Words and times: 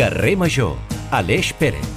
Carrer 0.00 0.32
Major, 0.34 0.78
Aleix 1.12 1.50
Pérez. 1.60 1.88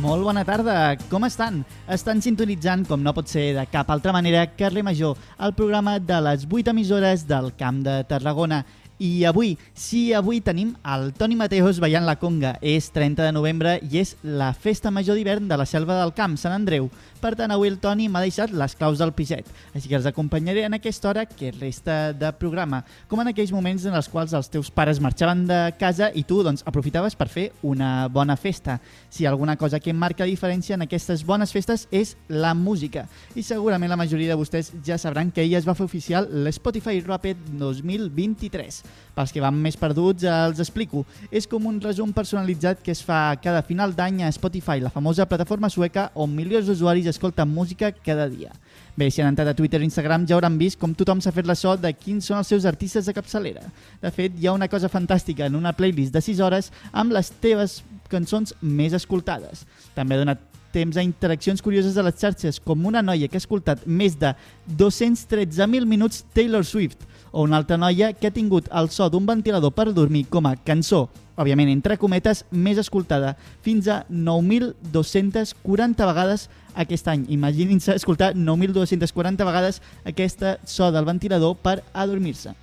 Molt 0.00 0.24
bona 0.24 0.40
tarda, 0.48 0.94
com 1.10 1.26
estan? 1.28 1.58
Estan 1.84 2.22
sintonitzant, 2.24 2.86
com 2.88 3.02
no 3.04 3.12
pot 3.12 3.28
ser 3.28 3.50
de 3.58 3.64
cap 3.68 3.90
altra 3.92 4.14
manera, 4.16 4.46
Carrer 4.56 4.80
Major, 4.80 5.20
el 5.36 5.52
programa 5.52 5.98
de 6.00 6.20
les 6.24 6.46
8 6.48 6.72
emissores 6.72 7.26
del 7.28 7.52
Camp 7.60 7.82
de 7.84 7.98
Tarragona. 8.08 8.62
I 8.96 9.26
avui, 9.28 9.52
sí, 9.76 10.14
avui 10.16 10.40
tenim 10.40 10.72
el 10.94 11.10
Toni 11.12 11.36
Mateos 11.36 11.76
ballant 11.76 12.08
la 12.08 12.16
conga. 12.16 12.54
És 12.64 12.88
30 12.88 13.20
de 13.28 13.36
novembre 13.36 13.76
i 13.84 14.00
és 14.00 14.14
la 14.24 14.54
festa 14.56 14.88
major 14.88 15.20
d'hivern 15.20 15.44
de 15.48 15.60
la 15.60 15.68
Selva 15.68 16.00
del 16.00 16.16
Camp, 16.16 16.40
Sant 16.40 16.56
Andreu. 16.56 16.88
Per 17.20 17.34
tant, 17.36 17.52
avui 17.52 17.68
el 17.68 17.76
Toni 17.76 18.06
m'ha 18.08 18.22
deixat 18.24 18.52
les 18.56 18.72
claus 18.78 18.96
del 18.96 19.12
piset, 19.12 19.44
així 19.76 19.90
que 19.90 19.96
els 19.98 20.06
acompanyaré 20.08 20.62
en 20.64 20.72
aquesta 20.78 21.10
hora 21.10 21.26
que 21.28 21.50
resta 21.52 22.14
de 22.16 22.30
programa, 22.40 22.78
com 23.10 23.20
en 23.20 23.28
aquells 23.28 23.52
moments 23.52 23.84
en 23.84 23.96
els 23.98 24.08
quals 24.08 24.32
els 24.32 24.48
teus 24.48 24.70
pares 24.72 25.02
marxaven 25.04 25.42
de 25.44 25.58
casa 25.76 26.08
i 26.16 26.22
tu 26.24 26.38
doncs, 26.46 26.64
aprofitaves 26.64 27.18
per 27.20 27.28
fer 27.28 27.50
una 27.60 28.08
bona 28.08 28.38
festa. 28.40 28.78
Si 29.12 29.26
alguna 29.28 29.58
cosa 29.60 29.82
que 29.84 29.92
marca 29.92 30.24
diferència 30.24 30.78
en 30.78 30.86
aquestes 30.86 31.26
bones 31.28 31.52
festes 31.52 31.86
és 31.92 32.14
la 32.28 32.54
música. 32.54 33.04
I 33.36 33.44
segurament 33.44 33.92
la 33.92 34.00
majoria 34.00 34.32
de 34.32 34.38
vostès 34.40 34.72
ja 34.86 34.96
sabran 34.96 35.28
que 35.30 35.44
ella 35.44 35.60
es 35.60 35.68
va 35.68 35.76
fer 35.76 35.84
oficial 35.84 36.30
l'Spotify 36.46 37.02
Rapid 37.04 37.52
2023. 37.60 38.80
Pels 39.18 39.36
que 39.36 39.44
van 39.44 39.60
més 39.60 39.76
perduts, 39.76 40.24
els 40.24 40.64
explico. 40.64 41.04
És 41.28 41.44
com 41.50 41.68
un 41.68 41.82
resum 41.84 42.14
personalitzat 42.16 42.80
que 42.80 42.96
es 42.96 43.04
fa 43.04 43.36
cada 43.44 43.60
final 43.66 43.92
d'any 43.92 44.24
a 44.24 44.32
Spotify, 44.32 44.80
la 44.80 44.94
famosa 44.94 45.28
plataforma 45.28 45.68
sueca 45.68 46.08
on 46.14 46.32
milions 46.32 46.64
d'usuaris 46.70 47.09
escolten 47.10 47.48
música 47.48 47.92
cada 47.92 48.28
dia. 48.28 48.52
Bé, 48.96 49.10
si 49.10 49.22
han 49.22 49.30
entrat 49.30 49.48
a 49.48 49.56
Twitter 49.56 49.80
o 49.80 49.86
Instagram 49.86 50.26
ja 50.28 50.36
hauran 50.36 50.58
vist 50.60 50.78
com 50.80 50.94
tothom 50.94 51.22
s'ha 51.22 51.32
fet 51.32 51.48
la 51.48 51.56
so 51.56 51.76
de 51.76 51.92
quins 51.96 52.26
són 52.26 52.40
els 52.40 52.50
seus 52.50 52.66
artistes 52.68 53.06
de 53.06 53.14
capçalera. 53.16 53.64
De 54.02 54.12
fet, 54.14 54.36
hi 54.36 54.48
ha 54.48 54.56
una 54.56 54.68
cosa 54.68 54.90
fantàstica 54.92 55.46
en 55.46 55.56
una 55.56 55.72
playlist 55.72 56.12
de 56.12 56.24
6 56.24 56.42
hores 56.44 56.70
amb 56.92 57.16
les 57.16 57.32
teves 57.40 57.80
cançons 58.10 58.54
més 58.60 58.96
escoltades. 58.96 59.64
També 59.94 60.16
ha 60.16 60.24
donat 60.24 60.50
temps 60.70 60.96
a 60.96 61.02
interaccions 61.02 61.62
curioses 61.62 61.96
a 61.98 62.04
les 62.06 62.18
xarxes, 62.18 62.60
com 62.62 62.86
una 62.86 63.02
noia 63.02 63.28
que 63.28 63.38
ha 63.38 63.42
escoltat 63.42 63.82
més 63.86 64.16
de 64.18 64.32
213.000 64.78 65.86
minuts 65.86 66.24
Taylor 66.34 66.64
Swift, 66.64 67.02
o 67.32 67.42
una 67.42 67.58
altra 67.58 67.78
noia 67.78 68.12
que 68.12 68.28
ha 68.28 68.34
tingut 68.34 68.70
el 68.70 68.90
so 68.90 69.08
d'un 69.10 69.26
ventilador 69.26 69.74
per 69.74 69.90
dormir 69.94 70.26
com 70.30 70.46
a 70.46 70.56
cançó, 70.56 71.08
òbviament 71.40 71.70
entre 71.72 71.98
cometes, 71.98 72.44
més 72.50 72.78
escoltada, 72.78 73.36
fins 73.64 73.88
a 73.88 74.02
9.240 74.10 76.10
vegades 76.10 76.48
aquest 76.74 77.08
any. 77.08 77.26
Imaginin-se 77.28 77.94
escoltar 77.94 78.34
9.240 78.34 79.46
vegades 79.46 79.82
aquesta 80.04 80.58
so 80.64 80.90
del 80.92 81.08
ventilador 81.08 81.56
per 81.62 81.80
adormir-se 81.92 82.56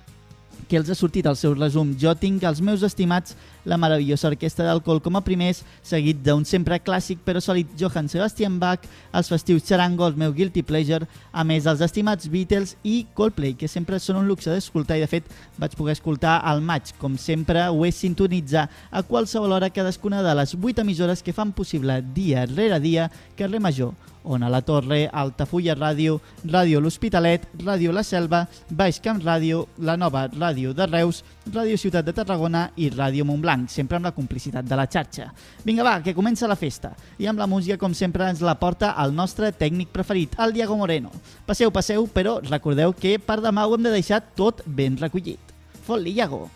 que 0.68 0.76
els 0.76 0.90
ha 0.90 0.96
sortit 0.98 1.26
al 1.26 1.36
seu 1.40 1.54
resum. 1.56 1.94
Jo 1.98 2.12
tinc 2.18 2.44
els 2.44 2.60
meus 2.60 2.82
estimats 2.84 3.34
la 3.68 3.76
meravellosa 3.76 4.30
orquestra 4.32 4.66
d'alcohol 4.66 5.02
com 5.04 5.18
a 5.18 5.22
primers, 5.24 5.60
seguit 5.84 6.22
d'un 6.24 6.46
sempre 6.48 6.80
clàssic 6.80 7.20
però 7.26 7.42
sòlid 7.44 7.74
Johann 7.78 8.08
Sebastian 8.08 8.58
Bach, 8.58 8.88
els 9.12 9.28
festius 9.28 9.66
Charango, 9.68 10.08
el 10.08 10.16
meu 10.18 10.32
Guilty 10.34 10.64
Pleasure, 10.64 11.06
a 11.32 11.44
més 11.44 11.68
els 11.68 11.84
estimats 11.84 12.30
Beatles 12.32 12.76
i 12.82 13.02
Coldplay, 13.14 13.54
que 13.58 13.68
sempre 13.68 14.00
són 14.00 14.22
un 14.22 14.28
luxe 14.28 14.50
d'escoltar 14.50 14.98
i 14.98 15.04
de 15.04 15.10
fet 15.10 15.28
vaig 15.60 15.76
poder 15.76 15.98
escoltar 15.98 16.38
al 16.48 16.64
maig. 16.64 16.94
Com 16.98 17.18
sempre 17.20 17.68
ho 17.68 17.84
és 17.86 18.00
sintonitzar 18.00 18.68
a 18.90 19.04
qualsevol 19.06 19.58
hora 19.58 19.70
cadascuna 19.70 20.24
de 20.24 20.34
les 20.40 20.56
8 20.56 20.84
emissores 20.86 21.22
que 21.22 21.36
fan 21.36 21.52
possible 21.52 22.00
dia 22.14 22.46
rere 22.48 22.80
dia 22.80 23.10
Carrer 23.36 23.60
Major, 23.60 23.92
Ona 24.28 24.50
la 24.50 24.60
Torre, 24.60 25.08
Altafulla 25.12 25.74
Ràdio, 25.74 26.18
Ràdio 26.44 26.82
L'Hospitalet, 26.84 27.46
Ràdio 27.64 27.94
La 27.96 28.04
Selva, 28.04 28.42
Baix 28.68 29.00
Camp 29.00 29.22
Ràdio, 29.24 29.66
la 29.78 29.96
nova 29.96 30.26
Ràdio 30.28 30.74
de 30.76 30.86
Reus, 30.86 31.22
Ràdio 31.52 31.78
Ciutat 31.80 32.04
de 32.04 32.12
Tarragona 32.12 32.66
i 32.76 32.90
Ràdio 32.92 33.24
Montblanc, 33.24 33.70
sempre 33.72 33.96
amb 33.98 34.08
la 34.08 34.14
complicitat 34.16 34.66
de 34.68 34.76
la 34.76 34.86
xarxa. 34.90 35.30
Vinga, 35.64 35.84
va, 35.86 35.96
que 36.04 36.14
comença 36.16 36.48
la 36.50 36.58
festa. 36.58 36.92
I 37.18 37.28
amb 37.30 37.40
la 37.40 37.48
música, 37.48 37.78
com 37.80 37.94
sempre, 37.96 38.28
ens 38.28 38.42
la 38.44 38.58
porta 38.60 38.94
el 39.02 39.14
nostre 39.16 39.50
tècnic 39.52 39.92
preferit, 39.94 40.36
el 40.38 40.52
Diego 40.52 40.76
Moreno. 40.76 41.12
Passeu, 41.46 41.72
passeu, 41.72 42.06
però 42.06 42.38
recordeu 42.44 42.92
que 42.92 43.18
per 43.18 43.40
demà 43.44 43.66
ho 43.66 43.76
hem 43.76 43.88
de 43.88 43.94
deixar 43.96 44.20
tot 44.36 44.62
ben 44.66 44.98
recollit. 45.00 45.54
Fot-li, 45.86 46.16
Iago! 46.18 46.46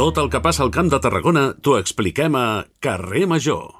Tot 0.00 0.16
el 0.16 0.30
que 0.32 0.40
passa 0.40 0.62
al 0.64 0.70
Camp 0.72 0.88
de 0.88 1.02
Tarragona 1.02 1.50
t'ho 1.60 1.76
expliquem 1.76 2.38
a 2.38 2.64
Carrer 2.80 3.26
Major. 3.28 3.79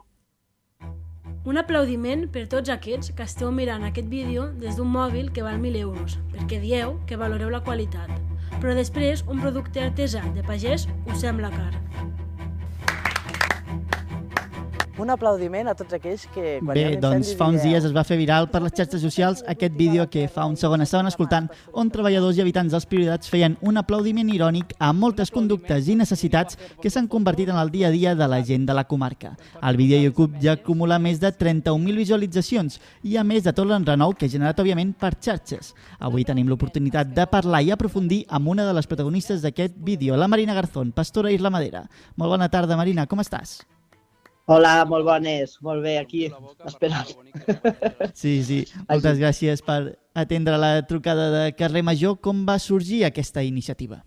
Un 1.49 1.57
aplaudiment 1.57 2.27
per 2.29 2.43
tots 2.53 2.69
aquests 2.69 3.15
que 3.17 3.25
esteu 3.25 3.49
mirant 3.57 3.87
aquest 3.87 4.11
vídeo 4.13 4.43
des 4.61 4.77
d'un 4.77 4.91
mòbil 4.93 5.31
que 5.33 5.45
val 5.47 5.57
1.000 5.57 5.81
euros, 5.81 6.19
perquè 6.35 6.59
dieu 6.61 6.99
que 7.09 7.17
valoreu 7.17 7.49
la 7.49 7.63
qualitat. 7.65 8.13
Però 8.59 8.75
després 8.77 9.25
un 9.25 9.41
producte 9.41 9.81
artesà 9.81 10.21
de 10.37 10.45
pagès 10.45 10.85
us 11.09 11.25
sembla 11.25 11.49
car. 11.55 11.73
Un 15.01 15.09
aplaudiment 15.09 15.71
a 15.71 15.73
tots 15.73 15.95
aquells 15.97 16.27
que... 16.35 16.59
Quan 16.61 16.77
Bé, 16.77 16.99
doncs 17.01 17.31
fa 17.39 17.47
uns 17.49 17.63
dies 17.65 17.87
es 17.89 17.93
va 17.97 18.03
fer 18.05 18.19
viral 18.21 18.51
per 18.53 18.61
les 18.61 18.75
xarxes 18.77 19.01
socials 19.01 19.41
aquest 19.49 19.73
vídeo 19.79 20.05
que 20.13 20.27
fa 20.29 20.45
un 20.45 20.59
segon 20.61 20.85
estaven 20.85 21.09
escoltant 21.09 21.47
on 21.73 21.89
treballadors 21.95 22.37
i 22.37 22.43
habitants 22.45 22.75
dels 22.77 22.85
Prioridats 22.91 23.33
feien 23.33 23.57
un 23.65 23.81
aplaudiment 23.81 24.29
irònic 24.29 24.75
a 24.77 24.91
moltes 24.93 25.33
conductes 25.33 25.89
i 25.89 25.97
necessitats 25.97 26.59
que 26.83 26.93
s'han 26.93 27.09
convertit 27.09 27.49
en 27.49 27.57
el 27.63 27.73
dia 27.73 27.89
a 27.89 27.95
dia 27.95 28.15
de 28.19 28.29
la 28.29 28.43
gent 28.45 28.69
de 28.69 28.77
la 28.77 28.85
comarca. 28.85 29.33
El 29.63 29.81
vídeo 29.81 30.03
YouTube 30.05 30.37
ja 30.45 30.59
acumula 30.59 31.01
més 31.01 31.23
de 31.25 31.33
31.000 31.33 31.97
visualitzacions 32.03 32.77
i 33.01 33.17
a 33.17 33.25
més 33.25 33.49
de 33.49 33.57
tot 33.57 33.73
l'enrenou 33.73 34.13
que 34.13 34.29
ha 34.29 34.35
generat, 34.37 34.61
òbviament, 34.61 34.93
per 35.01 35.15
xarxes. 35.17 35.73
Avui 35.99 36.29
tenim 36.29 36.53
l'oportunitat 36.53 37.17
de 37.17 37.29
parlar 37.31 37.65
i 37.65 37.73
aprofundir 37.73 38.27
amb 38.29 38.53
una 38.53 38.69
de 38.69 38.77
les 38.77 38.91
protagonistes 38.91 39.41
d'aquest 39.41 39.81
vídeo, 39.81 40.21
la 40.21 40.29
Marina 40.29 40.55
Garzón, 40.61 40.93
pastora 40.93 41.33
i 41.33 41.41
ramadera. 41.41 41.87
Molt 42.21 42.37
bona 42.37 42.53
tarda, 42.53 42.77
Marina, 42.77 43.09
com 43.09 43.25
estàs? 43.25 43.63
Hola, 44.51 44.85
molt 44.85 45.07
bones, 45.07 45.53
molt 45.63 45.85
bé, 45.85 45.93
aquí, 46.01 46.25
esperant. 46.67 47.11
Sí, 48.19 48.33
sí. 48.43 48.57
Moltes 48.89 49.21
gràcies 49.21 49.61
per 49.63 49.77
atendre 50.19 50.57
la 50.59 50.71
trucada 50.91 51.29
de 51.31 51.43
Carrer 51.55 51.85
Major. 51.87 52.17
Com 52.19 52.41
va 52.49 52.57
sorgir 52.59 53.05
aquesta 53.07 53.45
iniciativa? 53.47 54.01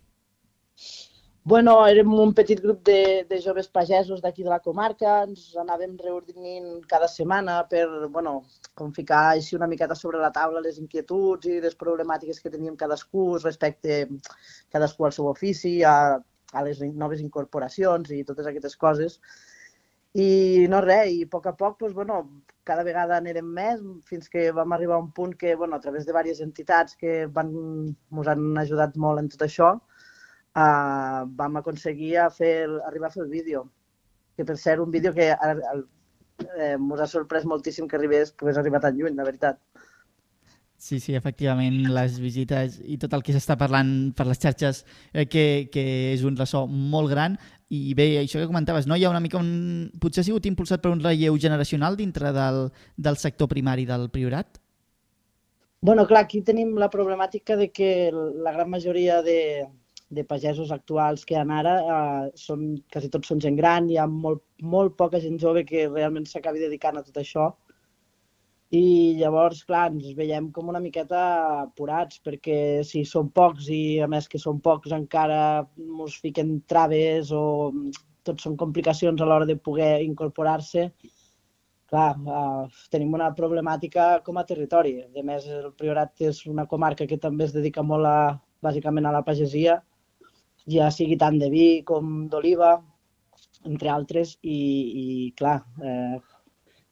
Bueno, 1.47 1.77
érem 1.87 2.11
un 2.25 2.33
petit 2.35 2.59
grup 2.63 2.81
de, 2.89 3.23
de 3.29 3.39
joves 3.45 3.71
pagesos 3.71 4.19
d'aquí 4.23 4.43
de 4.43 4.51
la 4.51 4.59
comarca, 4.63 5.15
ens 5.29 5.55
anàvem 5.63 5.95
reunint 6.03 6.67
cada 6.91 7.07
setmana 7.11 7.61
per, 7.71 7.85
bueno, 8.11 8.35
com 8.75 8.91
ficar 8.99 9.23
així 9.29 9.55
una 9.55 9.71
miqueta 9.71 9.95
sobre 9.95 10.19
la 10.19 10.33
taula 10.35 10.65
les 10.67 10.83
inquietuds 10.83 11.47
i 11.47 11.61
les 11.63 11.79
problemàtiques 11.79 12.43
que 12.43 12.51
teníem 12.51 12.75
cadascú 12.79 13.25
respecte 13.39 14.05
cadascú 14.75 15.07
al 15.07 15.15
seu 15.15 15.31
ofici, 15.31 15.77
a, 15.87 16.19
a 16.51 16.67
les 16.67 16.83
noves 16.91 17.23
incorporacions 17.23 18.11
i 18.11 18.23
totes 18.27 18.51
aquestes 18.51 18.79
coses. 18.79 19.19
I 20.13 20.68
no 20.69 20.79
res, 20.85 21.09
i 21.09 21.24
a 21.25 21.29
poc 21.29 21.47
a 21.50 21.56
poc, 21.57 21.79
doncs, 21.79 21.96
bueno, 21.97 22.19
cada 22.63 22.84
vegada 22.85 23.18
anirem 23.18 23.47
més, 23.56 23.79
fins 24.06 24.29
que 24.29 24.51
vam 24.53 24.75
arribar 24.75 25.00
a 25.00 25.03
un 25.03 25.09
punt 25.12 25.34
que, 25.40 25.56
bueno, 25.56 25.75
a 25.75 25.81
través 25.81 26.06
de 26.06 26.12
diverses 26.12 26.44
entitats 26.46 26.96
que 27.00 27.25
van, 27.25 27.50
ens 28.13 28.29
han 28.29 28.46
ajudat 28.62 29.00
molt 29.06 29.23
en 29.23 29.31
tot 29.34 29.47
això, 29.47 29.72
uh, 30.53 31.23
vam 31.40 31.57
aconseguir 31.57 32.19
a 32.22 32.29
fer, 32.29 32.69
arribar 32.91 33.09
a 33.09 33.16
fer 33.16 33.23
el 33.25 33.34
vídeo. 33.34 33.66
Que 34.38 34.46
per 34.46 34.57
cert, 34.57 34.81
un 34.85 34.94
vídeo 34.94 35.13
que 35.13 35.31
el, 35.34 35.63
eh, 36.59 36.75
ens 36.75 37.02
ha 37.02 37.09
sorprès 37.09 37.46
moltíssim 37.50 37.90
que 37.90 37.97
arribés, 37.97 38.34
pogués 38.38 38.57
arribar 38.57 38.81
tan 38.85 38.97
lluny, 38.97 39.18
la 39.18 39.25
veritat. 39.28 39.59
Sí, 40.84 40.97
sí, 41.00 41.13
efectivament, 41.16 41.78
les 41.96 42.18
visites 42.19 42.82
i 42.84 42.97
tot 42.99 43.14
el 43.16 43.22
que 43.23 43.32
s'està 43.32 43.55
parlant 43.55 44.11
per 44.17 44.26
les 44.28 44.41
xarxes 44.41 44.82
eh, 45.14 45.23
que, 45.32 45.70
que 45.72 45.84
és 46.11 46.26
un 46.28 46.35
ressò 46.35 46.66
molt 46.67 47.08
gran 47.14 47.37
i 47.73 47.93
bé, 47.97 48.08
això 48.22 48.41
que 48.41 48.49
comentaves, 48.49 48.85
no? 48.90 48.97
hi 48.97 49.05
ha 49.05 49.11
una 49.14 49.23
mica 49.23 49.40
un... 49.41 49.90
potser 50.02 50.22
ha 50.22 50.28
sigut 50.28 50.46
impulsat 50.49 50.84
per 50.84 50.91
un 50.93 51.02
relleu 51.02 51.40
generacional 51.41 51.97
dintre 51.97 52.34
del, 52.35 52.67
del 52.97 53.17
sector 53.17 53.49
primari 53.49 53.87
del 53.90 54.09
Priorat? 54.14 54.59
bueno, 55.84 56.05
clar, 56.08 56.22
aquí 56.23 56.40
tenim 56.47 56.78
la 56.79 56.87
problemàtica 56.87 57.58
de 57.59 57.67
que 57.75 57.87
la 58.14 58.53
gran 58.55 58.70
majoria 58.72 59.17
de, 59.22 59.66
de 60.16 60.23
pagesos 60.23 60.72
actuals 60.72 61.25
que 61.25 61.35
hi 61.35 61.41
ha 61.41 61.58
ara 61.58 61.73
eh, 61.81 62.29
són, 62.40 62.78
quasi 62.93 63.09
tots 63.11 63.28
són 63.28 63.41
gent 63.43 63.58
gran, 63.59 63.90
hi 63.91 63.97
ha 63.99 64.05
molt, 64.08 64.46
molt 64.75 64.96
poca 64.96 65.20
gent 65.20 65.35
jove 65.41 65.66
que 65.67 65.90
realment 65.90 66.29
s'acabi 66.29 66.64
dedicant 66.64 66.97
a 66.97 67.03
tot 67.03 67.20
això. 67.20 67.49
I 68.73 69.14
llavors, 69.20 69.59
clar, 69.70 69.91
ens 69.91 70.16
veiem 70.17 70.47
com 70.53 70.70
una 70.72 70.81
miqueta 70.81 71.20
apurats, 71.61 72.17
perquè 72.25 72.81
si 72.87 73.03
són 73.05 73.29
pocs 73.35 73.67
i 73.70 73.99
a 74.02 74.08
més 74.09 74.25
que 74.31 74.41
són 74.41 74.64
pocs 74.66 74.96
encara 74.97 75.41
ens 75.78 76.16
fiquen 76.23 76.55
traves 76.72 77.29
o 77.37 77.43
tot 78.25 78.41
són 78.41 78.55
complicacions 78.58 79.22
a 79.22 79.28
l'hora 79.29 79.46
de 79.46 79.58
poder 79.67 79.91
incorporar-se, 80.08 80.87
clar, 81.91 82.09
uh, 82.25 82.66
tenim 82.90 83.14
una 83.14 83.29
problemàtica 83.37 84.08
com 84.25 84.40
a 84.41 84.46
territori. 84.49 84.96
A 85.05 85.25
més, 85.28 85.46
el 85.46 85.70
Priorat 85.78 86.25
és 86.31 86.41
una 86.49 86.66
comarca 86.66 87.05
que 87.05 87.22
també 87.22 87.46
es 87.46 87.53
dedica 87.53 87.85
molt 87.85 88.09
a, 88.09 88.17
bàsicament 88.64 89.05
a 89.05 89.14
la 89.14 89.25
pagesia, 89.28 89.81
ja 90.73 90.90
sigui 90.96 91.20
tant 91.20 91.37
de 91.37 91.52
vi 91.53 91.67
com 91.85 92.23
d'oliva, 92.31 92.78
entre 93.70 93.91
altres, 93.91 94.37
i, 94.41 94.59
i 95.03 95.05
clar, 95.37 95.59
eh, 95.84 96.17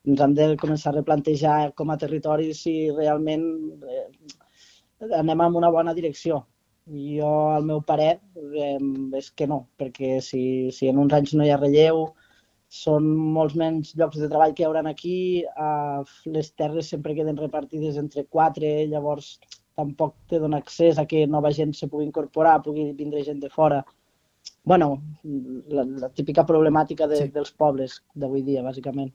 ens 0.09 0.21
hem 0.25 0.33
de 0.37 0.47
començar 0.61 0.91
a 0.91 0.97
replantejar 0.97 1.73
com 1.77 1.91
a 1.91 1.97
territori 2.03 2.53
si 2.57 2.73
realment 2.95 3.43
eh, 3.85 4.07
anem 5.17 5.43
en 5.45 5.59
una 5.61 5.69
bona 5.69 5.93
direcció. 5.93 6.45
jo, 6.91 7.27
el 7.55 7.63
meu 7.63 7.81
parer 7.85 8.19
eh, 8.57 8.79
és 9.17 9.29
que 9.31 9.45
no, 9.47 9.67
perquè 9.77 10.19
si, 10.25 10.71
si 10.73 10.89
en 10.89 10.97
uns 10.97 11.13
anys 11.13 11.33
no 11.37 11.45
hi 11.45 11.51
ha 11.53 11.59
relleu, 11.59 12.07
són 12.71 13.05
molts 13.35 13.55
menys 13.59 13.93
llocs 13.99 14.17
de 14.17 14.27
treball 14.31 14.55
que 14.55 14.63
hi 14.63 14.67
haurà 14.67 14.81
aquí, 14.89 15.43
eh, 15.45 16.01
les 16.25 16.51
terres 16.51 16.89
sempre 16.89 17.15
queden 17.15 17.37
repartides 17.37 17.97
entre 18.01 18.25
quatre, 18.25 18.73
llavors 18.87 19.37
tampoc 19.75 20.15
te 20.27 20.39
dona 20.39 20.57
accés 20.57 20.97
a 20.97 21.05
que 21.05 21.27
nova 21.27 21.51
gent 21.51 21.73
se 21.77 21.87
pugui 21.87 22.05
incorporar, 22.09 22.61
pugui 22.65 22.91
vindre 22.93 23.23
gent 23.23 23.39
de 23.39 23.49
fora. 23.49 23.83
bueno, 24.63 25.01
la, 25.69 25.83
la 25.83 26.09
típica 26.09 26.43
problemàtica 26.45 27.07
de, 27.07 27.17
sí. 27.17 27.27
dels 27.33 27.51
pobles 27.51 28.01
d'avui 28.13 28.43
dia, 28.45 28.61
bàsicament. 28.61 29.11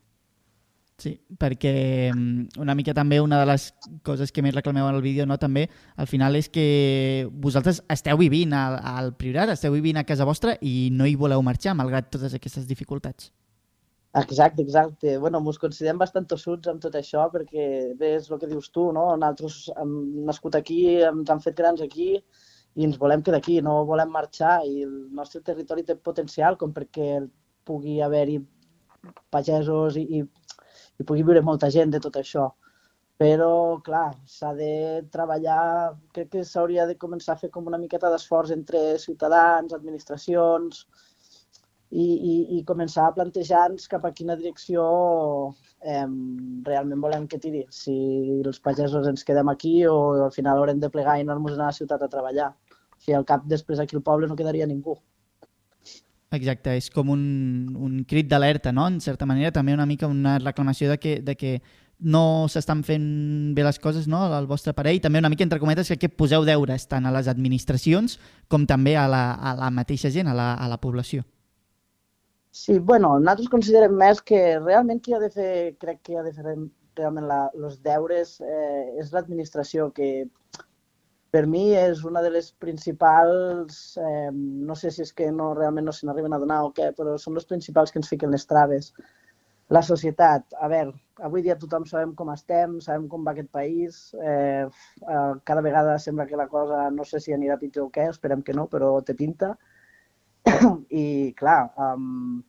Sí, 0.96 1.10
perquè 1.36 2.08
mm, 2.08 2.56
una 2.64 2.74
mica 2.74 2.94
també 2.96 3.18
una 3.20 3.36
de 3.42 3.46
les 3.50 3.66
coses 4.06 4.30
que 4.32 4.40
més 4.40 4.54
reclameu 4.56 4.86
en 4.88 4.94
el 4.96 5.02
vídeo 5.04 5.26
no, 5.28 5.36
també 5.36 5.66
al 6.00 6.08
final 6.08 6.38
és 6.38 6.48
que 6.48 7.28
vosaltres 7.44 7.82
esteu 7.92 8.16
vivint 8.16 8.54
al, 8.56 8.78
al 8.80 9.10
Priorat, 9.20 9.52
esteu 9.52 9.76
vivint 9.76 10.00
a 10.00 10.06
casa 10.08 10.24
vostra 10.24 10.56
i 10.64 10.88
no 10.96 11.04
hi 11.04 11.18
voleu 11.20 11.44
marxar 11.44 11.74
malgrat 11.76 12.08
totes 12.14 12.38
aquestes 12.38 12.64
dificultats. 12.70 13.28
Exacte, 14.16 14.62
exacte. 14.62 15.18
Bueno, 15.18 15.42
ens 15.44 15.60
considerem 15.60 16.00
bastant 16.00 16.24
tossuts 16.30 16.72
amb 16.72 16.80
tot 16.80 16.94
això 16.96 17.26
perquè 17.32 17.66
bé, 18.00 18.14
és 18.16 18.30
el 18.30 18.40
que 18.40 18.48
dius 18.48 18.70
tu, 18.72 18.86
no? 18.96 19.10
Nosaltres 19.20 19.58
hem 19.76 19.92
nascut 20.24 20.56
aquí, 20.56 20.80
ens 21.04 21.28
han 21.28 21.44
fet 21.44 21.58
grans 21.60 21.84
aquí 21.84 22.14
i 22.16 22.88
ens 22.88 22.96
volem 23.02 23.20
quedar 23.26 23.42
aquí, 23.42 23.58
no 23.60 23.82
volem 23.84 24.08
marxar 24.16 24.62
i 24.64 24.86
el 24.86 24.96
nostre 25.20 25.44
territori 25.44 25.84
té 25.84 26.00
potencial 26.00 26.56
com 26.56 26.72
perquè 26.72 27.20
pugui 27.68 28.00
haver-hi 28.00 28.40
pagesos 29.30 30.00
i, 30.00 30.06
i 30.16 30.24
i 31.00 31.04
pugui 31.04 31.24
viure 31.26 31.44
molta 31.48 31.70
gent 31.72 31.92
de 31.94 32.00
tot 32.06 32.16
això. 32.20 32.46
Però, 33.22 33.50
clar, 33.84 34.10
s'ha 34.28 34.52
de 34.56 34.72
treballar, 35.12 35.94
crec 36.12 36.30
que 36.34 36.44
s'hauria 36.44 36.84
de 36.88 36.98
començar 37.00 37.34
a 37.34 37.40
fer 37.42 37.48
com 37.54 37.68
una 37.70 37.80
miqueta 37.80 38.10
d'esforç 38.12 38.52
entre 38.56 38.82
ciutadans, 39.00 39.72
administracions, 39.72 40.84
i, 41.90 42.04
i, 42.04 42.34
i 42.58 42.64
començar 42.68 43.06
a 43.06 43.14
plantejar-nos 43.16 43.86
cap 43.88 44.04
a 44.04 44.12
quina 44.12 44.36
direcció 44.36 44.84
eh, 45.80 46.06
realment 46.68 47.02
volem 47.04 47.26
que 47.30 47.38
tiri. 47.38 47.64
Si 47.70 47.96
els 48.42 48.60
pagesos 48.60 49.08
ens 49.08 49.24
quedem 49.24 49.48
aquí 49.52 49.78
o 49.86 49.96
al 50.26 50.32
final 50.34 50.60
haurem 50.60 50.82
de 50.82 50.90
plegar 50.90 51.18
i 51.18 51.26
anar-nos 51.26 51.56
a 51.56 51.62
la 51.62 51.72
ciutat 51.78 52.02
a 52.02 52.10
treballar. 52.12 52.52
Si 52.98 53.14
al 53.14 53.24
cap 53.28 53.46
després 53.46 53.80
aquí 53.80 53.96
al 53.96 54.02
poble 54.02 54.28
no 54.28 54.36
quedaria 54.36 54.66
ningú. 54.66 54.96
Exacte, 56.34 56.72
és 56.74 56.88
com 56.90 57.10
un, 57.14 57.20
un 57.78 57.98
crit 58.08 58.26
d'alerta, 58.26 58.72
no? 58.74 58.88
En 58.90 58.98
certa 59.00 59.26
manera, 59.26 59.52
també 59.54 59.74
una 59.74 59.86
mica 59.86 60.08
una 60.10 60.38
reclamació 60.42 60.90
de 60.90 60.98
que, 60.98 61.20
de 61.22 61.36
que 61.38 61.60
no 61.98 62.46
s'estan 62.52 62.82
fent 62.84 63.54
bé 63.56 63.64
les 63.64 63.78
coses 63.80 64.06
no? 64.08 64.24
al 64.34 64.46
vostre 64.46 64.74
parell, 64.76 65.00
també 65.00 65.22
una 65.22 65.30
mica 65.32 65.44
entre 65.46 65.60
cometes 65.62 65.88
que, 65.96 66.10
poseu 66.10 66.44
deures 66.44 66.84
tant 66.90 67.06
a 67.06 67.12
les 67.14 67.28
administracions 67.28 68.18
com 68.52 68.66
també 68.66 68.96
a 68.96 69.06
la, 69.08 69.32
a 69.32 69.54
la 69.56 69.70
mateixa 69.70 70.10
gent, 70.12 70.28
a 70.28 70.34
la, 70.36 70.52
a 70.54 70.68
la 70.68 70.80
població. 70.82 71.24
Sí, 72.56 72.78
bueno, 72.78 73.18
nosaltres 73.20 73.52
considerem 73.52 73.96
més 73.96 74.20
que 74.24 74.58
realment 74.58 75.00
qui 75.00 75.12
ha 75.12 75.20
de 75.20 75.30
fer, 75.30 75.76
crec 75.80 76.00
que 76.02 76.16
ha 76.16 76.24
de 76.24 76.32
fer 76.32 76.44
realment 76.96 77.26
la, 77.28 77.40
els 77.54 77.80
deures 77.84 78.38
eh, 78.40 79.00
és 79.00 79.12
l'administració, 79.12 79.90
que 79.92 80.26
per 81.34 81.44
mi 81.50 81.64
és 81.76 82.02
una 82.08 82.22
de 82.24 82.30
les 82.32 82.50
principals, 82.62 83.96
eh, 84.00 84.30
no 84.32 84.76
sé 84.78 84.92
si 84.94 85.02
és 85.04 85.12
que 85.12 85.30
no 85.34 85.52
realment 85.54 85.86
no 85.88 85.94
se 85.94 86.06
n'arriben 86.06 86.36
a 86.36 86.40
donar 86.42 86.62
o 86.64 86.72
què, 86.76 86.92
però 86.96 87.16
són 87.20 87.34
les 87.38 87.48
principals 87.50 87.92
que 87.92 88.00
ens 88.02 88.10
fiquen 88.12 88.32
les 88.34 88.46
traves. 88.46 88.92
La 89.74 89.82
societat, 89.82 90.54
a 90.62 90.68
veure, 90.70 90.94
avui 91.26 91.42
dia 91.42 91.56
tothom 91.58 91.84
sabem 91.90 92.12
com 92.14 92.30
estem, 92.30 92.76
sabem 92.84 93.08
com 93.10 93.24
va 93.26 93.32
aquest 93.34 93.50
país, 93.50 94.02
eh, 94.22 94.66
eh, 95.02 95.32
cada 95.50 95.64
vegada 95.66 95.98
sembla 95.98 96.26
que 96.26 96.38
la 96.38 96.46
cosa 96.48 96.84
no 96.94 97.04
sé 97.04 97.20
si 97.20 97.34
anirà 97.34 97.58
pitjor 97.58 97.88
o 97.88 97.90
què, 97.90 98.06
esperem 98.12 98.44
que 98.46 98.54
no, 98.54 98.68
però 98.70 98.92
té 99.02 99.16
pinta. 99.18 99.56
I 101.02 101.34
clar, 101.40 101.60
um, 101.82 102.44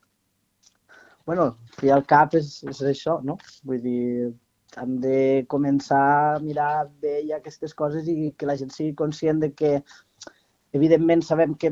bueno, 1.25 1.55
fi 1.79 1.89
al 1.89 2.05
cap 2.05 2.37
és, 2.37 2.59
és 2.69 2.83
això, 2.91 3.17
no? 3.25 3.39
Vull 3.65 3.81
dir, 3.81 4.29
hem 4.75 4.97
de 5.03 5.19
començar 5.49 6.35
a 6.35 6.39
mirar 6.43 6.87
bé 7.01 7.21
ja 7.27 7.37
aquestes 7.39 7.73
coses 7.73 8.07
i 8.11 8.33
que 8.37 8.49
la 8.49 8.57
gent 8.59 8.73
sigui 8.73 8.95
conscient 8.95 9.39
de 9.43 9.53
que, 9.55 9.77
evidentment, 10.75 11.23
sabem 11.23 11.55
que 11.55 11.71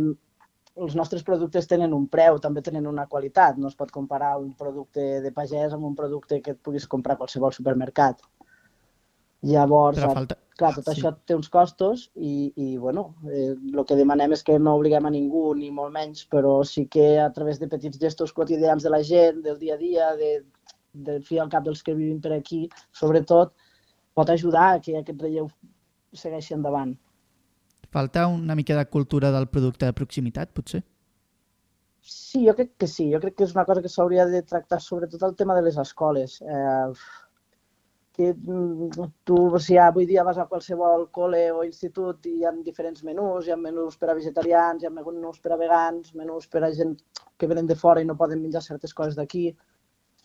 els 0.76 0.96
nostres 0.96 1.24
productes 1.24 1.68
tenen 1.72 1.94
un 1.96 2.08
preu, 2.12 2.40
també 2.44 2.62
tenen 2.64 2.88
una 2.88 3.08
qualitat. 3.08 3.58
No 3.58 3.70
es 3.72 3.78
pot 3.80 3.92
comparar 3.96 4.36
un 4.40 4.54
producte 4.60 5.22
de 5.24 5.32
pagès 5.36 5.76
amb 5.76 5.88
un 5.88 5.96
producte 5.96 6.42
que 6.42 6.56
et 6.56 6.64
puguis 6.64 6.88
comprar 6.88 7.16
a 7.16 7.22
qualsevol 7.22 7.54
supermercat. 7.56 8.24
Llavors, 9.46 10.00
falta... 10.02 10.38
clar, 10.58 10.72
tot 10.74 10.88
sí. 10.88 10.96
això 10.96 11.12
té 11.28 11.36
uns 11.38 11.52
costos 11.54 12.08
i, 12.16 12.50
i 12.56 12.78
bueno, 12.82 13.06
eh, 13.30 13.54
el 13.54 13.84
que 13.86 13.98
demanem 14.00 14.34
és 14.34 14.42
que 14.44 14.58
no 14.58 14.74
obliguem 14.80 15.06
a 15.06 15.12
ningú, 15.14 15.52
ni 15.60 15.70
molt 15.72 15.94
menys, 15.94 16.26
però 16.32 16.58
sí 16.66 16.88
que 16.92 17.20
a 17.22 17.30
través 17.36 17.62
de 17.62 17.70
petits 17.72 18.02
gestos 18.02 18.34
quotidians 18.34 18.84
de 18.84 18.92
la 18.92 19.04
gent, 19.06 19.44
del 19.46 19.60
dia 19.62 19.76
a 19.76 19.82
dia, 19.82 20.10
de 20.18 20.40
de 21.08 21.20
fi 21.22 21.40
al 21.40 21.52
cap 21.52 21.66
dels 21.66 21.84
que 21.84 21.96
vivim 21.96 22.20
per 22.22 22.34
aquí, 22.36 22.66
sobretot, 22.92 23.54
pot 24.16 24.30
ajudar 24.32 24.68
a 24.74 24.80
que 24.80 24.98
aquest 25.00 25.22
relleu 25.22 25.50
segueixi 26.16 26.56
endavant. 26.56 26.96
Falta 27.96 28.28
una 28.28 28.56
mica 28.56 28.76
de 28.76 28.86
cultura 28.92 29.32
del 29.32 29.48
producte 29.48 29.86
de 29.86 29.96
proximitat, 29.96 30.52
potser? 30.56 30.82
Sí, 32.06 32.46
jo 32.46 32.54
crec 32.54 32.74
que 32.78 32.88
sí. 32.88 33.10
Jo 33.12 33.20
crec 33.22 33.38
que 33.38 33.46
és 33.48 33.54
una 33.56 33.66
cosa 33.66 33.82
que 33.82 33.90
s'hauria 33.90 34.26
de 34.30 34.42
tractar 34.46 34.82
sobretot 34.82 35.24
el 35.26 35.36
tema 35.36 35.56
de 35.58 35.64
les 35.66 35.78
escoles. 35.82 36.42
Eh, 36.42 36.92
que 38.16 38.34
mm, 38.34 39.08
tu, 39.28 39.38
si 39.60 39.78
avui 39.78 40.06
dia 40.08 40.24
vas 40.24 40.38
a 40.40 40.46
qualsevol 40.52 41.10
col·le 41.18 41.50
o 41.52 41.64
institut 41.68 42.28
i 42.30 42.38
hi 42.40 42.46
ha 42.48 42.54
diferents 42.68 43.04
menús, 43.04 43.48
hi 43.48 43.56
ha 43.56 43.58
menús 43.60 43.98
per 44.00 44.12
a 44.12 44.16
vegetarians, 44.20 44.84
hi 44.84 44.88
ha 44.88 44.94
menús 44.94 45.42
per 45.44 45.52
a 45.52 45.60
vegans, 45.60 46.14
menús 46.16 46.48
per 46.48 46.64
a 46.64 46.72
gent 46.78 46.94
que 47.38 47.50
venen 47.52 47.68
de 47.68 47.76
fora 47.76 48.02
i 48.04 48.08
no 48.08 48.16
poden 48.22 48.44
menjar 48.44 48.64
certes 48.64 48.96
coses 48.96 49.18
d'aquí 49.20 49.50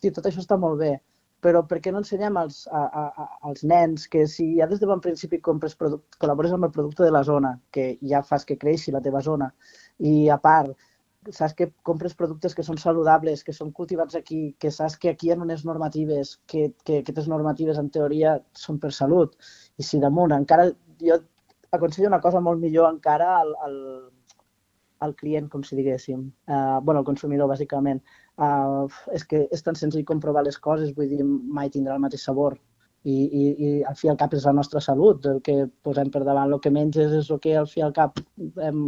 hosti, 0.01 0.13
tot 0.15 0.25
això 0.25 0.41
està 0.41 0.57
molt 0.57 0.79
bé, 0.79 0.99
però 1.41 1.63
per 1.65 1.79
què 1.81 1.91
no 1.91 2.01
ensenyem 2.01 2.37
als, 2.37 2.67
a, 2.67 2.81
a, 3.01 3.27
als 3.49 3.63
nens 3.63 4.07
que 4.07 4.27
si 4.27 4.57
ja 4.57 4.67
des 4.67 4.79
de 4.79 4.87
bon 4.87 5.01
principi 5.01 5.39
compres 5.39 5.75
product, 5.75 6.17
col·labores 6.19 6.53
amb 6.53 6.65
el 6.65 6.71
producte 6.71 7.03
de 7.03 7.11
la 7.11 7.23
zona, 7.23 7.59
que 7.71 7.97
ja 8.01 8.21
fas 8.23 8.45
que 8.45 8.57
creixi 8.57 8.91
la 8.91 9.01
teva 9.01 9.21
zona, 9.21 9.51
i 9.99 10.29
a 10.29 10.37
part, 10.37 10.75
saps 11.29 11.53
que 11.53 11.71
compres 11.83 12.15
productes 12.17 12.55
que 12.55 12.63
són 12.63 12.77
saludables, 12.81 13.43
que 13.43 13.53
són 13.53 13.71
cultivats 13.71 14.15
aquí, 14.15 14.55
que 14.59 14.71
saps 14.71 14.97
que 14.97 15.09
aquí 15.09 15.29
hi 15.29 15.33
ha 15.33 15.41
unes 15.41 15.65
normatives, 15.65 16.39
que, 16.47 16.71
que 16.83 17.01
aquestes 17.01 17.27
normatives 17.29 17.77
en 17.77 17.89
teoria 17.89 18.39
són 18.57 18.79
per 18.81 18.91
salut, 18.91 19.37
i 19.77 19.85
si 19.85 20.01
damunt 20.01 20.33
encara 20.33 20.71
jo 21.01 21.19
aconsello 21.71 22.09
una 22.09 22.21
cosa 22.21 22.41
molt 22.41 22.59
millor 22.59 22.89
encara 22.89 23.37
al, 23.39 23.53
al, 23.65 23.77
al 25.01 25.13
client, 25.15 25.47
com 25.49 25.61
si 25.65 25.77
diguéssim, 25.77 26.25
uh, 26.49 26.81
bueno, 26.81 27.01
al 27.01 27.07
consumidor, 27.07 27.49
bàsicament 27.49 28.01
uh, 28.41 29.01
és 29.15 29.25
que 29.27 29.45
és 29.53 29.63
tan 29.65 29.77
senzill 29.77 30.07
comprovar 30.07 30.43
les 30.45 30.57
coses, 30.59 30.93
vull 30.97 31.09
dir, 31.11 31.23
mai 31.25 31.71
tindrà 31.73 31.97
el 31.97 32.05
mateix 32.05 32.25
sabor. 32.27 32.57
I, 33.01 33.13
i, 33.17 33.43
i 33.65 33.69
al 33.89 33.95
fi 33.97 34.11
al 34.11 34.17
cap 34.17 34.33
és 34.37 34.43
la 34.45 34.53
nostra 34.53 34.81
salut, 34.85 35.25
el 35.25 35.39
que 35.45 35.63
posem 35.81 36.11
per 36.13 36.21
davant, 36.21 36.51
el 36.53 36.61
que 36.61 36.69
menges 36.73 37.15
és 37.17 37.31
el 37.33 37.39
que 37.41 37.55
al 37.57 37.69
fi 37.69 37.81
al 37.81 37.95
cap 37.95 38.19
em, 38.61 38.83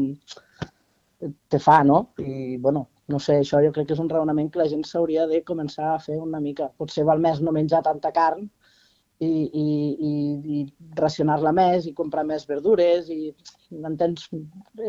te 1.49 1.59
fa, 1.59 1.79
no? 1.87 2.11
I, 2.21 2.59
bueno, 2.61 2.83
no 3.09 3.19
sé, 3.19 3.39
això 3.41 3.63
jo 3.65 3.71
crec 3.73 3.89
que 3.89 3.97
és 3.97 4.03
un 4.03 4.11
raonament 4.11 4.51
que 4.53 4.61
la 4.61 4.69
gent 4.69 4.85
s'hauria 4.85 5.25
de 5.31 5.41
començar 5.47 5.95
a 5.95 6.01
fer 6.03 6.19
una 6.21 6.43
mica. 6.43 6.69
Potser 6.77 7.07
val 7.09 7.25
més 7.25 7.41
no 7.41 7.55
menjar 7.55 7.81
tanta 7.89 8.13
carn 8.13 8.45
i, 8.45 9.25
i, 9.25 9.67
i, 10.11 10.13
i 10.59 10.63
racionar-la 11.01 11.55
més 11.57 11.89
i 11.89 11.97
comprar 11.97 12.27
més 12.29 12.45
verdures 12.45 13.09
i, 13.09 13.33
entens? 13.81 14.29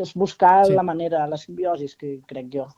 És 0.05 0.13
buscar 0.13 0.57
sí. 0.67 0.77
la 0.77 0.85
manera, 0.85 1.25
la 1.31 1.41
simbiosis 1.41 1.97
que 1.97 2.19
crec 2.29 2.53
jo 2.53 2.69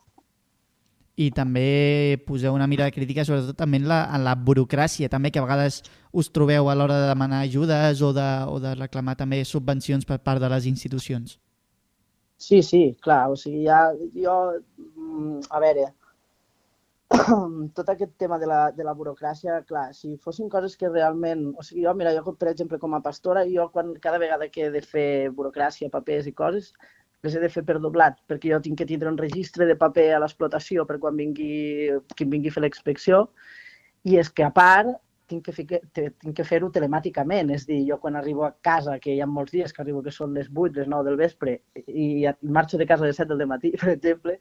i 1.18 1.32
també 1.34 2.18
poseu 2.28 2.54
una 2.54 2.68
mirada 2.70 2.94
crítica 2.94 3.24
sobretot 3.26 3.56
també 3.58 3.80
en 3.80 3.88
la, 3.90 4.04
en 4.14 4.22
la 4.22 4.36
burocràcia, 4.38 5.10
també 5.10 5.32
que 5.34 5.40
a 5.42 5.46
vegades 5.46 5.80
us 6.14 6.30
trobeu 6.30 6.70
a 6.70 6.76
l'hora 6.78 7.00
de 7.02 7.08
demanar 7.10 7.42
ajudes 7.42 8.02
o 8.06 8.12
de, 8.14 8.28
o 8.46 8.58
de 8.62 8.76
reclamar 8.78 9.16
també 9.18 9.42
subvencions 9.44 10.06
per 10.06 10.20
part 10.22 10.40
de 10.42 10.50
les 10.52 10.68
institucions. 10.70 11.38
Sí, 12.38 12.62
sí, 12.62 12.82
clar, 13.02 13.24
o 13.32 13.36
sigui, 13.36 13.64
ja, 13.66 13.80
jo, 14.14 14.36
mm, 14.78 15.48
a 15.50 15.60
veure, 15.64 15.88
tot 17.74 17.90
aquest 17.90 18.12
tema 18.22 18.38
de 18.38 18.46
la, 18.46 18.60
de 18.76 18.86
la 18.86 18.94
burocràcia, 18.94 19.58
clar, 19.66 19.88
si 19.96 20.14
fossin 20.22 20.46
coses 20.52 20.76
que 20.78 20.90
realment... 20.92 21.48
O 21.58 21.66
sigui, 21.66 21.82
jo, 21.88 21.96
mira, 21.98 22.12
jo, 22.14 22.36
per 22.38 22.52
exemple, 22.52 22.78
com 22.78 22.94
a 22.94 23.02
pastora, 23.02 23.42
jo 23.50 23.66
quan, 23.74 23.90
cada 24.04 24.22
vegada 24.22 24.46
que 24.54 24.68
he 24.68 24.70
de 24.70 24.84
fer 24.86 25.08
burocràcia, 25.34 25.90
papers 25.90 26.30
i 26.30 26.34
coses, 26.42 26.70
les 27.24 27.34
he 27.34 27.42
de 27.42 27.50
fer 27.50 27.64
per 27.66 27.78
doblat, 27.82 28.20
perquè 28.30 28.52
jo 28.52 28.60
tinc 28.62 28.78
que 28.78 28.86
tindre 28.86 29.10
un 29.10 29.18
registre 29.18 29.66
de 29.66 29.76
paper 29.78 30.06
a 30.14 30.22
l'explotació 30.22 30.84
per 30.86 30.98
quan 31.02 31.16
vingui, 31.18 31.90
qui 32.14 32.26
vingui 32.26 32.52
a 32.52 32.56
fer 32.56 32.62
l'expecció, 32.62 33.24
i 34.06 34.18
és 34.20 34.30
que 34.30 34.46
a 34.46 34.52
part 34.54 34.94
tinc 35.28 35.48
que, 35.50 35.80
tinc 35.92 36.36
que 36.36 36.46
fer-ho 36.46 36.70
telemàticament, 36.72 37.50
és 37.52 37.66
dir, 37.68 37.80
jo 37.88 37.98
quan 38.00 38.16
arribo 38.16 38.46
a 38.46 38.52
casa, 38.64 38.96
que 39.02 39.12
hi 39.12 39.20
ha 39.20 39.28
molts 39.28 39.52
dies 39.52 39.74
que 39.74 39.82
arribo 39.82 40.02
que 40.04 40.14
són 40.14 40.32
les 40.38 40.48
8, 40.48 40.78
les 40.78 40.88
9 40.88 41.08
del 41.10 41.18
vespre, 41.20 41.58
i 41.86 42.24
marxo 42.42 42.80
de 42.80 42.86
casa 42.88 43.04
a 43.04 43.10
les 43.10 43.20
7 43.20 43.36
del 43.36 43.50
matí, 43.50 43.74
per 43.80 43.92
exemple, 43.96 44.38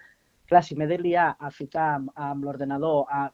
clar, 0.47 0.63
si 0.63 0.77
m'he 0.77 0.87
de 0.87 0.99
liar 1.01 1.33
a 1.39 1.51
ficar 1.51 1.89
amb, 1.97 2.13
amb 2.29 2.47
l'ordenador, 2.47 3.03
a 3.09 3.27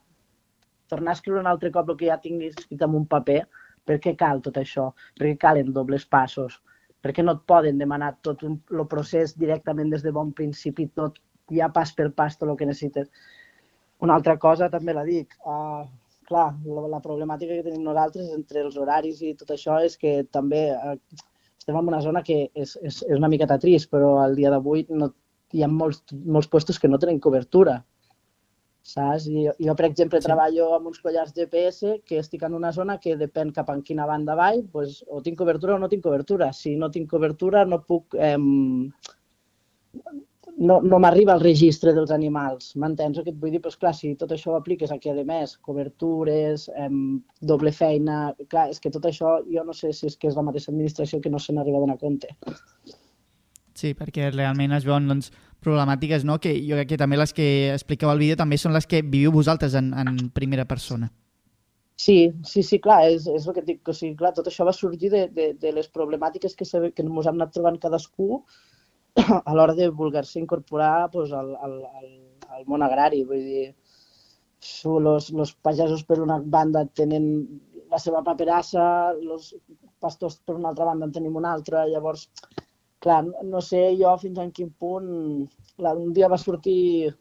tornar 0.90 1.14
a 1.14 1.20
escriure 1.20 1.44
un 1.44 1.52
altre 1.52 1.72
cop 1.72 1.94
el 1.94 2.00
que 2.00 2.10
ja 2.10 2.20
tinc 2.24 2.48
escrit 2.50 2.82
en 2.82 2.98
un 2.98 3.06
paper, 3.12 3.44
per 3.86 4.00
què 4.00 4.16
cal 4.20 4.42
tot 4.42 4.58
això? 4.58 4.90
Per 5.20 5.28
què 5.28 5.38
calen 5.40 5.74
dobles 5.76 6.08
passos? 6.08 6.62
Per 7.04 7.12
què 7.12 7.24
no 7.26 7.36
et 7.36 7.44
poden 7.50 7.80
demanar 7.82 8.14
tot 8.26 8.46
un, 8.48 8.58
el 8.72 8.86
procés 8.92 9.36
directament 9.40 9.92
des 9.92 10.06
de 10.06 10.14
bon 10.16 10.32
principi, 10.36 10.88
tot 11.00 11.20
ja 11.52 11.68
pas 11.76 11.92
per 11.98 12.10
pas, 12.16 12.38
tot 12.40 12.50
el 12.50 12.60
que 12.60 12.70
necessites? 12.70 13.10
Una 14.04 14.16
altra 14.16 14.38
cosa 14.40 14.70
també 14.72 14.96
la 14.96 15.04
dic. 15.08 15.36
Uh, 15.44 15.84
clar, 16.28 16.50
la, 16.66 16.88
la 16.96 17.02
problemàtica 17.04 17.58
que 17.58 17.68
tenim 17.68 17.84
nosaltres 17.84 18.32
entre 18.36 18.64
els 18.64 18.80
horaris 18.80 19.22
i 19.22 19.34
tot 19.40 19.52
això 19.56 19.82
és 19.84 19.98
que 20.00 20.22
també 20.32 20.64
uh, 20.76 20.96
estem 21.60 21.80
en 21.80 21.92
una 21.92 22.02
zona 22.04 22.24
que 22.24 22.46
és, 22.54 22.78
és, 22.82 23.02
és 23.04 23.18
una 23.18 23.32
miqueta 23.32 23.60
trist, 23.60 23.92
però 23.92 24.18
al 24.24 24.36
dia 24.40 24.52
d'avui 24.52 24.86
no, 24.90 25.12
hi 25.54 25.64
ha 25.64 25.70
molts, 25.72 26.02
molts 26.26 26.50
puestos 26.52 26.80
que 26.80 26.90
no 26.92 27.00
tenen 27.00 27.22
cobertura 27.24 27.82
saps? 28.84 29.28
I 29.32 29.48
jo, 29.48 29.54
jo 29.68 29.76
per 29.80 29.88
exemple, 29.90 30.20
sí. 30.22 30.28
treballo 30.28 30.70
amb 30.76 30.92
uns 30.92 31.02
collars 31.04 31.34
GPS 31.38 31.96
que 32.08 32.20
estic 32.22 32.44
en 32.48 32.58
una 32.60 32.74
zona 32.76 33.00
que 33.04 33.16
depèn 33.20 33.54
cap 33.56 33.72
en 33.74 33.82
quina 33.88 34.08
banda 34.10 34.36
vaig, 34.40 34.68
pues, 34.76 35.02
o 35.08 35.24
tinc 35.26 35.40
cobertura 35.40 35.78
o 35.78 35.82
no 35.82 35.90
tinc 35.90 36.04
cobertura. 36.04 36.52
Si 36.54 36.76
no 36.78 36.92
tinc 36.92 37.10
cobertura 37.16 37.66
no 37.66 37.82
puc... 37.88 38.20
Eh, 38.20 38.38
no, 40.58 40.80
no 40.82 41.00
m'arriba 41.02 41.34
el 41.34 41.42
registre 41.42 41.94
dels 41.96 42.12
animals, 42.14 42.74
m'entens 42.78 43.18
el 43.18 43.26
que 43.26 43.32
et 43.34 43.40
vull 43.42 43.54
dir? 43.56 43.62
Però, 43.64 43.74
clar, 43.82 43.94
si 43.98 44.14
tot 44.20 44.32
això 44.36 44.52
ho 44.54 44.58
apliques 44.60 44.92
aquí, 44.94 45.10
a 45.10 45.26
més, 45.28 45.56
cobertures, 45.66 46.68
eh, 46.78 46.90
doble 47.54 47.74
feina... 47.74 48.20
Clar, 48.52 48.68
és 48.74 48.84
que 48.84 48.92
tot 48.94 49.08
això 49.10 49.40
jo 49.50 49.64
no 49.66 49.74
sé 49.78 49.94
si 49.94 50.10
és 50.12 50.20
que 50.20 50.30
és 50.30 50.38
la 50.38 50.46
mateixa 50.46 50.72
administració 50.74 51.22
que 51.24 51.34
no 51.34 51.42
se 51.42 51.56
n'arriba 51.56 51.82
a 51.82 51.86
donar 51.88 51.98
compte. 52.02 52.36
Sí, 53.84 53.90
perquè 54.00 54.30
realment 54.32 54.72
es 54.78 54.86
veuen 54.88 55.10
doncs, 55.10 55.26
problemàtiques 55.64 56.24
no? 56.24 56.38
que 56.40 56.54
jo 56.64 56.78
crec 56.78 56.94
que 56.94 57.00
també 57.02 57.18
les 57.20 57.34
que 57.36 57.48
expliqueu 57.74 58.12
al 58.12 58.22
vídeo 58.22 58.38
també 58.40 58.56
són 58.62 58.72
les 58.76 58.88
que 58.88 59.02
viviu 59.04 59.34
vosaltres 59.36 59.76
en, 59.76 59.90
en 60.00 60.30
primera 60.32 60.64
persona. 60.70 61.10
Sí, 62.00 62.32
sí, 62.48 62.64
sí, 62.64 62.80
clar, 62.86 63.02
és, 63.12 63.28
és 63.28 63.44
el 63.48 63.58
que 63.58 63.66
dic. 63.68 63.82
O 63.92 63.96
sigui, 63.98 64.16
clar, 64.22 64.32
tot 64.38 64.48
això 64.48 64.64
va 64.68 64.76
sorgir 64.78 65.12
de, 65.12 65.26
de, 65.36 65.50
de 65.60 65.76
les 65.76 65.92
problemàtiques 65.92 66.56
que, 66.56 66.68
se, 66.70 66.80
que 66.96 67.04
ens 67.04 67.28
hem 67.28 67.36
anat 67.36 67.52
trobant 67.58 67.82
cadascú 67.84 68.40
a 69.52 69.54
l'hora 69.58 69.76
de 69.76 69.92
voler-se 69.92 70.40
incorporar 70.40 71.12
pues, 71.12 71.36
al, 71.36 71.54
al, 71.68 71.78
al, 72.00 72.10
al 72.56 72.66
món 72.72 72.88
agrari. 72.88 73.26
Vull 73.28 73.46
dir, 73.52 73.68
los, 75.10 75.32
los 75.36 75.56
pagesos 75.60 76.08
per 76.08 76.22
una 76.24 76.40
banda 76.40 76.88
tenen 76.88 77.32
la 77.92 78.00
seva 78.00 78.24
paperassa, 78.24 78.86
els 79.12 79.54
pastors 80.00 80.40
per 80.40 80.56
una 80.56 80.72
altra 80.72 80.88
banda 80.88 81.12
en 81.12 81.20
tenim 81.20 81.36
una 81.36 81.52
altra, 81.52 81.84
llavors 81.92 82.30
clar, 83.04 83.26
no 83.44 83.62
sé 83.62 83.84
jo 84.00 84.16
fins 84.22 84.40
en 84.40 84.52
quin 84.56 84.72
punt... 84.80 85.12
Clar, 85.76 85.96
un 85.98 86.14
dia 86.14 86.30
va 86.30 86.38
sortir, 86.38 87.12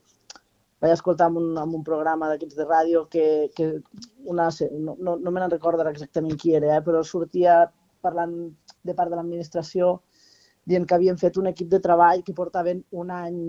vaig 0.83 0.93
escoltar 0.93 1.31
en 1.31 1.39
un, 1.41 1.53
en 1.59 1.75
un 1.79 1.85
programa 1.87 2.29
d'aquests 2.31 2.59
de 2.59 2.67
ràdio 2.69 3.07
que, 3.11 3.25
que 3.57 3.69
una, 4.29 4.51
no, 4.77 4.97
no, 4.99 5.17
no 5.17 5.33
me 5.33 5.41
n'en 5.41 5.55
recordo 5.55 5.87
exactament 5.89 6.37
qui 6.39 6.53
era, 6.59 6.77
eh, 6.77 6.83
però 6.85 7.01
sortia 7.03 7.63
parlant 8.05 8.35
de 8.85 8.95
part 8.99 9.11
de 9.11 9.17
l'administració 9.17 9.95
dient 10.69 10.85
que 10.87 10.95
havien 10.95 11.19
fet 11.19 11.39
un 11.41 11.49
equip 11.51 11.71
de 11.73 11.81
treball 11.83 12.23
que 12.27 12.37
portaven 12.37 12.85
un 13.03 13.11
any, 13.11 13.41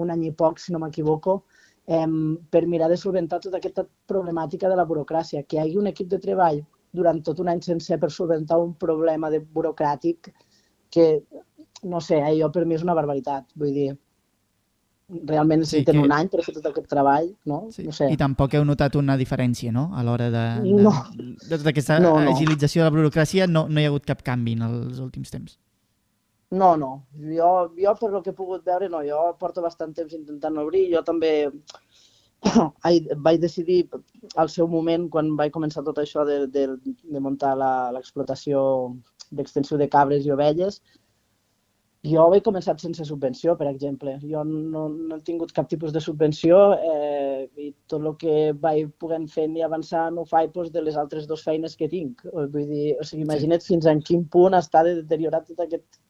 un 0.00 0.14
any 0.14 0.28
i 0.30 0.32
poc, 0.32 0.62
si 0.62 0.72
no 0.72 0.80
m'equivoco, 0.80 1.42
eh, 1.84 2.06
per 2.52 2.64
mirar 2.66 2.88
de 2.88 2.96
solventar 3.00 3.42
tota 3.44 3.58
aquesta 3.60 3.84
problemàtica 4.08 4.70
de 4.70 4.78
la 4.78 4.86
burocràcia. 4.88 5.44
Que 5.44 5.58
hi 5.58 5.64
hagi 5.64 5.76
un 5.82 5.90
equip 5.90 6.08
de 6.14 6.22
treball 6.22 6.62
durant 6.94 7.20
tot 7.24 7.42
un 7.42 7.50
any 7.52 7.60
sencer 7.66 7.98
per 8.00 8.10
solventar 8.14 8.62
un 8.62 8.72
problema 8.86 9.28
de 9.34 9.42
burocràtic 9.42 10.32
que 10.94 11.08
no 11.84 12.00
sé, 12.00 12.18
eh, 12.18 12.36
jo 12.40 12.50
per 12.54 12.66
mi 12.66 12.78
és 12.78 12.84
una 12.86 12.96
barbaritat, 12.98 13.50
vull 13.58 13.74
dir, 13.74 13.88
realment 15.28 15.64
sí, 15.64 15.84
que... 15.84 15.94
un 15.96 16.12
any 16.12 16.28
per 16.28 16.42
fer 16.44 16.54
tot 16.58 16.66
aquest 16.68 16.88
treball, 16.90 17.30
no? 17.48 17.62
Sí. 17.72 17.86
no 17.86 17.94
sé. 17.96 18.10
I 18.12 18.18
tampoc 18.20 18.54
heu 18.58 18.66
notat 18.68 18.98
una 19.00 19.16
diferència, 19.20 19.72
no?, 19.72 19.88
a 19.96 20.04
l'hora 20.04 20.28
de, 20.34 20.44
de, 20.66 20.74
no. 20.84 20.92
de 21.16 21.54
tota 21.54 21.72
aquesta 21.72 21.96
no, 22.02 22.18
no. 22.20 22.34
agilització 22.34 22.84
de 22.84 22.90
la 22.90 22.96
burocràcia, 22.96 23.48
no, 23.48 23.66
no 23.68 23.80
hi 23.80 23.88
ha 23.88 23.92
hagut 23.94 24.08
cap 24.08 24.22
canvi 24.26 24.58
en 24.58 24.68
els 24.68 25.00
últims 25.04 25.32
temps. 25.32 25.56
No, 26.50 26.76
no. 26.80 27.04
Jo, 27.12 27.68
jo 27.76 27.94
per 28.00 28.10
lo 28.10 28.22
que 28.22 28.32
he 28.32 28.36
pogut 28.36 28.64
veure, 28.64 28.88
no. 28.88 29.02
Jo 29.04 29.34
porto 29.40 29.64
bastant 29.64 29.92
temps 29.96 30.14
intentant 30.16 30.56
obrir. 30.62 30.86
Jo 30.94 31.02
també 31.04 31.50
vaig 33.26 33.40
decidir 33.42 33.82
al 34.36 34.48
seu 34.48 34.68
moment, 34.70 35.08
quan 35.12 35.34
vaig 35.36 35.52
començar 35.52 35.84
tot 35.84 36.00
això 36.00 36.24
de, 36.24 36.46
de, 36.52 36.66
de 36.86 37.20
muntar 37.20 37.52
l'explotació 37.58 38.62
d'extensió 39.28 39.76
de 39.76 39.90
cabres 39.92 40.24
i 40.24 40.32
ovelles, 40.32 40.80
jo 42.10 42.24
he 42.34 42.40
començat 42.44 42.80
sense 42.82 43.04
subvenció, 43.08 43.54
per 43.58 43.68
exemple. 43.70 44.16
Jo 44.22 44.42
no, 44.46 44.86
no 44.88 45.18
he 45.18 45.24
tingut 45.26 45.52
cap 45.56 45.68
tipus 45.70 45.94
de 45.94 46.02
subvenció 46.04 46.58
eh, 46.74 47.46
i 47.56 47.70
tot 47.90 48.02
el 48.02 48.16
que 48.20 48.34
vaig 48.64 48.90
poder 49.00 49.20
fer 49.32 49.46
i 49.56 49.64
avançar 49.64 50.08
no 50.12 50.24
ho 50.24 50.28
faig 50.28 50.52
doncs, 50.54 50.72
de 50.74 50.82
les 50.84 50.98
altres 51.00 51.28
dues 51.30 51.44
feines 51.44 51.76
que 51.76 51.88
tinc. 51.92 52.24
Vull 52.32 52.66
dir, 52.68 52.96
o 52.98 53.06
sigui, 53.06 53.24
imagina't 53.26 53.64
sí. 53.64 53.74
fins 53.74 53.88
en 53.90 54.02
quin 54.04 54.26
punt 54.32 54.56
està 54.58 54.84
de 54.86 54.98
deteriorat 55.02 55.48
tot 55.48 55.64
aquest 55.64 56.02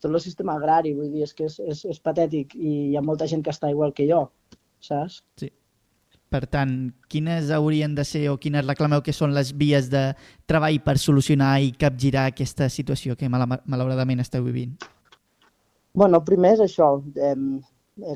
tot 0.00 0.10
el 0.10 0.20
sistema 0.20 0.56
agrari, 0.56 0.94
vull 0.96 1.10
dir, 1.12 1.24
és 1.26 1.34
que 1.36 1.46
és, 1.46 1.58
és, 1.60 1.84
és 1.92 1.98
patètic 2.00 2.54
i 2.56 2.74
hi 2.90 2.96
ha 2.96 3.04
molta 3.04 3.28
gent 3.28 3.44
que 3.44 3.52
està 3.52 3.70
igual 3.70 3.92
que 3.92 4.08
jo, 4.08 4.24
saps? 4.80 5.20
Sí. 5.40 5.50
Per 6.30 6.44
tant, 6.46 6.72
quines 7.10 7.50
haurien 7.50 7.96
de 7.96 8.04
ser 8.06 8.28
o 8.30 8.36
quines 8.38 8.62
reclameu 8.62 9.02
que 9.02 9.12
són 9.12 9.34
les 9.34 9.50
vies 9.58 9.88
de 9.90 10.12
treball 10.48 10.78
per 10.84 10.94
solucionar 11.02 11.56
i 11.58 11.72
capgirar 11.74 12.28
aquesta 12.30 12.70
situació 12.70 13.18
que 13.18 13.28
mal 13.28 13.48
malauradament 13.66 14.22
esteu 14.22 14.46
vivint? 14.46 14.76
Bueno, 15.94 16.22
primer 16.24 16.54
és 16.56 16.64
això, 16.64 16.90
eh, 17.16 17.36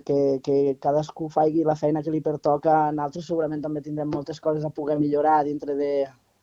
que, 0.07 0.41
que 0.45 0.77
cadascú 0.81 1.29
faci 1.29 1.65
la 1.65 1.77
feina 1.77 2.03
que 2.03 2.13
li 2.13 2.23
pertoca. 2.25 2.91
Nosaltres 2.93 3.27
segurament 3.29 3.63
també 3.63 3.83
tindrem 3.85 4.11
moltes 4.11 4.41
coses 4.41 4.65
a 4.65 4.71
poder 4.71 4.99
millorar 5.01 5.43
dintre 5.45 5.77
de, 5.79 5.95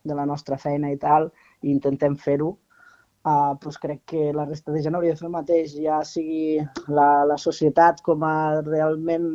de 0.04 0.14
la 0.14 0.26
nostra 0.26 0.58
feina 0.58 0.92
i 0.92 0.98
tal, 1.00 1.30
i 1.62 1.72
intentem 1.72 2.16
fer-ho. 2.16 2.52
Uh, 3.22 3.54
doncs 3.62 3.78
crec 3.78 4.00
que 4.10 4.32
la 4.34 4.44
resta 4.48 4.72
de 4.74 4.80
gent 4.82 4.96
hauria 4.98 5.14
de 5.14 5.20
fer 5.20 5.28
el 5.28 5.34
mateix, 5.36 5.76
ja 5.78 6.00
sigui 6.02 6.56
la, 6.90 7.22
la 7.28 7.36
societat 7.38 8.00
com 8.02 8.24
a 8.26 8.62
realment 8.66 9.28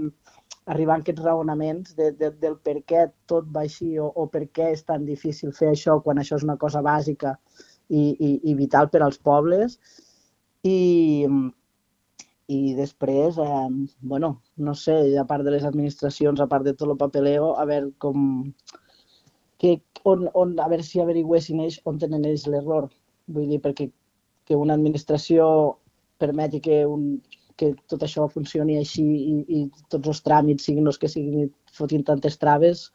arribar 0.68 0.98
a 0.98 1.00
aquests 1.00 1.24
raonaments 1.24 1.94
de, 1.96 2.10
de, 2.20 2.34
del 2.42 2.58
per 2.60 2.82
què 2.84 3.06
tot 3.32 3.48
va 3.56 3.64
així 3.64 3.94
o, 4.04 4.10
o 4.12 4.26
per 4.28 4.44
què 4.52 4.74
és 4.74 4.84
tan 4.84 5.06
difícil 5.08 5.54
fer 5.56 5.72
això 5.72 6.02
quan 6.04 6.20
això 6.20 6.36
és 6.36 6.44
una 6.44 6.58
cosa 6.60 6.84
bàsica 6.84 7.38
i, 7.88 8.12
i, 8.12 8.32
i 8.52 8.58
vital 8.60 8.92
per 8.92 9.06
als 9.06 9.22
pobles. 9.24 9.80
I, 10.68 10.76
i 12.48 12.74
després, 12.76 13.38
eh, 13.44 13.70
bueno, 14.02 14.30
no 14.56 14.74
sé, 14.76 14.98
a 15.20 15.26
part 15.28 15.44
de 15.44 15.52
les 15.52 15.66
administracions, 15.68 16.40
a 16.40 16.48
part 16.48 16.66
de 16.66 16.74
tot 16.74 16.90
el 16.90 17.00
papeleo, 17.00 17.54
a 17.60 17.66
veure 17.68 17.92
com... 18.04 18.54
Que, 19.58 19.82
on, 20.06 20.28
on, 20.38 20.54
a 20.62 20.68
veure 20.70 20.86
si 20.86 21.02
averigüessin 21.02 21.64
ells 21.64 21.80
on 21.90 21.98
tenen 22.00 22.28
ells 22.30 22.46
l'error. 22.48 22.88
Vull 23.28 23.50
dir, 23.52 23.60
perquè 23.64 23.90
que 24.48 24.56
una 24.56 24.78
administració 24.78 25.48
permeti 26.22 26.62
que, 26.64 26.86
un, 26.88 27.18
que 27.60 27.74
tot 27.92 28.06
això 28.06 28.30
funcioni 28.32 28.78
així 28.80 29.04
i, 29.04 29.38
i 29.58 29.64
tots 29.92 30.14
els 30.14 30.22
tràmits 30.24 30.70
siguin 30.70 30.88
els 30.88 31.00
que 31.02 31.10
siguin 31.12 31.48
i 31.48 31.48
fotin 31.76 32.06
tantes 32.08 32.40
traves, 32.40 32.88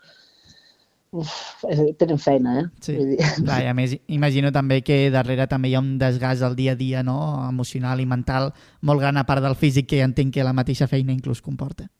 Uf, 1.12 1.64
eh, 1.68 1.92
tenen 2.00 2.16
feina, 2.16 2.54
eh? 2.62 2.68
Sí. 2.80 2.94
Vull 2.96 3.10
dir. 3.12 3.18
Clar, 3.44 3.58
a 3.68 3.74
més, 3.76 3.92
imagino 4.08 4.48
també 4.52 4.78
que 4.80 5.10
darrere 5.12 5.44
també 5.48 5.68
hi 5.68 5.74
ha 5.76 5.82
un 5.84 5.98
desgast 6.00 6.44
al 6.46 6.56
dia 6.56 6.72
a 6.72 6.78
dia, 6.78 7.02
no?, 7.04 7.16
emocional 7.50 8.00
i 8.00 8.06
mental 8.08 8.48
molt 8.80 9.02
gran 9.02 9.20
a 9.20 9.26
part 9.28 9.44
del 9.44 9.56
físic 9.60 9.90
que 9.90 10.00
entenc 10.00 10.32
que 10.32 10.46
la 10.46 10.54
mateixa 10.56 10.88
feina 10.88 11.12
inclús 11.12 11.44
comporta. 11.44 11.90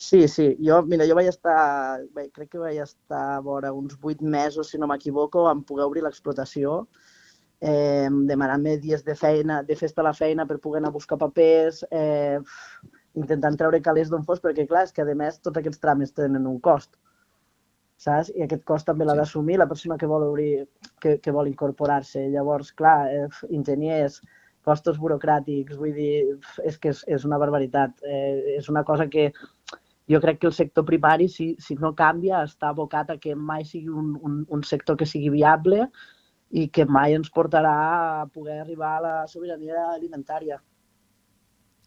Sí, 0.00 0.22
sí. 0.32 0.54
Jo, 0.64 0.78
mira, 0.88 1.04
jo 1.04 1.18
vaig 1.18 1.28
estar, 1.28 2.00
crec 2.32 2.48
que 2.54 2.62
vaig 2.62 2.78
estar 2.80 3.20
a 3.34 3.42
vora 3.44 3.74
uns 3.76 3.98
vuit 4.00 4.24
mesos, 4.24 4.72
si 4.72 4.80
no 4.80 4.88
m'equivoco, 4.88 5.44
en 5.50 5.60
poder 5.68 5.84
obrir 5.84 6.06
l'explotació, 6.06 6.86
eh, 7.60 8.08
demanant-me 8.08 8.78
dies 8.80 9.04
de 9.04 9.18
feina, 9.20 9.60
de 9.68 9.76
festa 9.76 10.00
a 10.00 10.08
la 10.08 10.14
feina 10.16 10.48
per 10.48 10.56
poder 10.64 10.80
anar 10.80 10.94
a 10.94 10.96
buscar 10.96 11.20
papers, 11.20 11.84
eh, 11.92 12.40
intentant 13.20 13.60
treure 13.60 13.84
calés 13.84 14.08
d'on 14.08 14.24
fos, 14.24 14.40
perquè 14.40 14.64
clar, 14.64 14.86
és 14.88 14.96
que 14.96 15.04
a 15.04 15.12
més 15.12 15.42
tots 15.44 15.60
aquests 15.60 15.84
tràmits 15.84 16.16
tenen 16.16 16.48
un 16.48 16.56
cost 16.64 16.96
saps? 18.00 18.32
I 18.36 18.44
aquest 18.46 18.64
cost 18.68 18.88
també 18.88 19.06
l'ha 19.06 19.16
d'assumir 19.18 19.58
la 19.60 19.68
persona 19.70 19.98
que 20.00 20.08
vol 20.10 20.26
obrir, 20.30 20.50
que, 21.02 21.18
que 21.22 21.34
vol 21.36 21.50
incorporar-se. 21.50 22.26
Llavors, 22.32 22.72
clar, 22.76 22.98
eh, 23.12 23.26
enginyers, 23.56 24.20
costos 24.66 25.00
burocràtics, 25.00 25.78
vull 25.80 25.94
dir, 25.96 26.38
és 26.68 26.78
que 26.78 26.92
és, 26.94 27.02
és 27.08 27.26
una 27.28 27.40
barbaritat. 27.40 27.96
Eh, 28.04 28.56
és 28.58 28.70
una 28.72 28.84
cosa 28.88 29.08
que 29.12 29.30
jo 30.10 30.20
crec 30.20 30.40
que 30.40 30.48
el 30.50 30.56
sector 30.56 30.84
primari, 30.88 31.28
si, 31.28 31.52
si 31.62 31.76
no 31.80 31.94
canvia, 31.96 32.42
està 32.48 32.72
abocat 32.72 33.12
a 33.12 33.18
que 33.20 33.36
mai 33.36 33.64
sigui 33.68 33.92
un, 34.02 34.16
un, 34.26 34.40
un 34.48 34.64
sector 34.66 34.98
que 34.98 35.08
sigui 35.08 35.30
viable 35.36 35.86
i 36.50 36.66
que 36.74 36.84
mai 36.88 37.14
ens 37.14 37.30
portarà 37.30 37.76
a 37.76 38.26
poder 38.26 38.58
arribar 38.64 38.96
a 38.96 39.04
la 39.04 39.14
sobirania 39.30 39.86
alimentària. 39.92 40.58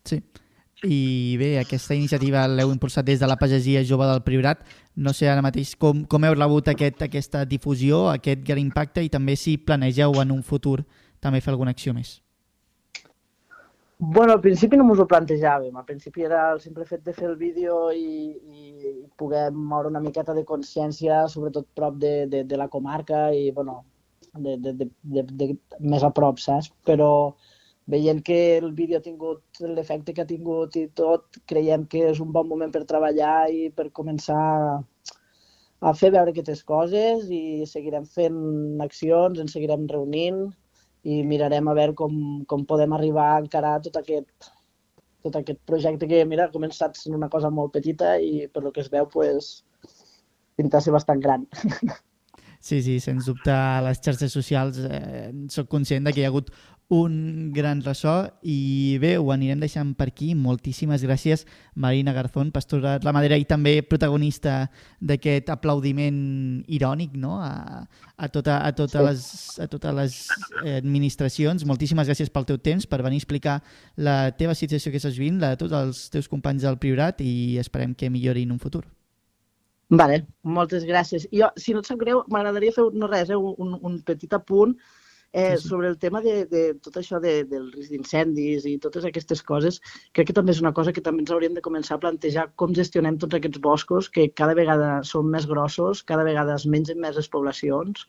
Sí. 0.07 0.21
I 0.83 1.35
bé, 1.39 1.53
aquesta 1.61 1.95
iniciativa 1.95 2.43
l'heu 2.49 2.73
impulsat 2.73 3.05
des 3.07 3.21
de 3.21 3.27
la 3.29 3.37
pagesia 3.39 3.83
jove 3.87 4.07
del 4.09 4.23
Priorat. 4.25 4.65
No 4.95 5.13
sé 5.15 5.29
ara 5.31 5.45
mateix 5.45 5.75
com, 5.79 6.03
com 6.09 6.25
heu 6.25 6.35
rebut 6.35 6.67
aquest, 6.73 7.05
aquesta 7.05 7.45
difusió, 7.45 8.09
aquest 8.11 8.43
gran 8.43 8.59
impacte 8.59 9.03
i 9.05 9.13
també 9.13 9.37
si 9.39 9.55
planegeu 9.57 10.19
en 10.21 10.35
un 10.35 10.43
futur 10.43 10.81
també 11.23 11.39
fer 11.39 11.53
alguna 11.53 11.71
acció 11.71 11.93
més. 11.95 12.17
Bueno, 14.05 14.33
al 14.33 14.41
principi 14.41 14.75
no 14.75 14.83
ens 14.89 14.99
ho 14.99 15.07
plantejàvem. 15.07 15.77
Al 15.79 15.85
principi 15.87 16.25
era 16.27 16.49
el 16.51 16.59
simple 16.59 16.83
fet 16.89 17.05
de 17.05 17.13
fer 17.15 17.29
el 17.29 17.37
vídeo 17.39 17.77
i, 17.95 18.33
i 18.35 18.93
poder 19.15 19.45
moure 19.55 19.87
una 19.87 20.01
miqueta 20.03 20.35
de 20.35 20.43
consciència, 20.43 21.21
sobretot 21.31 21.69
prop 21.77 21.95
de, 22.01 22.13
de, 22.27 22.43
de 22.43 22.59
la 22.59 22.67
comarca 22.67 23.29
i, 23.31 23.51
bueno, 23.55 23.85
de, 24.33 24.57
de, 24.57 24.73
de, 24.81 24.89
de, 25.15 25.23
de, 25.39 25.47
més 25.79 26.03
a 26.03 26.11
prop, 26.11 26.41
saps? 26.43 26.73
Però 26.83 27.09
veient 27.89 28.21
que 28.23 28.57
el 28.57 28.71
vídeo 28.73 28.97
ha 28.97 29.03
tingut 29.03 29.59
l'efecte 29.59 30.13
que 30.13 30.23
ha 30.23 30.29
tingut 30.29 30.75
i 30.79 30.87
tot, 30.95 31.39
creiem 31.49 31.85
que 31.91 32.05
és 32.11 32.21
un 32.23 32.31
bon 32.31 32.47
moment 32.47 32.71
per 32.71 32.85
treballar 32.87 33.49
i 33.51 33.69
per 33.75 33.89
començar 33.91 34.43
a 35.83 35.93
fer 35.99 36.13
veure 36.15 36.31
aquestes 36.31 36.63
coses 36.63 37.27
i 37.27 37.65
seguirem 37.67 38.05
fent 38.07 38.83
accions, 38.85 39.39
ens 39.39 39.55
seguirem 39.55 39.87
reunint 39.91 40.45
i 41.03 41.19
mirarem 41.27 41.67
a 41.67 41.75
veure 41.75 41.95
com, 41.99 42.15
com 42.47 42.63
podem 42.65 42.95
arribar 42.95 43.33
a 43.33 43.41
encarar 43.43 43.75
tot 43.83 43.99
aquest, 43.99 44.47
tot 45.27 45.35
aquest 45.35 45.59
projecte 45.67 46.07
que, 46.07 46.23
mira, 46.23 46.47
ha 46.47 46.55
començat 46.55 46.95
sent 46.95 47.19
una 47.19 47.29
cosa 47.33 47.51
molt 47.51 47.75
petita 47.75 48.15
i 48.23 48.47
per 48.47 48.63
lo 48.63 48.71
que 48.71 48.83
es 48.85 48.89
veu, 48.93 49.09
pues, 49.11 49.51
pinta 50.55 50.79
ser 50.79 50.95
bastant 50.95 51.19
gran. 51.19 51.47
Sí, 52.63 52.77
sí, 52.81 53.01
sens 53.03 53.25
dubte 53.27 53.51
a 53.51 53.81
les 53.83 53.99
xarxes 53.99 54.31
socials 54.31 54.77
eh, 54.87 55.33
sóc 55.51 55.67
conscient 55.67 56.05
de 56.07 56.13
que 56.15 56.21
hi 56.21 56.23
ha 56.23 56.29
hagut 56.31 56.53
un 56.95 57.51
gran 57.51 57.81
ressò 57.83 58.13
i 58.39 58.95
bé, 59.03 59.17
ho 59.19 59.33
anirem 59.33 59.59
deixant 59.59 59.91
per 59.99 60.07
aquí. 60.13 60.29
Moltíssimes 60.31 61.03
gràcies, 61.03 61.43
Marina 61.75 62.13
Garzón, 62.15 62.53
pastora 62.55 62.95
ramadera 63.03 63.35
i 63.35 63.43
també 63.49 63.75
protagonista 63.83 64.69
d'aquest 65.01 65.51
aplaudiment 65.51 66.63
irònic 66.71 67.19
no? 67.19 67.35
a, 67.43 67.83
a, 68.15 68.31
tota, 68.31 68.61
a, 68.63 68.71
totes 68.71 68.95
sí. 68.95 69.05
les, 69.09 69.27
a 69.59 69.69
totes 69.75 69.99
les 69.99 70.17
administracions. 70.77 71.67
Moltíssimes 71.67 72.07
gràcies 72.07 72.31
pel 72.31 72.47
teu 72.47 72.63
temps, 72.63 72.87
per 72.87 73.03
venir 73.03 73.19
a 73.19 73.25
explicar 73.25 73.59
la 73.99 74.17
teva 74.39 74.55
situació 74.55 74.87
que 74.87 75.03
estàs 75.03 75.19
vivint, 75.19 75.43
la 75.43 75.51
de 75.51 75.63
tots 75.65 75.79
els 75.83 76.07
teus 76.15 76.31
companys 76.31 76.63
del 76.63 76.79
Priorat 76.79 77.19
i 77.27 77.57
esperem 77.59 77.91
que 77.91 78.07
millori 78.07 78.47
en 78.47 78.55
un 78.55 78.63
futur. 78.63 78.85
Vale, 79.89 80.25
moltes 80.43 80.85
gràcies. 80.87 81.27
Jo, 81.31 81.49
si 81.59 81.73
no 81.73 81.81
et 81.83 81.89
sap 81.89 81.99
greu, 81.99 82.23
m'agradaria 82.31 82.73
fer 82.75 82.85
no 82.93 83.09
res, 83.09 83.29
eh, 83.29 83.37
un, 83.37 83.75
un 83.81 83.97
petit 84.07 84.33
apunt 84.33 84.75
eh, 85.33 85.57
sí, 85.57 85.63
sí. 85.63 85.67
sobre 85.67 85.87
el 85.89 85.97
tema 85.99 86.21
de, 86.21 86.45
de 86.45 86.63
tot 86.81 86.97
això 87.01 87.19
de, 87.19 87.43
del 87.49 87.69
risc 87.73 87.91
d'incendis 87.91 88.65
i 88.69 88.77
totes 88.79 89.05
aquestes 89.09 89.43
coses. 89.43 89.81
Crec 90.13 90.29
que 90.29 90.37
també 90.37 90.53
és 90.55 90.61
una 90.63 90.73
cosa 90.73 90.93
que 90.93 91.03
també 91.03 91.25
ens 91.25 91.33
hauríem 91.33 91.57
de 91.57 91.65
començar 91.65 91.97
a 91.97 92.03
plantejar 92.05 92.47
com 92.55 92.73
gestionem 92.73 93.19
tots 93.19 93.35
aquests 93.37 93.61
boscos 93.61 94.09
que 94.09 94.29
cada 94.31 94.55
vegada 94.57 95.01
són 95.03 95.29
més 95.33 95.49
grossos, 95.49 96.03
cada 96.03 96.23
vegada 96.23 96.55
es 96.55 96.65
mengen 96.65 97.01
més 97.03 97.19
les 97.19 97.29
poblacions, 97.29 98.07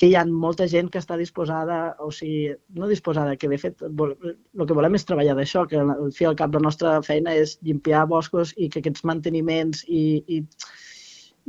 que 0.00 0.08
hi 0.08 0.14
ha 0.16 0.22
molta 0.24 0.64
gent 0.72 0.86
que 0.88 1.00
està 1.02 1.16
disposada, 1.20 1.78
o 2.00 2.06
sigui, 2.16 2.54
no 2.80 2.86
disposada, 2.88 3.34
que 3.36 3.50
de 3.52 3.58
fet 3.60 3.82
el 3.84 4.64
que 4.64 4.76
volem 4.78 4.96
és 4.96 5.04
treballar 5.04 5.34
d'això, 5.36 5.66
que 5.68 5.82
al 5.82 6.12
fi 6.16 6.24
al 6.24 6.38
cap 6.38 6.56
la 6.56 6.62
nostra 6.64 6.94
feina 7.04 7.34
és 7.36 7.58
limpiar 7.68 8.06
boscos 8.08 8.54
i 8.56 8.70
que 8.72 8.80
aquests 8.80 9.04
manteniments 9.10 9.82
i, 9.84 10.04
i, 10.24 10.38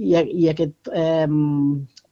i, 0.04 0.12
i 0.44 0.50
aquest 0.52 0.92
eh, 0.92 1.30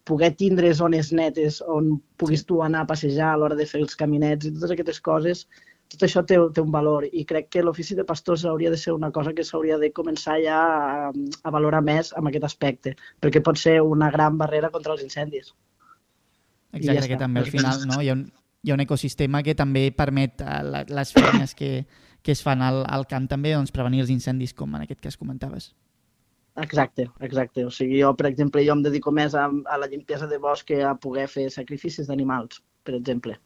poder 0.07 0.31
tindre 0.39 0.71
zones 0.79 1.11
netes 1.19 1.59
on 1.77 1.97
puguis 2.15 2.47
tu 2.47 2.63
anar 2.63 2.85
a 2.85 2.91
passejar 2.93 3.33
a 3.33 3.41
l'hora 3.41 3.59
de 3.59 3.67
fer 3.67 3.83
els 3.83 3.99
caminets 3.99 4.47
i 4.47 4.55
totes 4.55 4.77
aquestes 4.77 5.03
coses, 5.11 5.43
tot 5.91 6.05
això 6.07 6.23
té, 6.23 6.37
té 6.55 6.63
un 6.63 6.71
valor 6.71 7.07
i 7.11 7.25
crec 7.27 7.49
que 7.51 7.65
l'ofici 7.65 7.97
de 7.99 8.07
pastors 8.07 8.45
hauria 8.47 8.71
de 8.71 8.79
ser 8.79 8.95
una 8.95 9.11
cosa 9.11 9.35
que 9.35 9.43
s'hauria 9.43 9.81
de 9.81 9.91
començar 9.99 10.39
ja 10.45 10.59
a, 10.63 11.11
a 11.11 11.53
valorar 11.57 11.83
més 11.83 12.13
amb 12.15 12.31
aquest 12.31 12.47
aspecte, 12.47 12.95
perquè 13.19 13.43
pot 13.43 13.59
ser 13.59 13.81
una 13.83 14.11
gran 14.15 14.39
barrera 14.39 14.71
contra 14.71 14.95
els 14.95 15.03
incendis. 15.03 15.51
Exacte, 16.71 17.01
ja 17.01 17.07
que 17.09 17.17
també 17.17 17.41
al 17.41 17.51
final 17.55 17.85
no? 17.89 17.99
hi, 18.01 18.09
ha 18.11 18.17
un, 18.17 18.27
hi 18.63 18.71
ha 18.71 18.77
un 18.77 18.85
ecosistema 18.85 19.41
que 19.45 19.55
també 19.57 19.89
permet 19.95 20.43
a 20.45 20.59
eh, 20.61 20.85
les 20.93 21.13
feines 21.15 21.55
que, 21.57 21.85
que 22.21 22.33
es 22.35 22.43
fan 22.45 22.61
al, 22.65 22.83
al 22.87 23.07
camp 23.09 23.29
també 23.31 23.53
doncs, 23.55 23.73
prevenir 23.75 24.03
els 24.05 24.11
incendis, 24.13 24.53
com 24.53 24.75
en 24.75 24.85
aquest 24.85 25.01
cas 25.01 25.17
comentaves. 25.17 25.71
Exacte, 26.59 27.07
exacte. 27.23 27.63
O 27.65 27.71
sigui, 27.71 28.01
jo, 28.01 28.11
per 28.19 28.27
exemple, 28.27 28.63
jo 28.65 28.75
em 28.75 28.81
dedico 28.83 29.13
més 29.15 29.35
a, 29.37 29.45
a 29.47 29.77
la 29.79 29.87
limpiesa 29.87 30.27
de 30.27 30.39
bosc 30.41 30.67
que 30.67 30.81
a 30.83 30.95
poder 30.99 31.27
fer 31.31 31.47
sacrificis 31.53 32.09
d'animals, 32.09 32.59
per 32.83 32.97
exemple. 32.97 33.37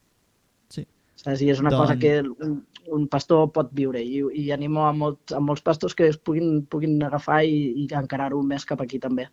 Sí. 0.73 0.85
Saps? 1.19 1.43
I 1.45 1.51
és 1.53 1.61
una 1.61 1.73
Don... 1.73 1.83
cosa 1.83 1.97
que 1.99 2.15
un, 2.23 2.57
un 2.97 3.05
pastor 3.11 3.51
pot 3.53 3.69
viure 3.77 4.01
i, 4.01 4.23
i 4.41 4.49
animo 4.55 4.87
a, 4.87 4.93
molt, 4.97 5.35
a 5.35 5.41
molts 5.43 5.61
pastors 5.61 5.93
que 5.95 6.09
es 6.09 6.17
puguin, 6.17 6.63
puguin 6.65 6.97
agafar 7.05 7.43
i, 7.45 7.59
i 7.83 7.87
encarar-ho 8.01 8.41
més 8.43 8.65
cap 8.65 8.81
aquí 8.81 8.99
també. 9.03 9.29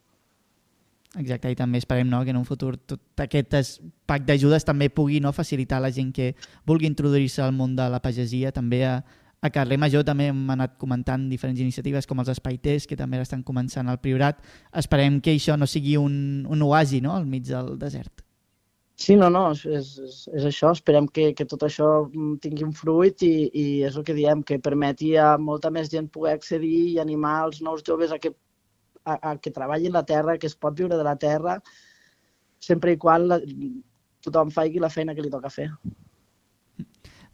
Exacte, 1.18 1.51
i 1.51 1.57
també 1.59 1.81
esperem 1.83 2.07
no, 2.07 2.20
que 2.23 2.31
en 2.31 2.38
un 2.38 2.46
futur 2.46 2.77
tot 2.87 3.23
aquest 3.25 3.81
pack 4.07 4.29
d'ajudes 4.29 4.62
també 4.66 4.87
pugui 4.94 5.18
no, 5.18 5.33
facilitar 5.35 5.81
a 5.81 5.87
la 5.88 5.90
gent 5.90 6.12
que 6.14 6.37
vulgui 6.66 6.87
introduir-se 6.87 7.42
al 7.42 7.51
món 7.57 7.75
de 7.75 7.88
la 7.90 7.99
pagesia, 7.99 8.53
també 8.55 8.85
a, 8.87 9.01
a 9.42 9.51
Carrer 9.51 9.79
Major 9.81 10.05
també 10.07 10.29
hem 10.31 10.44
anat 10.55 10.77
comentant 10.79 11.27
diferents 11.31 11.59
iniciatives 11.59 12.07
com 12.07 12.23
els 12.23 12.31
Espaiters, 12.31 12.87
que 12.87 12.99
també 12.99 13.18
estan 13.18 13.42
començant 13.42 13.88
al 13.88 13.99
Priorat. 13.99 14.38
Esperem 14.77 15.18
que 15.25 15.35
això 15.35 15.57
no 15.59 15.66
sigui 15.66 15.96
un, 15.99 16.46
un 16.46 16.62
oasi 16.68 17.01
no? 17.01 17.16
al 17.16 17.27
mig 17.27 17.49
del 17.49 17.79
desert. 17.81 18.23
Sí, 19.01 19.14
no, 19.16 19.31
no, 19.33 19.46
és, 19.55 19.64
és, 19.64 20.16
és 20.37 20.44
això. 20.44 20.75
Esperem 20.77 21.07
que, 21.09 21.31
que 21.33 21.46
tot 21.49 21.64
això 21.64 21.88
tingui 22.44 22.66
un 22.66 22.75
fruit 22.77 23.25
i, 23.25 23.49
i 23.49 23.64
és 23.88 23.96
el 23.96 24.05
que 24.05 24.14
diem, 24.14 24.42
que 24.44 24.61
permeti 24.61 25.14
a 25.16 25.33
molta 25.40 25.70
més 25.73 25.88
gent 25.88 26.11
poder 26.12 26.37
accedir 26.37 26.75
i 26.90 26.99
animar 27.01 27.38
els 27.46 27.62
nous 27.64 27.81
joves 27.87 28.12
a 28.12 28.20
que 28.20 28.35
a, 29.05 29.17
a 29.31 29.37
que 29.39 29.53
treballin 29.55 29.95
la 29.95 30.05
terra, 30.07 30.39
que 30.39 30.49
es 30.51 30.57
pot 30.57 30.77
viure 30.77 30.97
de 30.97 31.07
la 31.07 31.17
terra, 31.17 31.59
sempre 32.61 32.95
i 32.95 33.01
quan 33.01 33.27
la, 33.29 33.41
tothom 34.25 34.53
faci 34.53 34.81
la 34.81 34.93
feina 34.93 35.15
que 35.17 35.25
li 35.25 35.33
toca 35.33 35.51
fer. 35.53 35.71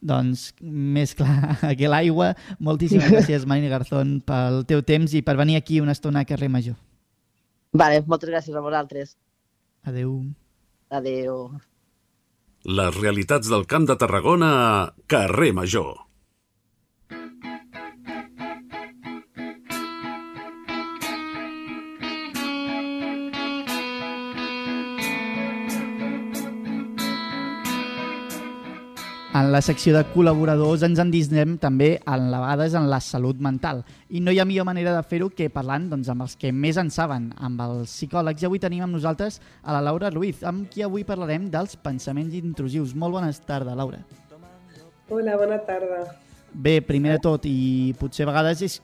Doncs 0.07 0.50
més 0.61 1.14
clar 1.18 1.57
que 1.79 1.90
l'aigua. 1.90 2.33
Moltíssimes 2.62 3.11
gràcies, 3.11 3.46
Marina 3.50 3.72
Garzón, 3.72 4.20
pel 4.26 4.62
teu 4.68 4.83
temps 4.87 5.14
i 5.16 5.22
per 5.26 5.37
venir 5.40 5.59
aquí 5.59 5.81
una 5.83 5.96
estona 5.96 6.22
a 6.22 6.29
Carrer 6.29 6.50
Major. 6.52 6.76
Vale, 7.76 8.02
moltes 8.09 8.31
gràcies 8.31 8.57
a 8.57 8.64
vosaltres. 8.64 9.16
Adeu. 9.87 10.20
Adeu. 10.90 11.50
Les 12.66 12.96
realitats 12.96 13.50
del 13.50 13.66
Camp 13.70 13.87
de 13.87 13.96
Tarragona 13.98 14.48
a 14.57 14.70
Carrer 15.11 15.52
Major. 15.55 16.05
En 29.37 29.51
la 29.53 29.59
secció 29.61 29.92
de 29.92 30.01
col·laboradors 30.14 30.81
ens 30.87 31.01
endisnem 31.03 31.59
també 31.61 31.88
en 32.09 32.31
vegades 32.33 32.72
en 32.79 32.87
la 32.88 33.03
salut 33.05 33.37
mental. 33.44 33.83
I 34.09 34.22
no 34.25 34.33
hi 34.33 34.38
ha 34.40 34.46
millor 34.49 34.64
manera 34.64 34.94
de 34.94 35.03
fer-ho 35.05 35.27
que 35.29 35.51
parlant 35.53 35.90
doncs, 35.90 36.09
amb 36.09 36.25
els 36.25 36.38
que 36.40 36.55
més 36.57 36.79
en 36.81 36.88
saben, 36.94 37.27
amb 37.37 37.61
els 37.61 37.90
psicòlegs. 37.90 38.40
I 38.40 38.49
avui 38.49 38.62
tenim 38.62 38.87
amb 38.87 38.96
nosaltres 38.96 39.37
a 39.61 39.75
la 39.77 39.83
Laura 39.85 40.09
Ruiz, 40.14 40.40
amb 40.40 40.70
qui 40.72 40.87
avui 40.87 41.05
parlarem 41.05 41.51
dels 41.53 41.77
pensaments 41.77 42.33
intrusius. 42.38 42.94
Molt 42.96 43.18
bona 43.18 43.29
tarda, 43.51 43.75
Laura. 43.77 44.01
Hola, 45.11 45.37
bona 45.37 45.61
tarda. 45.68 46.01
Bé, 46.55 46.79
primer 46.81 47.18
de 47.18 47.25
tot, 47.29 47.44
i 47.44 47.92
potser 48.01 48.25
a 48.25 48.31
vegades 48.31 48.64
és, 48.64 48.79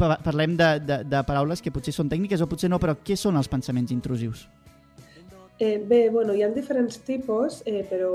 parlem 0.00 0.56
de, 0.56 0.70
de, 0.80 1.02
de 1.12 1.22
paraules 1.28 1.60
que 1.60 1.74
potser 1.74 1.92
són 1.92 2.08
tècniques 2.08 2.40
o 2.40 2.48
potser 2.48 2.72
no, 2.72 2.80
però 2.80 2.96
què 3.04 3.20
són 3.20 3.36
els 3.36 3.52
pensaments 3.52 3.92
intrusius? 3.92 4.46
Eh, 5.62 5.76
bé, 5.76 6.08
bueno, 6.08 6.32
hi 6.32 6.40
ha 6.40 6.46
diferents 6.48 7.02
tipus, 7.04 7.58
eh, 7.68 7.82
però 7.84 8.12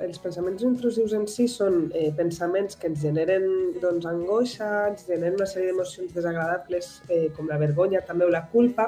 els 0.00 0.16
pensaments 0.16 0.62
intrusius 0.64 1.12
en 1.12 1.26
si 1.28 1.44
són 1.52 1.90
eh, 1.92 2.06
pensaments 2.16 2.78
que 2.80 2.88
ens 2.88 3.02
generen 3.04 3.44
doncs, 3.82 4.06
angoixa, 4.08 4.68
ens 4.94 5.04
generen 5.04 5.36
una 5.36 5.48
sèrie 5.50 5.74
d'emocions 5.74 6.14
desagradables 6.16 6.88
eh, 7.12 7.26
com 7.36 7.50
la 7.52 7.58
vergonya 7.60 8.00
també 8.06 8.24
o 8.24 8.30
la 8.32 8.46
culpa 8.54 8.86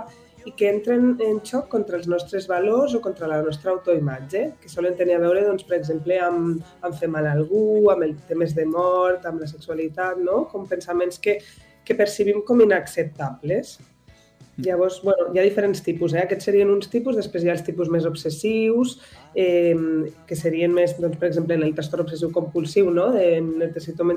i 0.48 0.54
que 0.56 0.70
entren 0.70 1.20
en 1.26 1.42
xoc 1.50 1.68
contra 1.74 2.00
els 2.00 2.08
nostres 2.08 2.48
valors 2.48 2.96
o 2.96 3.02
contra 3.04 3.28
la 3.28 3.42
nostra 3.44 3.74
autoimatge, 3.74 4.46
que 4.62 4.72
solen 4.72 4.96
tenir 4.96 5.18
a 5.18 5.22
veure, 5.26 5.44
doncs, 5.44 5.68
per 5.68 5.76
exemple, 5.76 6.16
amb, 6.30 6.64
amb 6.80 6.96
fer 6.96 7.12
mal 7.12 7.28
a 7.28 7.36
algú, 7.36 7.90
amb 7.92 8.08
el 8.08 8.16
temes 8.32 8.56
de 8.56 8.64
mort, 8.72 9.28
amb 9.28 9.44
la 9.44 9.52
sexualitat, 9.52 10.16
no? 10.24 10.46
com 10.48 10.64
pensaments 10.72 11.20
que, 11.20 11.36
que 11.84 12.00
percibim 12.00 12.40
com 12.48 12.64
inacceptables. 12.64 13.76
Llavors, 14.58 15.02
bueno, 15.04 15.28
hi 15.30 15.38
ha 15.38 15.44
diferents 15.46 15.84
tipus, 15.86 16.16
eh? 16.16 16.24
Aquests 16.24 16.48
serien 16.48 16.70
uns 16.72 16.88
tipus, 16.90 17.14
després 17.14 17.44
hi 17.44 17.50
ha 17.50 17.54
els 17.54 17.62
tipus 17.62 17.86
més 17.94 18.06
obsessius, 18.08 18.96
eh, 19.38 19.76
que 20.26 20.38
serien 20.38 20.74
més, 20.74 20.96
doncs, 20.98 21.14
per 21.20 21.28
exemple, 21.28 21.54
en 21.54 21.62
el 21.62 21.76
trastorn 21.76 22.02
obsessiu 22.02 22.32
compulsiu, 22.34 22.88
no? 22.90 23.04
De 23.14 23.28
necessito, 23.44 24.08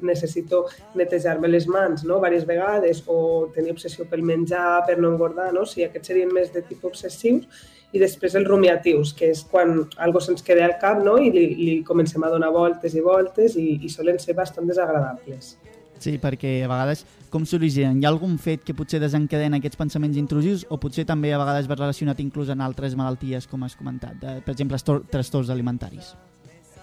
necessito 0.00 0.62
netejar-me 0.96 1.52
les 1.52 1.68
mans, 1.68 2.06
no? 2.08 2.16
Vàries 2.24 2.48
vegades, 2.48 3.04
o 3.12 3.50
tenir 3.52 3.76
obsessió 3.76 4.08
pel 4.08 4.24
menjar, 4.24 4.86
per 4.88 4.96
no 4.96 5.12
engordar, 5.12 5.50
no? 5.52 5.66
O 5.66 5.68
sigui, 5.68 5.84
aquests 5.90 6.14
serien 6.14 6.32
més 6.32 6.48
de 6.56 6.64
tipus 6.64 6.94
obsessius. 6.94 7.68
I 7.92 8.00
després 8.00 8.38
els 8.38 8.48
rumiatius, 8.48 9.12
que 9.18 9.28
és 9.34 9.44
quan 9.52 9.82
algo 10.00 10.24
se'ns 10.24 10.46
queda 10.46 10.64
al 10.64 10.78
cap, 10.80 11.04
no? 11.04 11.18
I 11.20 11.28
li, 11.34 11.46
li 11.60 11.78
comencem 11.84 12.24
a 12.24 12.32
donar 12.32 12.54
voltes 12.56 12.96
i 12.96 13.04
voltes 13.04 13.60
i, 13.60 13.82
i 13.84 13.92
solen 13.92 14.16
ser 14.22 14.38
bastant 14.38 14.70
desagradables. 14.70 15.58
Sí, 16.00 16.16
perquè 16.22 16.62
a 16.64 16.70
vegades 16.70 17.04
com 17.30 17.46
s'originen? 17.46 18.00
Hi 18.00 18.06
ha 18.06 18.12
algun 18.12 18.36
fet 18.42 18.64
que 18.66 18.76
potser 18.76 19.00
desencadena 19.02 19.60
aquests 19.60 19.78
pensaments 19.80 20.18
intrusius 20.20 20.66
o 20.68 20.80
potser 20.82 21.06
també 21.08 21.32
a 21.32 21.38
vegades 21.40 21.70
va 21.70 21.78
relacionat 21.78 22.20
inclús 22.20 22.50
en 22.52 22.60
altres 22.66 22.98
malalties, 22.98 23.46
com 23.50 23.62
has 23.64 23.78
comentat, 23.78 24.18
de, 24.20 24.40
per 24.44 24.56
exemple, 24.56 24.80
trastorns 25.14 25.54
alimentaris? 25.54 26.14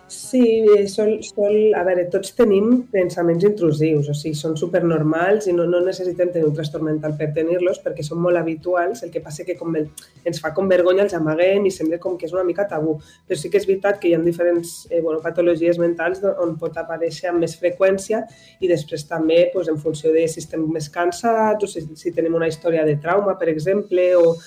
Sí, 0.10 0.64
sol, 0.88 1.18
sol, 1.22 1.74
a 1.76 1.82
veure, 1.84 2.06
tots 2.08 2.30
tenim 2.38 2.86
pensaments 2.94 3.44
intrusius, 3.44 4.08
o 4.08 4.14
sigui, 4.16 4.38
són 4.40 4.54
supernormals 4.56 5.50
i 5.52 5.56
no, 5.56 5.66
no 5.68 5.82
necessitem 5.84 6.30
tenir 6.32 6.48
un 6.48 6.54
trastorn 6.56 6.86
mental 6.88 7.18
per 7.20 7.34
tenir-los 7.36 7.82
perquè 7.84 8.06
són 8.08 8.22
molt 8.24 8.40
habituals, 8.40 9.02
el 9.04 9.12
que 9.12 9.20
passa 9.26 9.44
que 9.44 9.58
com 9.60 9.76
el, 9.76 9.90
ens 10.24 10.40
fa 10.40 10.54
com 10.56 10.72
vergonya, 10.72 11.04
els 11.04 11.16
amaguem 11.18 11.68
i 11.68 11.74
sembla 11.76 12.00
com 12.00 12.16
que 12.16 12.24
és 12.30 12.36
una 12.38 12.46
mica 12.48 12.64
tabú. 12.72 12.94
Però 13.28 13.36
sí 13.40 13.52
que 13.52 13.60
és 13.60 13.68
veritat 13.68 14.00
que 14.00 14.08
hi 14.08 14.14
ha 14.16 14.22
diferents 14.24 14.78
eh, 14.88 15.02
bueno, 15.02 15.20
patologies 15.26 15.80
mentals 15.82 16.24
on 16.30 16.56
pot 16.62 16.80
aparèixer 16.80 17.34
amb 17.34 17.44
més 17.44 17.58
freqüència 17.60 18.22
i 18.64 18.72
després 18.72 19.04
també 19.12 19.42
doncs, 19.52 19.74
en 19.74 19.82
funció 19.84 20.16
de 20.16 20.24
si 20.32 20.40
estem 20.40 20.64
més 20.72 20.88
cansats 20.88 21.68
o 21.68 21.72
si, 21.74 21.84
si 22.00 22.16
tenim 22.16 22.40
una 22.40 22.48
història 22.48 22.88
de 22.88 22.96
trauma, 23.04 23.36
per 23.36 23.52
exemple, 23.52 24.08
o 24.16 24.38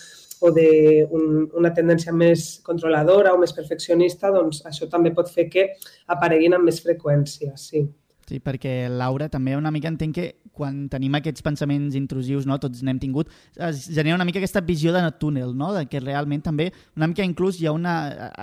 o 0.41 0.51
d'una 0.57 1.71
un, 1.71 1.71
tendència 1.77 2.13
més 2.17 2.59
controladora 2.67 3.35
o 3.35 3.41
més 3.41 3.53
perfeccionista, 3.57 4.33
doncs 4.33 4.65
això 4.69 4.89
també 4.91 5.13
pot 5.17 5.31
fer 5.33 5.49
que 5.53 5.67
apareguin 6.09 6.57
amb 6.57 6.71
més 6.71 6.81
freqüència, 6.85 7.57
sí. 7.61 7.87
Sí, 8.31 8.39
perquè 8.39 8.87
Laura 8.89 9.27
també 9.29 9.57
una 9.59 9.73
mica 9.75 9.91
entenc 9.91 10.15
que 10.15 10.27
quan 10.55 10.85
tenim 10.93 11.17
aquests 11.19 11.43
pensaments 11.43 11.97
intrusius, 11.99 12.47
no, 12.47 12.59
tots 12.63 12.85
n'hem 12.87 13.01
tingut, 13.03 13.31
es 13.69 13.89
genera 13.91 14.19
una 14.19 14.27
mica 14.29 14.39
aquesta 14.39 14.63
visió 14.63 14.93
de 14.95 15.03
túnel, 15.19 15.57
no? 15.57 15.73
de 15.75 15.87
que 15.91 16.03
realment 16.03 16.45
també 16.45 16.69
una 16.99 17.09
mica 17.11 17.27
inclús 17.27 17.59
hi 17.59 17.67
ha 17.67 17.73
una, 17.75 17.95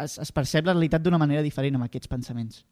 es, 0.03 0.17
es 0.19 0.33
percep 0.35 0.67
la 0.67 0.75
realitat 0.75 1.05
d'una 1.05 1.21
manera 1.21 1.45
diferent 1.45 1.79
amb 1.79 1.87
aquests 1.87 2.11
pensaments. 2.11 2.65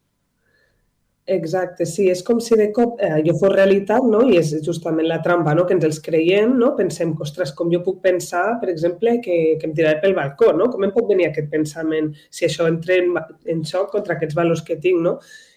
Exacte, 1.28 1.88
sí, 1.90 2.04
és 2.14 2.20
com 2.22 2.38
si 2.38 2.54
de 2.54 2.68
cop 2.70 3.00
eh, 3.02 3.16
jo 3.26 3.34
fos 3.40 3.50
realitat, 3.50 4.04
no? 4.06 4.20
I 4.30 4.36
és 4.38 4.52
justament 4.66 5.08
la 5.10 5.24
trampa, 5.26 5.56
no? 5.58 5.64
Que 5.66 5.74
ens 5.74 5.88
els 5.88 5.98
creiem, 6.06 6.52
no? 6.60 6.76
Pensem, 6.78 7.16
ostres, 7.26 7.50
com 7.58 7.72
jo 7.72 7.80
puc 7.86 7.98
pensar, 8.04 8.44
per 8.62 8.70
exemple, 8.70 9.16
que, 9.24 9.38
que 9.58 9.66
em 9.66 9.74
tiraré 9.74 9.98
pel 10.04 10.14
balcó, 10.14 10.52
no? 10.54 10.68
Com 10.70 10.86
em 10.86 10.94
pot 10.94 11.08
venir 11.10 11.32
aquest 11.32 11.50
pensament 11.50 12.12
si 12.30 12.46
això 12.46 12.68
entra 12.70 13.00
en, 13.02 13.18
en 13.50 13.66
xoc 13.66 13.90
contra 13.96 14.20
aquests 14.20 14.38
valors 14.38 14.62
que 14.68 14.78
tinc, 14.84 15.02
no? 15.02 15.16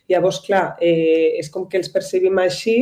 Llavors, 0.08 0.38
clar, 0.46 0.70
eh, 0.80 1.36
és 1.36 1.52
com 1.52 1.66
que 1.68 1.76
els 1.76 1.92
percebim 1.92 2.40
així 2.40 2.78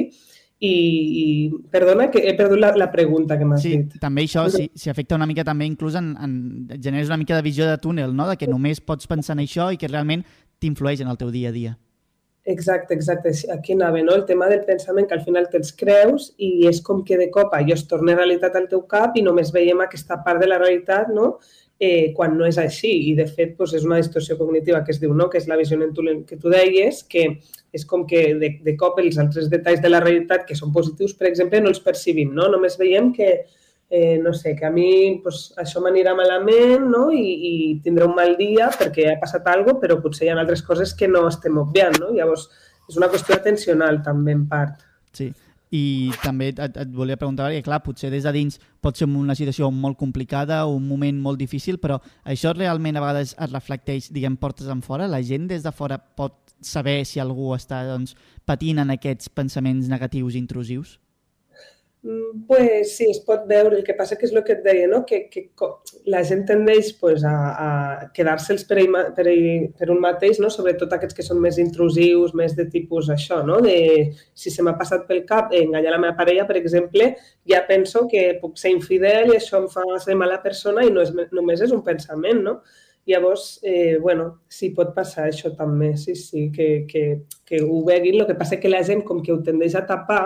i, 0.63 0.71
i 0.71 1.27
perdona 1.75 2.07
que 2.13 2.23
he 2.23 2.37
perdut 2.39 2.63
la, 2.63 2.71
la 2.79 2.89
pregunta 2.93 3.37
que 3.37 3.49
m'has 3.49 3.67
sí, 3.67 3.75
dit. 3.75 3.97
també 4.01 4.25
això 4.25 4.47
s'hi 4.49 4.71
sí, 4.73 4.89
afecta 4.89 5.19
una 5.19 5.27
mica 5.29 5.45
també 5.45 5.67
inclús 5.69 5.99
en, 5.99 6.15
en 6.23 6.71
generes 6.79 7.11
una 7.11 7.19
mica 7.21 7.37
de 7.37 7.45
visió 7.45 7.67
de 7.67 7.77
túnel, 7.83 8.15
no? 8.17 8.29
de 8.31 8.39
que 8.39 8.49
només 8.49 8.81
pots 8.81 9.11
pensar 9.11 9.35
en 9.37 9.43
això 9.45 9.69
i 9.75 9.77
que 9.77 9.91
realment 9.91 10.23
t'influeix 10.63 11.03
en 11.03 11.11
el 11.13 11.19
teu 11.21 11.35
dia 11.35 11.51
a 11.51 11.57
dia. 11.57 11.75
Exacte, 12.49 12.95
exacte. 12.95 13.33
Aquí 13.53 13.73
anava, 13.73 14.01
no? 14.03 14.15
El 14.15 14.25
tema 14.25 14.47
del 14.47 14.65
pensament 14.65 15.09
que 15.11 15.17
al 15.17 15.25
final 15.25 15.49
te'ls 15.51 15.73
creus 15.75 16.29
i 16.39 16.69
és 16.71 16.79
com 16.89 17.01
que 17.05 17.19
de 17.19 17.27
cop 17.35 17.55
allò 17.57 17.75
es 17.75 17.83
torna 17.91 18.15
realitat 18.15 18.55
al 18.55 18.69
teu 18.71 18.85
cap 18.93 19.19
i 19.19 19.25
només 19.27 19.51
veiem 19.57 19.83
aquesta 19.83 20.21
part 20.23 20.39
de 20.39 20.47
la 20.47 20.61
realitat, 20.63 21.11
no? 21.11 21.33
Eh, 21.83 22.13
quan 22.15 22.39
no 22.39 22.47
és 22.47 22.61
així. 22.63 22.93
I, 23.11 23.17
de 23.19 23.27
fet, 23.27 23.57
doncs, 23.59 23.75
és 23.75 23.89
una 23.89 23.99
distorsió 23.99 24.39
cognitiva 24.39 24.85
que 24.87 24.95
es 24.95 25.03
diu, 25.03 25.11
no? 25.13 25.27
que 25.29 25.43
és 25.43 25.51
la 25.51 25.59
visió 25.59 25.77
en 25.83 25.91
tu, 25.93 26.07
que 26.29 26.39
tu 26.39 26.55
deies, 26.55 27.03
que 27.11 27.27
és 27.75 27.85
com 27.85 28.07
que 28.07 28.23
de, 28.39 28.53
de 28.63 28.77
cop 28.79 29.03
els 29.03 29.19
altres 29.19 29.51
detalls 29.51 29.83
de 29.83 29.91
la 29.91 30.01
realitat 30.07 30.47
que 30.47 30.55
són 30.55 30.71
positius, 30.73 31.19
per 31.19 31.27
exemple, 31.27 31.61
no 31.61 31.75
els 31.75 31.83
percibim, 31.83 32.31
no? 32.33 32.47
Només 32.55 32.79
veiem 32.79 33.11
que, 33.13 33.41
eh, 33.91 34.19
no 34.23 34.33
sé, 34.35 34.55
que 34.57 34.67
a 34.67 34.71
mi 34.71 35.21
pues, 35.23 35.53
això 35.63 35.81
m'anirà 35.83 36.15
malament 36.19 36.89
no? 36.91 37.09
I, 37.15 37.25
i 37.51 37.55
tindré 37.85 38.07
un 38.09 38.17
mal 38.17 38.37
dia 38.39 38.71
perquè 38.75 39.11
ha 39.13 39.19
passat 39.23 39.47
alguna 39.47 39.77
cosa, 39.77 39.83
però 39.85 39.99
potser 40.03 40.27
hi 40.27 40.31
ha 40.33 40.39
altres 40.41 40.63
coses 40.67 40.95
que 40.95 41.09
no 41.09 41.27
estem 41.29 41.59
obviant. 41.63 41.99
No? 42.03 42.13
Llavors, 42.15 42.49
és 42.89 42.99
una 42.99 43.11
qüestió 43.13 43.37
atencional 43.37 44.03
també, 44.07 44.35
en 44.37 44.47
part. 44.51 44.83
Sí, 45.17 45.31
i 45.75 46.13
també 46.23 46.53
et, 46.53 46.61
et 46.79 46.91
volia 46.95 47.19
preguntar, 47.19 47.49
perquè 47.51 47.65
clar, 47.67 47.81
potser 47.83 48.11
des 48.13 48.27
de 48.27 48.33
dins 48.35 48.59
pot 48.83 48.99
ser 48.99 49.09
una 49.09 49.35
situació 49.35 49.71
molt 49.75 49.99
complicada, 49.99 50.65
un 50.71 50.87
moment 50.87 51.19
molt 51.23 51.41
difícil, 51.41 51.81
però 51.83 51.99
això 52.25 52.55
realment 52.55 52.97
a 52.97 53.03
vegades 53.03 53.35
es 53.35 53.53
reflecteix, 53.53 54.11
diguem, 54.15 54.37
portes 54.39 54.71
en 54.71 54.83
fora? 54.87 55.09
La 55.11 55.23
gent 55.27 55.49
des 55.51 55.67
de 55.67 55.73
fora 55.75 55.99
pot 55.99 56.55
saber 56.63 57.05
si 57.05 57.21
algú 57.21 57.53
està 57.57 57.83
doncs, 57.89 58.15
patint 58.47 58.79
en 58.83 58.95
aquests 58.95 59.29
pensaments 59.35 59.91
negatius 59.91 60.39
intrusius? 60.39 60.97
Mm, 62.07 62.47
pues 62.47 62.97
sí, 62.97 63.09
es 63.11 63.19
pot 63.19 63.49
veure. 63.49 63.75
El 63.77 63.83
que 63.85 63.95
passa 63.99 64.15
que 64.15 64.29
és 64.29 64.33
el 64.33 64.45
que 64.47 64.55
et 64.55 64.61
deia, 64.63 64.87
no? 64.87 65.01
que, 65.09 65.25
que 65.27 65.49
la 66.13 66.21
gent 66.29 66.45
tendeix 66.47 66.93
pues, 67.01 67.25
a, 67.27 67.33
a 67.35 67.71
quedar-se'ls 68.15 68.63
per, 68.69 68.85
per, 69.17 69.25
per 69.75 69.89
un 69.91 69.99
mateix, 70.05 70.39
no? 70.39 70.47
sobretot 70.55 70.93
aquests 70.95 71.17
que 71.19 71.25
són 71.27 71.41
més 71.43 71.59
intrusius, 71.59 72.31
més 72.39 72.55
de 72.55 72.69
tipus 72.71 73.11
això, 73.11 73.41
no? 73.49 73.59
de 73.65 73.75
si 74.39 74.53
se 74.55 74.63
m'ha 74.63 74.77
passat 74.79 75.03
pel 75.09 75.25
cap 75.27 75.51
enganyar 75.59 75.97
la 75.97 76.03
meva 76.05 76.15
parella, 76.21 76.45
per 76.47 76.61
exemple, 76.61 77.09
ja 77.51 77.65
penso 77.67 78.05
que 78.13 78.37
puc 78.39 78.55
ser 78.63 78.71
infidel 78.77 79.33
i 79.33 79.41
això 79.41 79.65
em 79.65 79.67
fa 79.73 79.83
ser 80.05 80.15
mala 80.15 80.39
persona 80.45 80.87
i 80.87 80.93
no 80.95 81.03
és, 81.03 81.11
només 81.35 81.65
és 81.67 81.75
un 81.75 81.83
pensament, 81.83 82.39
no? 82.45 82.61
Llavors, 83.07 83.59
eh, 83.63 83.99
bueno, 84.03 84.29
sí, 84.47 84.71
pot 84.75 84.93
passar 84.95 85.27
això 85.27 85.53
també, 85.59 85.93
sí, 85.99 86.15
sí, 86.19 86.49
que, 86.55 86.87
que, 86.91 87.03
que 87.47 87.61
ho 87.63 87.83
veguin. 87.87 88.19
El 88.19 88.27
que 88.27 88.35
passa 88.39 88.59
que 88.59 88.71
la 88.71 88.83
gent, 88.87 89.05
com 89.07 89.21
que 89.23 89.31
ho 89.31 89.39
tendeix 89.47 89.77
a 89.79 89.85
tapar, 89.87 90.25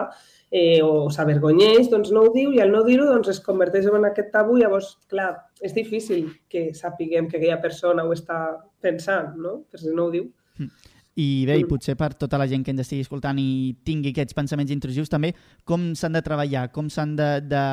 eh, 0.50 0.82
o 0.82 1.08
s'avergonyeix, 1.14 1.88
doncs 1.90 2.10
no 2.14 2.26
ho 2.26 2.32
diu, 2.34 2.52
i 2.52 2.60
al 2.62 2.72
no 2.74 2.82
dir-ho 2.86 3.06
doncs 3.08 3.30
es 3.32 3.40
converteix 3.44 3.86
en 3.86 4.06
aquest 4.08 4.32
tabú, 4.34 4.58
i 4.58 4.64
llavors, 4.64 4.96
clar, 5.10 5.32
és 5.62 5.74
difícil 5.76 6.26
que 6.50 6.70
sapiguem 6.74 7.30
que 7.30 7.38
aquella 7.38 7.60
persona 7.62 8.04
ho 8.04 8.14
està 8.16 8.40
pensant, 8.82 9.36
no? 9.38 9.60
Per 9.70 9.80
si 9.80 9.94
no 9.94 10.08
ho 10.08 10.14
diu. 10.14 10.26
Hm. 10.58 10.98
I 11.20 11.44
bé, 11.44 11.56
i 11.58 11.64
mm. 11.64 11.68
potser 11.68 11.96
per 11.98 12.12
tota 12.14 12.38
la 12.38 12.46
gent 12.48 12.62
que 12.64 12.70
ens 12.72 12.84
estigui 12.84 13.02
escoltant 13.04 13.38
i 13.42 13.74
tingui 13.84 14.12
aquests 14.14 14.36
pensaments 14.36 14.70
intrusius 14.72 15.10
també, 15.10 15.32
com 15.68 15.90
s'han 15.98 16.14
de 16.16 16.22
treballar, 16.24 16.68
com 16.72 16.88
s'han 16.88 17.16
de, 17.18 17.30
de, 17.50 17.64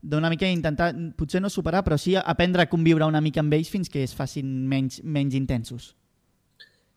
d'una 0.00 0.30
mica 0.32 0.48
intentar, 0.48 0.90
potser 1.18 1.42
no 1.44 1.52
superar, 1.52 1.84
però 1.86 2.00
sí 2.00 2.16
aprendre 2.16 2.64
a 2.64 2.70
conviure 2.72 3.06
una 3.06 3.20
mica 3.22 3.44
amb 3.44 3.52
ells 3.54 3.70
fins 3.70 3.92
que 3.92 4.02
es 4.02 4.16
facin 4.16 4.48
menys, 4.68 5.02
menys 5.04 5.36
intensos. 5.38 5.92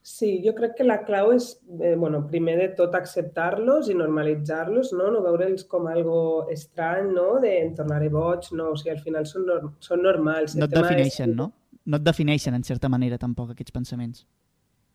Sí, 0.02 0.42
jo 0.46 0.54
crec 0.56 0.78
que 0.78 0.86
la 0.88 1.02
clau 1.04 1.34
és, 1.36 1.52
eh, 1.82 1.96
bueno, 2.00 2.22
primer 2.28 2.56
de 2.58 2.68
tot 2.78 2.96
acceptar-los 2.96 3.90
i 3.92 3.96
normalitzar-los, 4.00 4.94
no? 4.96 5.12
no 5.12 5.22
veure'ls 5.26 5.66
com 5.68 5.88
algo 5.92 6.48
estrany, 6.50 7.12
no? 7.14 7.40
de 7.44 7.52
em 7.66 7.74
tornaré 7.76 8.10
boig, 8.10 8.48
no, 8.56 8.72
o 8.72 8.80
sigui, 8.80 8.96
al 8.96 9.04
final 9.04 9.28
són, 9.28 9.46
norm 9.50 9.74
són 9.84 10.04
normals. 10.06 10.56
No 10.56 10.70
et 10.70 10.76
defineixen, 10.76 11.36
és... 11.36 11.40
no? 11.42 11.52
No 11.90 12.00
et 12.00 12.06
defineixen, 12.06 12.56
en 12.56 12.64
certa 12.64 12.90
manera, 12.90 13.20
tampoc, 13.20 13.52
aquests 13.52 13.76
pensaments. 13.76 14.26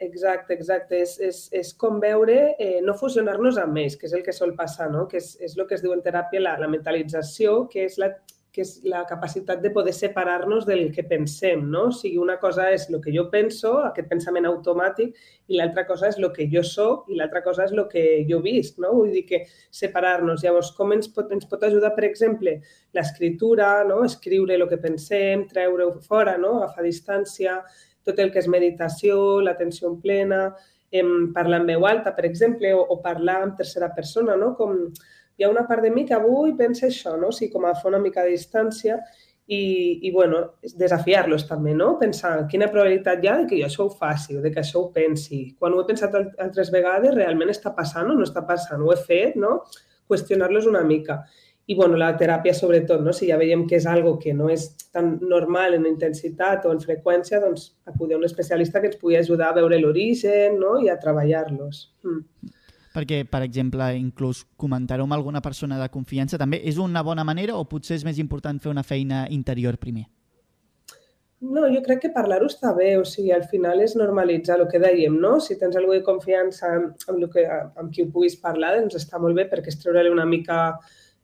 Exacte, 0.03 0.55
exacte. 0.55 0.99
És, 1.05 1.19
és, 1.23 1.41
és 1.55 1.73
com 1.79 2.01
veure, 2.03 2.55
eh, 2.59 2.81
no 2.83 2.97
fusionar-nos 2.99 3.59
amb 3.63 3.79
ells, 3.85 3.97
que 4.01 4.09
és 4.09 4.15
el 4.17 4.25
que 4.27 4.35
sol 4.35 4.55
passar, 4.59 4.91
no? 4.91 5.07
que 5.11 5.21
és, 5.21 5.35
és 5.41 5.55
el 5.57 5.69
que 5.69 5.77
es 5.79 5.85
diu 5.85 5.95
en 5.95 6.03
teràpia 6.03 6.43
la, 6.43 6.57
la 6.61 6.71
mentalització, 6.71 7.65
que 7.71 7.87
és 7.87 7.99
la 8.03 8.11
que 8.55 8.63
és 8.63 8.77
la 8.87 9.01
capacitat 9.09 9.59
de 9.65 9.71
poder 9.75 9.93
separar-nos 9.93 10.63
del 10.69 10.85
que 10.95 11.03
pensem, 11.11 11.65
no? 11.71 11.89
O 11.91 11.93
sigui, 11.93 12.21
una 12.23 12.37
cosa 12.39 12.69
és 12.71 12.85
el 12.89 13.01
que 13.03 13.11
jo 13.15 13.25
penso, 13.33 13.73
aquest 13.89 14.07
pensament 14.13 14.47
automàtic, 14.47 15.17
i 15.51 15.59
l'altra 15.59 15.83
cosa 15.89 16.13
és 16.13 16.21
el 16.21 16.29
que 16.37 16.47
jo 16.53 16.63
sóc 16.63 17.11
i 17.11 17.19
l'altra 17.19 17.43
cosa 17.43 17.65
és 17.67 17.75
el 17.75 17.83
que 17.91 18.05
jo 18.29 18.39
visc, 18.45 18.79
no? 18.85 18.93
Vull 19.01 19.11
dir 19.17 19.25
que 19.27 19.41
separar-nos. 19.75 20.45
Llavors, 20.47 20.71
com 20.77 20.95
ens 20.95 21.11
pot, 21.11 21.33
ens 21.35 21.49
pot 21.51 21.67
ajudar, 21.67 21.91
per 21.97 22.07
exemple, 22.07 22.61
l'escriptura, 22.95 23.73
no? 23.89 24.05
Escriure 24.07 24.55
el 24.55 24.69
que 24.71 24.79
pensem, 24.79 25.49
treure-ho 25.51 25.91
fora, 26.07 26.37
no? 26.39 26.61
Agafar 26.61 26.87
distància, 26.87 27.59
tot 28.07 28.23
el 28.23 28.31
que 28.31 28.39
és 28.39 28.51
meditació, 28.53 29.41
l'atenció 29.43 29.91
en 29.91 29.99
plena, 29.99 30.41
em, 30.95 31.33
parlar 31.35 31.65
en 31.65 31.69
veu 31.73 31.91
alta, 31.91 32.15
per 32.15 32.29
exemple, 32.29 32.71
o, 32.71 32.87
o 32.87 33.01
parlar 33.03 33.41
en 33.49 33.57
tercera 33.59 33.91
persona, 33.97 34.39
no? 34.39 34.55
Com, 34.55 34.87
hi 35.37 35.45
ha 35.45 35.51
una 35.51 35.67
part 35.67 35.83
de 35.83 35.91
mi 35.91 36.05
que 36.07 36.15
avui 36.17 36.55
pensa 36.59 36.87
això, 36.89 37.15
no? 37.21 37.31
O 37.33 37.37
sigui, 37.37 37.53
com 37.53 37.67
a 37.67 37.75
fer 37.79 37.91
una 37.91 38.03
mica 38.03 38.25
de 38.25 38.35
distància 38.35 38.99
i, 39.47 40.01
i 40.07 40.11
bueno, 40.15 40.41
desafiar-los 40.81 41.47
també, 41.49 41.75
no? 41.77 41.95
Pensar 42.01 42.35
quina 42.51 42.71
probabilitat 42.73 43.23
hi 43.23 43.31
ha 43.31 43.39
de 43.43 43.49
que 43.51 43.61
jo 43.61 43.69
això 43.69 43.89
ho 43.89 43.93
faci, 43.93 44.39
de 44.41 44.53
que 44.53 44.63
això 44.63 44.81
ho 44.81 44.91
pensi. 44.95 45.45
Quan 45.59 45.75
ho 45.75 45.83
he 45.83 45.89
pensat 45.91 46.15
altres 46.17 46.71
vegades, 46.75 47.17
realment 47.17 47.53
està 47.53 47.75
passant 47.77 48.11
o 48.11 48.19
no 48.19 48.27
està 48.27 48.45
passant? 48.47 48.83
Ho 48.83 48.93
he 48.95 49.01
fet, 49.01 49.37
no? 49.41 49.59
Qüestionar-los 50.09 50.71
una 50.71 50.85
mica. 50.87 51.25
I 51.67 51.75
bueno, 51.75 51.97
la 51.97 52.11
teràpia 52.21 52.53
sobretot, 52.53 53.01
no? 53.01 53.13
si 53.17 53.31
ja 53.31 53.39
veiem 53.41 53.63
que 53.65 53.79
és 53.79 53.87
algo 53.89 54.19
que 54.21 54.35
no 54.37 54.51
és 54.53 54.67
tan 54.93 55.15
normal 55.25 55.73
en 55.79 55.87
intensitat 55.89 56.67
o 56.69 56.73
en 56.75 56.83
freqüència, 56.83 57.41
doncs 57.41 57.71
acudir 57.89 58.19
a 58.19 58.19
un 58.19 58.27
especialista 58.29 58.83
que 58.83 58.91
ens 58.93 58.99
pugui 59.01 59.17
ajudar 59.17 59.49
a 59.49 59.57
veure 59.57 59.79
l'origen 59.81 60.59
no? 60.61 60.75
i 60.85 60.93
a 60.93 60.99
treballar-los. 61.01 61.87
Mm 62.05 62.53
perquè, 62.95 63.25
per 63.27 63.43
exemple, 63.43 63.91
inclús 63.99 64.45
comentar-ho 64.57 65.05
amb 65.05 65.17
alguna 65.17 65.43
persona 65.43 65.81
de 65.81 65.91
confiança 65.91 66.39
també 66.39 66.63
és 66.65 66.79
una 66.79 67.03
bona 67.03 67.25
manera 67.27 67.59
o 67.59 67.67
potser 67.67 67.99
és 67.99 68.05
més 68.07 68.21
important 68.23 68.61
fer 68.63 68.71
una 68.71 68.87
feina 68.87 69.27
interior 69.31 69.79
primer? 69.83 70.07
No, 71.45 71.67
jo 71.69 71.83
crec 71.85 72.01
que 72.05 72.13
parlar-ho 72.15 72.47
està 72.49 72.71
bé, 72.77 72.95
o 72.97 73.05
sigui, 73.05 73.31
al 73.35 73.45
final 73.51 73.83
és 73.85 73.95
normalitzar 73.99 74.57
el 74.57 74.69
que 74.71 74.81
dèiem, 74.81 75.17
no? 75.21 75.37
Si 75.45 75.59
tens 75.61 75.77
algú 75.77 75.93
de 75.93 76.05
confiança 76.07 76.71
amb, 76.73 76.95
amb, 77.11 77.25
que, 77.33 77.45
amb 77.51 77.91
qui 77.93 78.05
ho 78.05 78.11
puguis 78.13 78.37
parlar, 78.41 78.77
doncs 78.79 78.97
està 79.03 79.21
molt 79.21 79.37
bé 79.37 79.45
perquè 79.51 79.73
és 79.73 79.81
treure-li 79.83 80.13
una 80.13 80.25
mica 80.31 80.61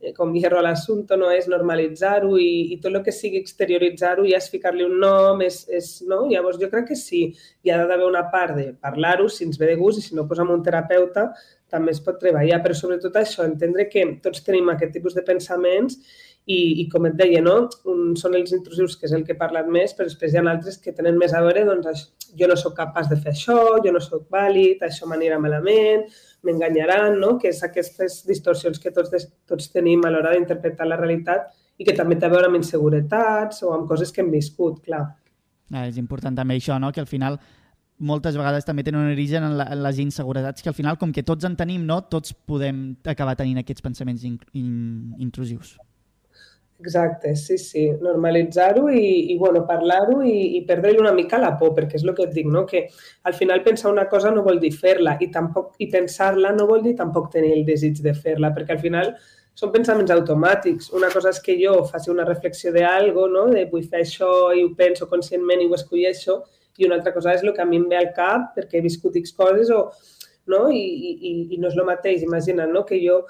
eh, 0.01 0.13
com 0.17 0.35
hierro 0.37 0.59
a 0.61 0.65
l'assumpte, 0.67 1.17
no? 1.17 1.31
És 1.33 1.49
normalitzar-ho 1.49 2.35
i, 2.37 2.51
i 2.75 2.81
tot 2.83 2.93
el 2.93 3.05
que 3.07 3.15
sigui 3.17 3.41
exterioritzar-ho 3.41 4.27
ja 4.29 4.43
és 4.43 4.51
ficar-li 4.53 4.85
un 4.85 4.99
nom, 5.01 5.41
és, 5.47 5.63
és, 5.79 5.89
no? 6.11 6.27
Llavors 6.29 6.61
jo 6.61 6.69
crec 6.75 6.91
que 6.91 6.99
sí, 7.01 7.23
hi 7.65 7.73
ha 7.73 7.81
d'haver 7.81 8.11
una 8.11 8.27
part 8.35 8.59
de 8.59 8.69
parlar-ho, 8.77 9.31
si 9.31 9.47
ens 9.49 9.63
ve 9.63 9.73
de 9.73 9.79
gust 9.81 10.03
i 10.03 10.05
si 10.05 10.19
no, 10.19 10.29
posem 10.29 10.53
un 10.53 10.67
terapeuta, 10.67 11.31
també 11.71 11.95
es 11.95 12.03
pot 12.05 12.19
treballar, 12.21 12.61
però 12.65 12.77
sobretot 12.77 13.17
això, 13.17 13.45
entendre 13.47 13.87
que 13.91 14.05
tots 14.25 14.45
tenim 14.47 14.69
aquest 14.73 14.93
tipus 14.97 15.17
de 15.17 15.25
pensaments 15.27 15.99
i, 16.47 16.83
i 16.83 16.87
com 16.91 17.07
et 17.07 17.17
deia, 17.19 17.41
no? 17.45 17.57
Un, 17.91 18.15
són 18.19 18.35
els 18.39 18.53
intrusius, 18.57 18.97
que 18.99 19.07
és 19.09 19.15
el 19.17 19.25
que 19.27 19.35
he 19.35 19.39
parlat 19.41 19.69
més, 19.71 19.95
però 19.95 20.09
després 20.09 20.33
hi 20.35 20.41
ha 20.41 20.45
altres 20.51 20.81
que 20.83 20.95
tenen 20.97 21.19
més 21.21 21.35
a 21.37 21.43
veure, 21.45 21.65
doncs, 21.69 22.05
jo 22.39 22.49
no 22.51 22.57
sóc 22.59 22.75
capaç 22.79 23.11
de 23.11 23.19
fer 23.21 23.35
això, 23.35 23.59
jo 23.85 23.93
no 23.95 24.03
sóc 24.03 24.27
vàlid, 24.33 24.83
això 24.87 25.09
m'anirà 25.11 25.39
malament, 25.43 26.07
m'enganyaran, 26.47 27.19
no? 27.21 27.37
que 27.39 27.51
és 27.53 27.63
aquestes 27.67 28.23
distorsions 28.29 28.81
que 28.83 28.93
tots, 28.97 29.29
tots 29.49 29.71
tenim 29.75 30.05
a 30.07 30.13
l'hora 30.13 30.35
d'interpretar 30.35 30.89
la 30.89 30.99
realitat 31.01 31.51
i 31.81 31.87
que 31.87 31.97
també 31.97 32.19
té 32.21 32.29
a 32.29 32.33
veure 32.33 32.51
amb 32.51 32.61
inseguretats 32.61 33.63
o 33.65 33.75
amb 33.77 33.89
coses 33.89 34.13
que 34.13 34.25
hem 34.25 34.33
viscut, 34.33 34.81
clar. 34.85 35.05
Ah, 35.71 35.87
és 35.87 36.01
important 36.03 36.35
també 36.35 36.57
això, 36.59 36.81
no? 36.83 36.91
que 36.93 37.03
al 37.03 37.09
final 37.11 37.39
moltes 38.01 38.37
vegades 38.39 38.67
també 38.67 38.85
tenen 38.87 39.05
un 39.05 39.13
origen 39.13 39.45
en, 39.45 39.59
la, 39.61 39.69
en 39.75 39.85
les 39.85 40.01
inseguretats 40.03 40.65
que 40.65 40.73
al 40.73 40.77
final, 40.77 40.99
com 40.99 41.13
que 41.13 41.25
tots 41.27 41.47
en 41.49 41.57
tenim, 41.57 41.85
no? 41.87 42.01
tots 42.09 42.33
podem 42.33 42.91
acabar 43.09 43.37
tenint 43.39 43.61
aquests 43.61 43.85
pensaments 43.85 44.25
in, 44.27 44.39
in, 44.57 45.15
intrusius. 45.21 45.77
Exacte, 46.81 47.35
sí, 47.37 47.59
sí. 47.61 47.83
Normalitzar-ho 48.01 48.87
i, 48.89 49.33
i 49.35 49.37
bueno, 49.39 49.67
parlar-ho 49.69 50.23
i, 50.25 50.57
i 50.57 50.63
perdre-li 50.69 51.01
una 51.03 51.13
mica 51.13 51.39
la 51.39 51.53
por, 51.61 51.75
perquè 51.77 51.99
és 51.99 52.07
el 52.07 52.15
que 52.17 52.25
et 52.25 52.33
dic, 52.33 52.49
no? 52.49 52.65
que 52.69 52.87
al 53.29 53.37
final 53.37 53.61
pensar 53.67 53.93
una 53.93 54.07
cosa 54.09 54.33
no 54.33 54.45
vol 54.47 54.63
dir 54.63 54.73
fer-la 54.73 55.19
i, 55.21 55.29
tampoc, 55.35 55.75
i 55.85 55.91
pensar-la 55.93 56.55
no 56.57 56.65
vol 56.71 56.81
dir 56.87 56.95
tampoc 56.97 57.29
tenir 57.35 57.53
el 57.59 57.67
desig 57.69 58.01
de 58.01 58.15
fer-la, 58.17 58.55
perquè 58.57 58.79
al 58.79 58.81
final 58.81 59.13
són 59.61 59.75
pensaments 59.75 60.15
automàtics. 60.15 60.89
Una 60.97 61.13
cosa 61.13 61.35
és 61.35 61.43
que 61.45 61.59
jo 61.61 61.83
faci 61.91 62.09
una 62.15 62.25
reflexió 62.25 62.73
d'algo, 62.73 63.29
no? 63.29 63.45
de 63.53 63.67
vull 63.69 63.85
fer 63.85 64.01
això 64.07 64.31
i 64.57 64.65
ho 64.65 64.73
penso 64.79 65.11
conscientment 65.11 65.61
i 65.61 65.69
ho 65.69 65.77
escolleixo, 65.77 66.41
i 66.81 66.89
una 66.89 66.99
altra 66.99 67.13
cosa 67.17 67.35
és 67.37 67.45
el 67.45 67.55
que 67.57 67.63
a 67.63 67.69
mi 67.69 67.81
em 67.81 67.87
ve 67.91 67.99
al 67.99 68.11
cap 68.17 68.51
perquè 68.57 68.81
he 68.81 68.87
viscut 68.87 69.19
X 69.21 69.35
coses 69.37 69.71
o, 69.75 69.85
no? 70.51 70.65
I, 70.71 70.81
i, 70.81 71.35
i 71.55 71.61
no 71.61 71.71
és 71.71 71.77
el 71.79 71.87
mateix. 71.89 72.25
Imagina't 72.27 72.73
no? 72.75 72.85
que 72.89 72.99
jo 73.03 73.23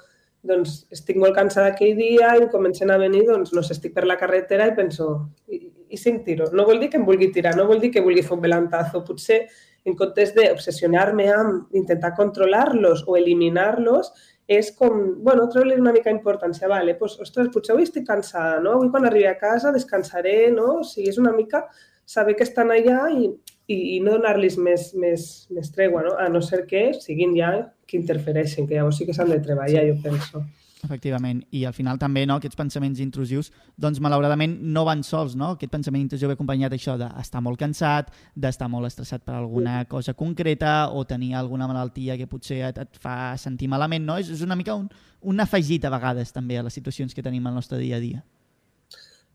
doncs, 0.47 0.81
estic 0.93 1.19
molt 1.21 1.35
cansada 1.37 1.69
aquell 1.71 1.93
dia 1.97 2.33
i 2.35 2.45
em 2.45 2.49
comencen 2.49 2.89
a 2.89 2.97
venir, 2.97 3.25
doncs, 3.27 3.53
no 3.53 3.61
sé, 3.61 3.75
estic 3.77 3.93
per 3.93 4.07
la 4.09 4.17
carretera 4.17 4.65
i 4.67 4.75
penso, 4.77 5.11
i, 5.47 5.61
i 5.93 5.99
cinc 6.01 6.23
tiros. 6.25 6.53
No 6.57 6.65
vol 6.65 6.81
dir 6.81 6.89
que 6.89 6.97
em 6.97 7.05
vulgui 7.05 7.29
tirar, 7.35 7.53
no 7.57 7.67
vol 7.69 7.81
dir 7.83 7.91
que 7.93 8.03
vulgui 8.03 8.23
fer 8.25 8.33
un 8.37 8.41
belantazo. 8.43 9.03
Potser, 9.05 9.43
en 9.85 9.97
comptes 9.97 10.33
d'obsessionar-me 10.37 11.27
amb 11.35 11.77
intentar 11.77 12.15
controlar-los 12.17 13.05
o 13.07 13.17
eliminar-los, 13.19 14.11
és 14.51 14.71
com, 14.75 14.97
bueno, 15.23 15.45
treure 15.53 15.77
una 15.79 15.93
mica 15.95 16.11
importància, 16.11 16.67
vale, 16.67 16.97
pues, 16.99 17.15
ostres, 17.23 17.47
potser 17.53 17.75
avui 17.75 17.85
estic 17.87 18.07
cansada, 18.07 18.57
no? 18.59 18.75
Avui 18.75 18.89
quan 18.91 19.05
arribi 19.07 19.29
a 19.29 19.37
casa 19.39 19.71
descansaré, 19.71 20.51
no? 20.51 20.81
O 20.81 20.87
sigui, 20.87 21.07
és 21.13 21.21
una 21.21 21.31
mica 21.35 21.63
saber 22.11 22.35
que 22.35 22.47
estan 22.47 22.73
allà 22.75 23.05
i, 23.15 23.29
i, 23.71 23.77
i 23.95 23.99
no 24.03 24.17
donar-los 24.17 24.57
més, 24.59 24.89
més, 24.99 25.27
més 25.55 25.71
tregua, 25.75 26.03
no? 26.07 26.17
a 26.19 26.27
no 26.31 26.41
ser 26.43 26.65
que 26.69 26.89
siguin 26.99 27.37
ja 27.37 27.53
que 27.87 27.99
interfereixen, 27.99 28.67
que 28.67 28.79
llavors 28.79 28.99
sí 28.99 29.07
que 29.07 29.15
s'han 29.15 29.31
de 29.31 29.39
treballar, 29.43 29.85
jo 29.87 29.99
penso. 30.03 30.43
Efectivament, 30.81 31.43
i 31.53 31.61
al 31.69 31.75
final 31.77 31.99
també 32.01 32.23
no, 32.25 32.39
aquests 32.39 32.57
pensaments 32.57 32.99
intrusius, 33.03 33.51
doncs 33.77 33.99
malauradament 34.01 34.55
no 34.73 34.81
van 34.87 35.03
sols, 35.05 35.35
no? 35.37 35.51
Aquest 35.53 35.69
pensament 35.73 36.01
intrusiu 36.07 36.31
ve 36.31 36.33
acompanyat 36.33 36.73
això 36.73 36.95
d'estar 36.97 37.43
molt 37.45 37.61
cansat, 37.61 38.09
d'estar 38.33 38.69
molt 38.71 38.89
estressat 38.89 39.21
per 39.27 39.35
alguna 39.37 39.83
cosa 39.91 40.15
concreta 40.17 40.89
o 40.89 41.05
tenir 41.05 41.35
alguna 41.37 41.69
malaltia 41.69 42.17
que 42.17 42.29
potser 42.31 42.63
et, 42.71 42.81
et 42.81 43.01
fa 43.03 43.35
sentir 43.37 43.69
malament, 43.69 44.07
no? 44.09 44.17
És, 44.17 44.33
és 44.33 44.41
una 44.41 44.57
mica 44.57 44.73
un, 44.79 44.89
un 45.21 45.45
afegit 45.45 45.85
a 45.85 45.93
vegades 45.93 46.33
també 46.33 46.57
a 46.57 46.65
les 46.65 46.81
situacions 46.81 47.13
que 47.13 47.23
tenim 47.23 47.45
al 47.45 47.59
nostre 47.61 47.77
dia 47.77 48.01
a 48.01 48.03
dia. 48.03 48.25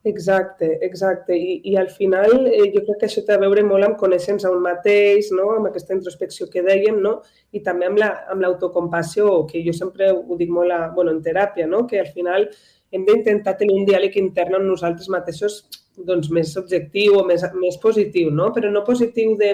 Exacte, 0.08 0.78
exacte. 0.86 1.34
I, 1.34 1.60
i 1.64 1.72
al 1.76 1.88
final 1.90 2.44
eh, 2.46 2.68
jo 2.70 2.82
crec 2.84 3.00
que 3.00 3.06
això 3.08 3.24
té 3.26 3.34
a 3.34 3.40
veure 3.42 3.64
molt 3.66 3.88
amb 3.88 3.96
conèixer-nos 3.98 4.44
a 4.46 4.52
un 4.54 4.60
mateix, 4.62 5.32
no? 5.34 5.48
amb 5.56 5.66
aquesta 5.66 5.96
introspecció 5.96 6.46
que 6.52 6.62
dèiem, 6.62 7.00
no? 7.02 7.16
i 7.50 7.62
també 7.66 7.88
amb 7.88 7.98
l'autocompassió, 8.44 9.24
la, 9.26 9.40
amb 9.40 9.50
que 9.50 9.64
jo 9.66 9.74
sempre 9.74 10.12
ho 10.14 10.38
dic 10.38 10.52
molt 10.54 10.70
a, 10.76 10.78
bueno, 10.94 11.10
en 11.10 11.18
teràpia, 11.24 11.66
no? 11.66 11.82
que 11.90 11.98
al 12.04 12.12
final 12.14 12.46
hem 12.94 13.02
d'intentar 13.08 13.56
tenir 13.58 13.80
un 13.80 13.88
diàleg 13.88 14.14
intern 14.22 14.60
amb 14.60 14.70
nosaltres 14.70 15.10
mateixos 15.10 15.58
doncs, 15.98 16.30
més 16.30 16.54
objectiu 16.60 17.18
o 17.18 17.26
més, 17.26 17.42
més 17.58 17.82
positiu, 17.82 18.30
no? 18.30 18.52
però 18.54 18.70
no 18.70 18.86
positiu 18.86 19.34
de 19.42 19.52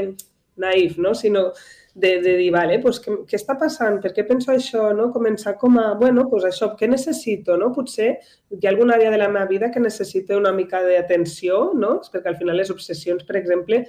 naïf, 0.60 1.00
no? 1.00 1.14
sinó 1.16 1.48
de, 1.94 2.20
de 2.22 2.36
dir, 2.38 2.50
vale, 2.54 2.78
pues, 2.80 2.98
què, 3.04 3.14
què 3.28 3.36
està 3.36 3.56
passant? 3.60 3.98
Per 4.00 4.12
què 4.16 4.24
penso 4.28 4.52
això? 4.52 4.88
No? 4.96 5.10
Començar 5.12 5.56
com 5.60 5.76
a, 5.80 5.90
bueno, 6.00 6.24
pues 6.30 6.46
això, 6.48 6.70
què 6.78 6.88
necessito? 6.88 7.58
No? 7.60 7.68
Potser 7.76 8.14
hi 8.14 8.64
ha 8.64 8.70
alguna 8.70 8.96
àrea 8.96 9.10
de 9.12 9.20
la 9.20 9.28
meva 9.28 9.44
vida 9.50 9.70
que 9.74 9.82
necessita 9.82 10.38
una 10.38 10.54
mica 10.56 10.80
d'atenció, 10.86 11.70
no? 11.76 11.98
perquè 12.12 12.32
al 12.32 12.38
final 12.40 12.56
les 12.56 12.72
obsessions, 12.72 13.26
per 13.28 13.36
exemple, 13.40 13.82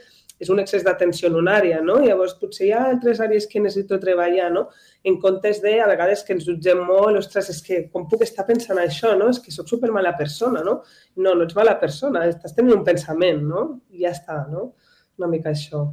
és 0.43 0.49
un 0.51 0.59
excés 0.59 0.83
d'atenció 0.83 1.29
en 1.29 1.37
una 1.39 1.55
àrea, 1.59 1.79
no? 1.85 1.99
Llavors, 2.03 2.33
potser 2.39 2.65
hi 2.67 2.71
ha 2.73 2.81
altres 2.89 3.21
àrees 3.23 3.45
que 3.47 3.61
necessito 3.63 3.99
treballar, 4.01 4.49
no? 4.51 4.65
En 5.07 5.19
comptes 5.21 5.61
de, 5.63 5.75
a 5.79 5.87
vegades, 5.87 6.23
que 6.27 6.33
ens 6.35 6.47
jutgem 6.47 6.81
molt, 6.87 7.19
ostres, 7.21 7.51
és 7.53 7.61
que 7.63 7.81
com 7.93 8.07
puc 8.09 8.25
estar 8.25 8.45
pensant 8.49 8.81
això, 8.81 9.13
no? 9.19 9.29
És 9.31 9.39
que 9.43 9.53
sóc 9.55 9.69
super 9.71 9.91
mala 9.95 10.15
persona, 10.19 10.63
no? 10.65 10.79
No, 11.15 11.35
no 11.35 11.45
ets 11.45 11.55
mala 11.55 11.77
persona, 11.79 12.25
estàs 12.31 12.57
tenint 12.57 12.79
un 12.79 12.83
pensament, 12.87 13.43
no? 13.53 13.67
I 13.93 14.07
ja 14.07 14.15
està, 14.17 14.41
no? 14.51 14.71
Una 15.17 15.29
mica 15.29 15.51
això. 15.51 15.85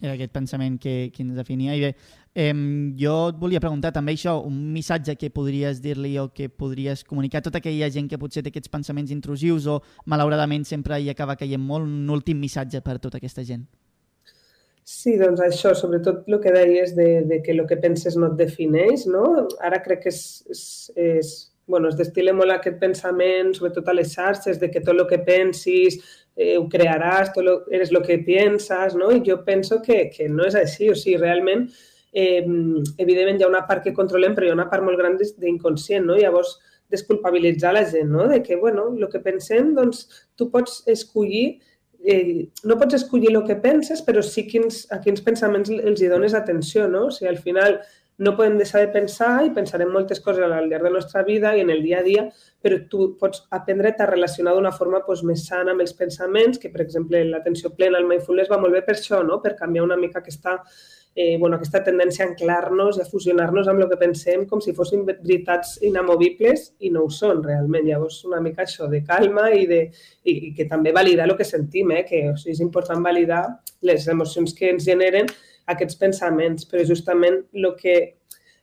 Era 0.00 0.14
aquest 0.14 0.32
pensament 0.32 0.78
que, 0.80 1.10
que 1.14 1.22
ens 1.24 1.36
definia. 1.36 1.74
I 1.76 1.82
bé, 1.84 1.90
eh, 2.34 2.54
jo 2.98 3.16
et 3.32 3.38
volia 3.40 3.60
preguntar 3.60 3.92
també 3.92 4.14
això, 4.16 4.38
un 4.46 4.58
missatge 4.72 5.16
que 5.20 5.32
podries 5.34 5.82
dir-li 5.84 6.14
o 6.22 6.28
que 6.32 6.48
podries 6.48 7.04
comunicar 7.04 7.42
a 7.42 7.48
tota 7.48 7.60
aquella 7.60 7.90
gent 7.92 8.08
que 8.08 8.20
potser 8.20 8.42
té 8.42 8.52
aquests 8.52 8.72
pensaments 8.72 9.12
intrusius 9.12 9.68
o 9.68 9.80
malauradament 10.06 10.64
sempre 10.68 11.00
hi 11.00 11.12
acaba 11.12 11.36
caient 11.36 11.62
molt, 11.62 11.86
un 11.86 12.10
últim 12.10 12.40
missatge 12.40 12.80
per 12.80 12.96
a 12.96 13.02
tota 13.02 13.20
aquesta 13.20 13.44
gent. 13.44 13.68
Sí, 14.82 15.14
doncs 15.14 15.38
això, 15.44 15.76
sobretot 15.78 16.26
el 16.26 16.40
que 16.42 16.50
deies 16.50 16.96
de, 16.96 17.22
de 17.28 17.38
que 17.44 17.52
el 17.54 17.62
que 17.70 17.78
penses 17.78 18.16
no 18.18 18.32
et 18.32 18.40
defineix, 18.40 19.06
no? 19.06 19.46
Ara 19.62 19.78
crec 19.84 20.02
que 20.02 20.10
és, 20.10 20.22
és, 20.50 20.62
és 20.98 21.32
bueno, 21.70 21.88
es 21.88 21.96
destila 21.96 22.34
molt 22.34 22.52
aquest 22.52 22.80
pensament, 22.80 23.52
sobretot 23.54 23.86
a 23.88 23.94
les 23.94 24.10
xarxes, 24.16 24.58
de 24.58 24.68
que 24.70 24.82
tot 24.82 24.96
el 24.96 25.06
que 25.08 25.20
pensis 25.22 26.00
eh, 26.36 26.58
crearàs, 26.72 27.32
tot 27.34 27.44
lo, 27.44 27.56
eres 27.70 27.92
lo 27.92 28.02
que 28.02 28.18
piensas, 28.18 28.96
no? 28.98 29.10
I 29.12 29.22
jo 29.26 29.42
penso 29.44 29.80
que, 29.82 30.04
que 30.14 30.28
no 30.28 30.46
és 30.48 30.58
així, 30.58 30.90
o 30.90 30.98
sigui, 30.98 31.18
realment, 31.20 31.66
eh, 32.12 32.44
evidentment 32.98 33.40
hi 33.40 33.46
ha 33.46 33.50
una 33.52 33.64
part 33.68 33.84
que 33.84 33.96
controlem, 33.96 34.36
però 34.36 34.46
hi 34.48 34.52
ha 34.52 34.58
una 34.58 34.68
part 34.70 34.84
molt 34.84 35.00
gran 35.00 35.18
d'inconscient, 35.20 36.06
no? 36.08 36.18
Llavors, 36.20 36.56
desculpabilitzar 36.92 37.72
la 37.72 37.86
gent, 37.88 38.10
no? 38.12 38.28
De 38.28 38.42
que, 38.44 38.56
bueno, 38.56 38.90
el 38.92 39.08
que 39.12 39.22
pensem, 39.24 39.72
doncs, 39.76 40.06
tu 40.36 40.50
pots 40.52 40.82
escollir 40.92 41.60
eh, 42.04 42.48
no 42.64 42.76
pots 42.78 42.96
escollir 42.98 43.30
el 43.30 43.44
que 43.46 43.56
penses, 43.62 44.02
però 44.04 44.22
sí 44.26 44.44
quins, 44.48 44.84
a 44.90 44.98
quins 45.02 45.22
pensaments 45.22 45.70
els 45.72 46.02
hi 46.02 46.10
dones 46.10 46.34
atenció, 46.34 46.88
no? 46.90 47.06
O 47.08 47.14
sigui, 47.14 47.30
al 47.30 47.38
final, 47.38 47.78
no 48.18 48.36
podem 48.36 48.58
deixar 48.60 48.82
de 48.82 48.90
pensar 48.92 49.32
i 49.46 49.52
pensarem 49.56 49.90
moltes 49.92 50.20
coses 50.20 50.44
al 50.44 50.68
llarg 50.68 50.84
de 50.84 50.90
la 50.90 50.96
nostra 50.98 51.22
vida 51.24 51.54
i 51.56 51.62
en 51.64 51.70
el 51.72 51.82
dia 51.82 52.00
a 52.00 52.06
dia, 52.06 52.24
però 52.62 52.78
tu 52.90 53.12
pots 53.18 53.46
aprendre 53.50 53.94
a 53.98 54.06
relacionar 54.06 54.54
d'una 54.54 54.72
forma 54.72 55.00
doncs, 55.06 55.24
més 55.24 55.46
sana 55.48 55.72
amb 55.72 55.80
els 55.80 55.94
pensaments, 55.98 56.58
que 56.58 56.70
per 56.70 56.82
exemple 56.84 57.24
l'atenció 57.24 57.72
plena, 57.76 57.98
el 57.98 58.08
mindfulness 58.08 58.50
va 58.52 58.60
molt 58.60 58.76
bé 58.76 58.82
per 58.86 58.96
això, 58.98 59.22
no? 59.24 59.40
per 59.42 59.56
canviar 59.56 59.84
una 59.84 59.96
mica 59.96 60.20
aquesta, 60.20 60.58
eh, 61.14 61.36
bueno, 61.38 61.56
aquesta 61.56 61.82
tendència 61.84 62.26
a 62.26 62.28
anclar-nos 62.30 62.98
i 62.98 63.02
a 63.02 63.08
fusionar-nos 63.08 63.68
amb 63.68 63.82
el 63.82 63.88
que 63.90 64.00
pensem 64.00 64.44
com 64.46 64.60
si 64.60 64.76
fossin 64.76 65.06
veritats 65.08 65.78
inamovibles 65.82 66.72
i 66.80 66.92
no 66.92 67.06
ho 67.06 67.10
són 67.10 67.42
realment. 67.42 67.88
Llavors, 67.88 68.22
una 68.28 68.42
mica 68.44 68.66
això 68.66 68.90
de 68.92 69.02
calma 69.08 69.50
i, 69.56 69.64
de, 69.66 69.86
i, 70.24 70.36
i 70.50 70.52
que 70.56 70.68
també 70.68 70.92
validar 70.92 71.30
el 71.30 71.36
que 71.38 71.48
sentim, 71.48 71.96
eh? 71.96 72.04
que 72.08 72.28
o 72.30 72.36
sigui, 72.36 72.58
és 72.58 72.62
important 72.62 73.02
validar 73.02 73.46
les 73.82 74.06
emocions 74.08 74.54
que 74.54 74.70
ens 74.70 74.84
generen 74.86 75.26
aquests 75.70 75.98
pensaments, 76.00 76.66
però 76.68 76.84
justament 76.88 77.42
el 77.54 77.68
que, 77.78 77.96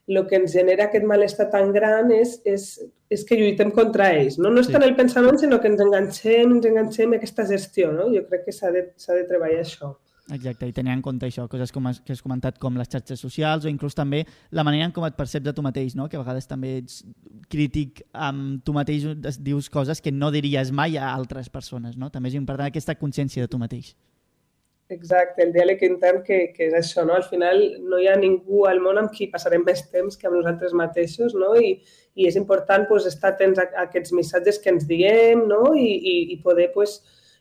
el 0.09 0.21
que 0.27 0.39
ens 0.41 0.53
genera 0.53 0.89
aquest 0.89 1.05
malestar 1.07 1.49
tan 1.53 1.71
gran 1.75 2.11
és, 2.15 2.39
és, 2.45 2.67
és 3.09 3.23
que 3.25 3.37
lluitem 3.39 3.71
contra 3.75 4.11
ells. 4.17 4.39
No, 4.41 4.51
no 4.53 4.63
és 4.63 4.69
tant 4.71 4.85
el 4.85 4.97
pensament, 4.97 5.39
sinó 5.41 5.61
que 5.61 5.71
ens 5.71 5.81
enganxem, 5.85 6.57
ens 6.57 6.69
enganxem 6.69 7.15
a 7.15 7.19
aquesta 7.21 7.47
gestió. 7.49 7.93
No? 7.95 8.09
Jo 8.13 8.25
crec 8.29 8.47
que 8.49 8.55
s'ha 8.55 8.73
de, 8.75 8.89
de 8.91 9.25
treballar 9.29 9.63
això. 9.63 9.95
Exacte, 10.29 10.67
i 10.69 10.73
tenir 10.73 10.91
en 10.93 11.01
compte 11.01 11.25
això, 11.25 11.47
coses 11.49 11.71
com 11.73 11.87
que 12.05 12.13
has 12.13 12.21
comentat 12.21 12.59
com 12.61 12.75
les 12.77 12.89
xarxes 12.91 13.21
socials 13.21 13.65
o 13.65 13.71
inclús 13.71 13.97
també 13.97 14.21
la 14.53 14.63
manera 14.67 14.85
en 14.85 14.93
com 14.93 15.05
et 15.07 15.17
perceps 15.17 15.47
de 15.47 15.53
tu 15.57 15.63
mateix, 15.65 15.95
no? 15.97 16.05
que 16.09 16.19
a 16.19 16.21
vegades 16.21 16.45
també 16.45 16.75
ets 16.83 17.01
crític 17.49 18.03
amb 18.13 18.61
tu 18.65 18.75
mateix, 18.75 19.07
dius 19.41 19.71
coses 19.73 20.01
que 20.05 20.13
no 20.13 20.29
diries 20.31 20.69
mai 20.69 20.99
a 21.01 21.09
altres 21.15 21.49
persones. 21.49 21.97
No? 21.97 22.11
També 22.13 22.29
és 22.29 22.37
important 22.37 22.69
aquesta 22.69 22.93
consciència 22.99 23.45
de 23.45 23.49
tu 23.49 23.57
mateix. 23.57 23.95
Exacte, 24.89 25.43
el 25.45 25.51
diàleg 25.53 25.83
intern 25.85 26.23
que, 26.25 26.37
que 26.55 26.65
és 26.65 26.73
això, 26.73 27.03
no? 27.05 27.13
Al 27.13 27.25
final 27.29 27.59
no 27.85 27.99
hi 28.01 28.07
ha 28.09 28.15
ningú 28.17 28.63
al 28.65 28.79
món 28.81 28.97
amb 28.97 29.11
qui 29.13 29.27
passarem 29.29 29.61
més 29.65 29.83
temps 29.93 30.17
que 30.17 30.25
amb 30.25 30.39
nosaltres 30.39 30.71
mateixos, 30.73 31.35
no? 31.37 31.51
I, 31.53 31.75
i 32.17 32.25
és 32.25 32.37
important 32.39 32.87
pues, 32.89 33.05
estar 33.05 33.35
atents 33.35 33.61
a, 33.61 33.67
a 33.75 33.83
aquests 33.85 34.15
missatges 34.17 34.57
que 34.63 34.71
ens 34.73 34.87
diem, 34.89 35.43
no? 35.51 35.75
I, 35.77 35.91
i, 35.93 36.13
i 36.33 36.37
poder, 36.41 36.71
pues, 36.73 36.95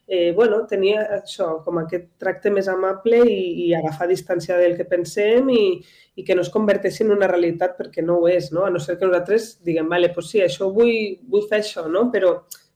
eh, 0.04 0.34
bueno, 0.36 0.58
tenir 0.68 0.98
això, 1.00 1.46
com 1.64 1.80
aquest 1.80 2.10
tracte 2.20 2.52
més 2.52 2.68
amable 2.68 3.22
i, 3.24 3.38
i 3.64 3.70
agafar 3.78 4.10
distància 4.10 4.58
del 4.60 4.76
que 4.76 4.84
pensem 4.90 5.48
i, 5.54 5.62
i 6.20 6.26
que 6.28 6.36
no 6.36 6.44
es 6.44 6.52
converteixi 6.52 7.06
en 7.06 7.14
una 7.16 7.30
realitat 7.32 7.78
perquè 7.80 8.04
no 8.04 8.18
ho 8.18 8.28
és, 8.28 8.50
no? 8.52 8.66
A 8.66 8.74
no 8.74 8.82
ser 8.84 8.98
que 9.00 9.08
nosaltres 9.08 9.54
diguem, 9.64 9.88
vale, 9.88 10.12
pues 10.12 10.28
sí, 10.34 10.44
això 10.44 10.68
vull, 10.68 11.16
vull 11.32 11.48
fer 11.48 11.62
això, 11.62 11.86
no? 11.88 12.10
Però 12.12 12.34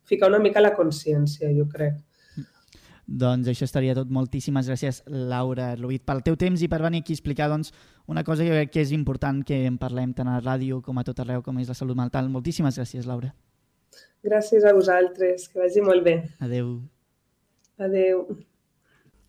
ficar 0.08 0.32
una 0.32 0.40
mica 0.40 0.64
la 0.64 0.72
consciència, 0.80 1.52
jo 1.52 1.68
crec. 1.76 2.00
Doncs 3.12 3.50
això 3.50 3.66
estaria 3.68 3.92
tot. 3.96 4.08
Moltíssimes 4.08 4.70
gràcies, 4.70 5.02
Laura 5.06 5.74
Lubit, 5.76 6.04
pel 6.08 6.22
teu 6.24 6.38
temps 6.40 6.62
i 6.64 6.68
per 6.72 6.80
venir 6.80 7.02
aquí 7.02 7.12
a 7.12 7.18
explicar 7.18 7.50
doncs, 7.52 7.72
una 8.08 8.24
cosa 8.24 8.46
que 8.46 8.54
crec 8.54 8.72
que 8.72 8.80
és 8.86 8.92
important 8.96 9.42
que 9.44 9.66
en 9.68 9.76
parlem 9.78 10.14
tant 10.16 10.30
a 10.30 10.38
la 10.38 10.44
ràdio 10.44 10.80
com 10.80 10.96
a 10.96 11.04
tot 11.04 11.20
arreu, 11.20 11.44
com 11.44 11.60
és 11.60 11.68
la 11.68 11.76
salut 11.76 11.98
mental. 11.98 12.32
Moltíssimes 12.32 12.80
gràcies, 12.80 13.04
Laura. 13.06 13.34
Gràcies 14.24 14.64
a 14.64 14.72
vosaltres, 14.72 15.48
que 15.52 15.60
vagi 15.60 15.84
molt 15.84 16.06
bé. 16.06 16.16
Adeu. 16.40 16.78
Adeu. 17.82 18.24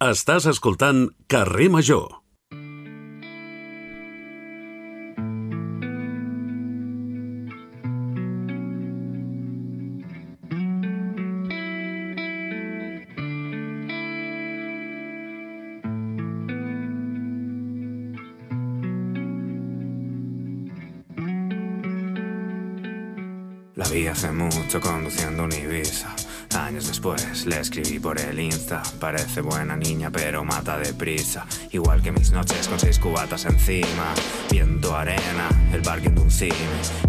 Estàs 0.04 0.48
escoltant 0.48 1.10
Carrer 1.28 1.70
Major. 1.74 2.23
Hace 24.24 24.32
mucho 24.32 24.80
conduciendo 24.80 25.44
un 25.44 25.52
Ibiza. 25.52 26.16
Años 26.58 26.88
después 26.88 27.46
le 27.46 27.60
escribí 27.60 28.00
por 28.00 28.18
el 28.20 28.40
Insta. 28.40 28.82
Parece 29.00 29.42
buena 29.42 29.76
niña, 29.76 30.12
pero 30.12 30.46
mata 30.46 30.78
deprisa. 30.78 31.46
Igual 31.72 32.02
que 32.02 32.14
mis 32.14 32.32
noches 32.32 32.70
con 32.70 32.80
seis 32.80 33.00
cubatas 33.00 33.44
encima. 33.46 34.14
Viento, 34.50 34.96
arena, 34.96 35.50
el 35.74 35.82
parking 35.82 36.12
de 36.12 36.22
un 36.22 36.32
cine. 36.32 36.56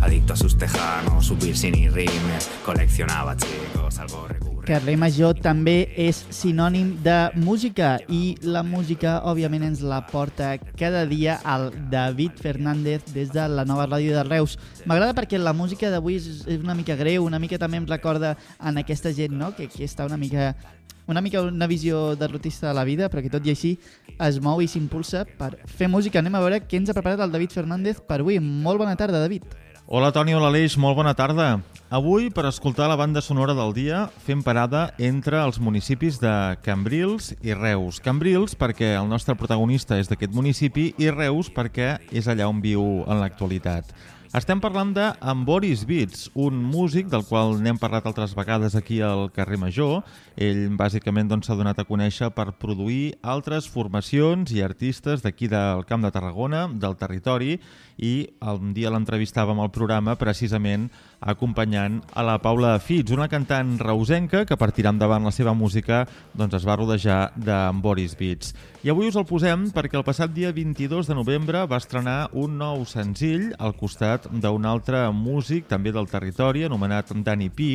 Adicto 0.00 0.32
a 0.32 0.36
sus 0.36 0.58
tejanos, 0.58 1.26
subir 1.26 1.56
sin 1.56 1.76
y 1.76 1.88
rime. 1.88 2.38
Coleccionaba 2.64 3.36
chicos, 3.36 3.98
algo. 3.98 4.43
Carrer 4.64 4.94
Major 4.96 5.36
també 5.36 5.90
és 6.00 6.22
sinònim 6.32 6.94
de 7.04 7.16
música 7.36 7.98
i 8.08 8.34
la 8.40 8.62
música, 8.64 9.18
òbviament, 9.28 9.66
ens 9.66 9.82
la 9.84 9.98
porta 10.08 10.54
cada 10.80 11.02
dia 11.04 11.36
el 11.52 11.66
David 11.92 12.40
Fernández 12.40 13.04
des 13.12 13.28
de 13.34 13.44
la 13.48 13.66
nova 13.68 13.84
ràdio 13.90 14.14
de 14.16 14.22
Reus. 14.24 14.56
M'agrada 14.88 15.12
perquè 15.12 15.36
la 15.36 15.52
música 15.52 15.90
d'avui 15.92 16.16
és 16.16 16.46
una 16.56 16.74
mica 16.74 16.96
greu, 16.96 17.26
una 17.28 17.38
mica 17.38 17.60
també 17.60 17.82
em 17.82 17.90
recorda 17.90 18.38
en 18.58 18.80
aquesta 18.80 19.12
gent, 19.12 19.36
no?, 19.36 19.52
que 19.52 19.68
aquí 19.68 19.84
està 19.84 20.08
una 20.08 20.16
mica 20.16 20.54
una 21.06 21.20
mica 21.20 21.42
una 21.44 21.68
visió 21.68 22.16
derrotista 22.16 22.68
de 22.68 22.74
la 22.74 22.88
vida, 22.88 23.10
però 23.12 23.20
que 23.20 23.28
tot 23.28 23.44
i 23.44 23.52
així 23.52 23.76
es 24.16 24.40
mou 24.40 24.64
i 24.64 24.68
s'impulsa 24.70 25.26
per 25.36 25.58
fer 25.68 25.90
música. 25.92 26.24
Anem 26.24 26.40
a 26.40 26.40
veure 26.40 26.64
què 26.64 26.80
ens 26.80 26.88
ha 26.88 26.96
preparat 26.96 27.20
el 27.20 27.36
David 27.36 27.52
Fernández 27.52 28.00
per 28.00 28.22
avui. 28.24 28.40
Molt 28.40 28.80
bona 28.80 28.96
tarda, 28.96 29.20
David. 29.20 29.44
Hola 29.84 30.14
Toni, 30.16 30.32
hola 30.32 30.48
Aleix, 30.48 30.78
molt 30.80 30.96
bona 30.96 31.12
tarda. 31.12 31.58
Avui, 31.94 32.26
per 32.26 32.42
escoltar 32.48 32.88
la 32.90 32.96
banda 32.98 33.20
sonora 33.22 33.54
del 33.54 33.70
dia, 33.70 33.98
fem 34.26 34.40
parada 34.42 34.88
entre 34.98 35.38
els 35.38 35.60
municipis 35.62 36.16
de 36.18 36.32
Cambrils 36.66 37.28
i 37.38 37.54
Reus. 37.54 38.00
Cambrils 38.02 38.56
perquè 38.58 38.96
el 38.98 39.06
nostre 39.06 39.36
protagonista 39.38 40.00
és 40.02 40.10
d'aquest 40.10 40.34
municipi 40.34 40.88
i 40.98 41.12
Reus 41.14 41.52
perquè 41.54 41.92
és 42.10 42.26
allà 42.26 42.48
on 42.50 42.58
viu 42.64 42.82
en 43.06 43.22
l'actualitat. 43.22 43.94
Estem 44.34 44.58
parlant 44.58 44.88
de 44.90 45.02
en 45.30 45.44
Boris 45.46 45.84
Beats, 45.86 46.24
un 46.34 46.56
músic 46.58 47.06
del 47.06 47.22
qual 47.22 47.52
n'hem 47.62 47.76
parlat 47.78 48.08
altres 48.10 48.32
vegades 48.34 48.74
aquí 48.74 48.96
al 48.98 49.28
carrer 49.30 49.60
Major. 49.62 50.00
Ell 50.34 50.64
bàsicament 50.74 51.30
doncs, 51.30 51.46
s'ha 51.46 51.54
donat 51.54 51.78
a 51.78 51.84
conèixer 51.86 52.32
per 52.34 52.48
produir 52.58 53.14
altres 53.22 53.68
formacions 53.70 54.50
i 54.50 54.58
artistes 54.66 55.22
d'aquí 55.22 55.46
del 55.52 55.86
Camp 55.86 56.02
de 56.02 56.10
Tarragona, 56.10 56.66
del 56.66 56.98
territori, 56.98 57.60
i 57.94 58.26
un 58.42 58.72
dia 58.74 58.90
l'entrevistàvem 58.90 59.60
al 59.62 59.70
programa 59.70 60.16
precisament 60.18 60.88
acompanyant 61.22 62.00
a 62.12 62.24
la 62.26 62.40
Paula 62.42 62.74
Fitz, 62.82 63.14
una 63.14 63.30
cantant 63.30 63.76
reusenca 63.78 64.42
que 64.44 64.58
per 64.58 64.72
tirar 64.74 64.96
endavant 64.96 65.24
la 65.24 65.32
seva 65.32 65.54
música 65.54 66.02
doncs 66.34 66.58
es 66.58 66.66
va 66.66 66.76
rodejar 66.76 67.30
d'en 67.36 67.78
Boris 67.80 68.18
Beats. 68.18 68.50
I 68.84 68.90
avui 68.92 69.08
us 69.08 69.16
el 69.16 69.24
posem 69.24 69.70
perquè 69.72 69.96
el 69.96 70.04
passat 70.04 70.34
dia 70.34 70.50
22 70.52 71.06
de 71.08 71.14
novembre 71.16 71.62
va 71.70 71.78
estrenar 71.80 72.28
un 72.36 72.58
nou 72.58 72.82
senzill 72.84 73.52
al 73.62 73.72
costat 73.78 74.23
d'un 74.30 74.64
altre 74.66 75.06
músic 75.12 75.68
també 75.68 75.92
del 75.92 76.08
territori 76.10 76.64
anomenat 76.64 77.12
Dani 77.24 77.50
Pi 77.50 77.70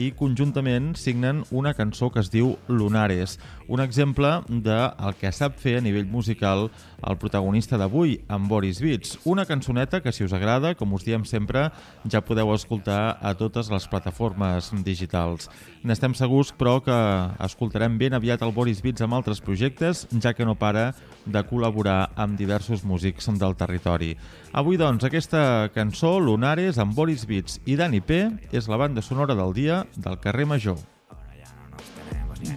i 0.00 0.10
conjuntament 0.18 0.94
signen 0.98 1.44
una 1.50 1.74
cançó 1.74 2.10
que 2.10 2.22
es 2.22 2.30
diu 2.32 2.56
Lunares, 2.68 3.38
un 3.68 3.80
exemple 3.80 4.40
del 4.48 5.14
que 5.20 5.32
sap 5.32 5.56
fer 5.60 5.78
a 5.78 5.84
nivell 5.84 6.08
musical 6.10 6.68
el 7.04 7.18
protagonista 7.20 7.76
d'avui, 7.76 8.16
en 8.32 8.48
Boris 8.48 8.80
Beats. 8.80 9.18
Una 9.28 9.44
cançoneta 9.44 10.00
que, 10.00 10.12
si 10.12 10.24
us 10.24 10.32
agrada, 10.32 10.74
com 10.74 10.92
us 10.96 11.04
diem 11.04 11.24
sempre, 11.28 11.66
ja 12.10 12.22
podeu 12.24 12.52
escoltar 12.54 13.18
a 13.20 13.34
totes 13.36 13.68
les 13.72 13.86
plataformes 13.90 14.70
digitals. 14.86 15.50
N'estem 15.84 16.14
segurs, 16.16 16.52
però, 16.56 16.78
que 16.84 16.96
escoltarem 17.44 17.98
ben 18.00 18.16
aviat 18.16 18.42
el 18.44 18.54
Boris 18.56 18.80
Beats 18.84 19.04
amb 19.04 19.18
altres 19.18 19.42
projectes, 19.44 20.06
ja 20.16 20.32
que 20.32 20.48
no 20.48 20.56
para 20.56 20.92
de 21.24 21.44
col·laborar 21.44 22.14
amb 22.16 22.38
diversos 22.40 22.84
músics 22.84 23.28
del 23.40 23.56
territori. 23.56 24.14
Avui, 24.54 24.78
doncs, 24.80 25.04
aquesta 25.04 25.68
cançó, 25.74 25.83
Lunares, 26.20 26.78
amb 26.78 26.94
Boris 26.94 27.26
Beats 27.26 27.60
i 27.66 27.76
Dani 27.76 28.00
P, 28.00 28.30
és 28.52 28.68
la 28.68 28.76
banda 28.76 29.02
sonora 29.02 29.34
del 29.34 29.52
dia 29.52 29.84
del 29.96 30.18
carrer 30.18 30.46
Major. 30.46 30.76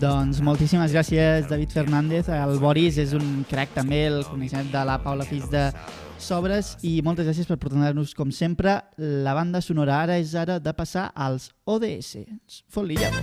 Doncs 0.02 0.42
moltíssimes 0.42 0.92
gràcies, 0.92 1.48
David 1.50 1.72
Fernández. 1.72 2.28
El 2.30 2.60
Boris 2.60 2.98
és 2.98 3.14
un 3.14 3.46
crack 3.50 3.74
també, 3.74 4.06
el 4.08 4.24
coneixem 4.28 4.70
de 4.72 4.84
la 4.86 5.00
Paula 5.04 5.26
Fis 5.26 5.48
de 5.50 5.72
Sobres 6.20 6.76
i 6.84 7.02
moltes 7.06 7.28
gràcies 7.28 7.48
per 7.48 7.58
portar-nos, 7.58 8.14
com 8.14 8.32
sempre, 8.32 8.82
la 8.98 9.34
banda 9.38 9.62
sonora. 9.62 10.02
Ara 10.04 10.20
és 10.20 10.36
ara 10.36 10.60
de 10.60 10.74
passar 10.74 11.12
als 11.16 11.52
ODS. 11.66 12.18
Fot-li 12.70 13.00
ja. 13.00 13.14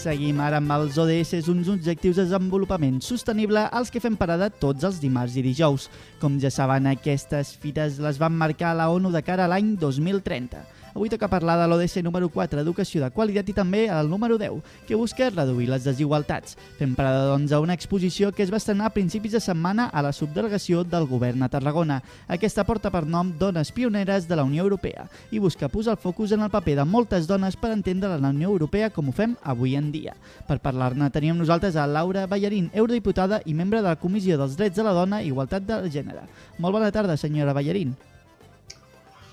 Seguim 0.00 0.38
ara 0.40 0.56
amb 0.62 0.72
els 0.72 0.94
ODS, 0.96 1.50
uns 1.52 1.66
objectius 1.68 2.16
de 2.16 2.24
desenvolupament 2.24 3.02
sostenible 3.04 3.66
als 3.68 3.90
que 3.92 4.00
fem 4.00 4.14
parada 4.16 4.48
tots 4.48 4.86
els 4.88 4.96
dimarts 5.02 5.36
i 5.36 5.44
dijous. 5.44 5.90
Com 6.22 6.38
ja 6.40 6.48
saben, 6.48 6.88
aquestes 6.88 7.50
fites 7.60 7.98
les 8.00 8.16
van 8.22 8.32
marcar 8.32 8.72
la 8.78 8.88
ONU 8.88 9.12
de 9.12 9.20
cara 9.20 9.44
a 9.44 9.52
l'any 9.52 9.74
2030. 9.76 10.79
Avui 10.94 11.08
toca 11.08 11.28
parlar 11.30 11.56
de 11.60 11.68
l'ODC 11.70 12.02
número 12.02 12.28
4, 12.28 12.60
Educació 12.60 13.02
de 13.04 13.10
Qualitat, 13.14 13.48
i 13.48 13.54
també 13.54 13.84
el 13.86 14.08
número 14.10 14.38
10, 14.38 14.58
que 14.88 14.98
busca 14.98 15.30
reduir 15.30 15.68
les 15.70 15.84
desigualtats. 15.86 16.56
Fem 16.78 16.96
parada, 16.98 17.28
doncs, 17.30 17.52
a 17.52 17.60
una 17.62 17.76
exposició 17.78 18.32
que 18.34 18.42
es 18.42 18.50
va 18.50 18.58
estrenar 18.58 18.88
a 18.88 18.94
principis 18.94 19.32
de 19.36 19.40
setmana 19.40 19.86
a 19.86 20.02
la 20.02 20.12
subdelegació 20.12 20.82
del 20.82 21.06
govern 21.06 21.44
a 21.46 21.48
Tarragona. 21.48 22.00
Aquesta 22.26 22.64
porta 22.66 22.90
per 22.90 23.04
nom 23.06 23.30
Dones 23.38 23.70
Pioneres 23.72 24.26
de 24.28 24.36
la 24.36 24.44
Unió 24.44 24.64
Europea 24.66 25.06
i 25.30 25.38
busca 25.38 25.68
posar 25.68 25.94
el 25.94 26.02
focus 26.02 26.32
en 26.32 26.42
el 26.42 26.50
paper 26.50 26.80
de 26.80 26.84
moltes 26.84 27.30
dones 27.30 27.56
per 27.56 27.70
entendre 27.70 28.18
la 28.18 28.34
Unió 28.34 28.50
Europea 28.50 28.90
com 28.90 29.08
ho 29.08 29.14
fem 29.14 29.36
avui 29.42 29.76
en 29.78 29.92
dia. 29.94 30.16
Per 30.48 30.58
parlar-ne 30.58 31.10
teníem 31.14 31.38
nosaltres 31.38 31.76
a 31.76 31.86
Laura 31.86 32.26
Ballarín, 32.26 32.70
eurodiputada 32.74 33.42
i 33.46 33.54
membre 33.54 33.80
de 33.80 33.88
la 33.88 33.96
Comissió 33.96 34.38
dels 34.38 34.58
Drets 34.58 34.76
de 34.76 34.86
la 34.86 34.96
Dona 34.96 35.22
i 35.22 35.30
Igualtat 35.30 35.62
de 35.66 35.82
Gènere. 35.90 36.26
Molt 36.58 36.74
bona 36.74 36.90
tarda, 36.90 37.16
senyora 37.16 37.54
Ballarín. 37.54 37.94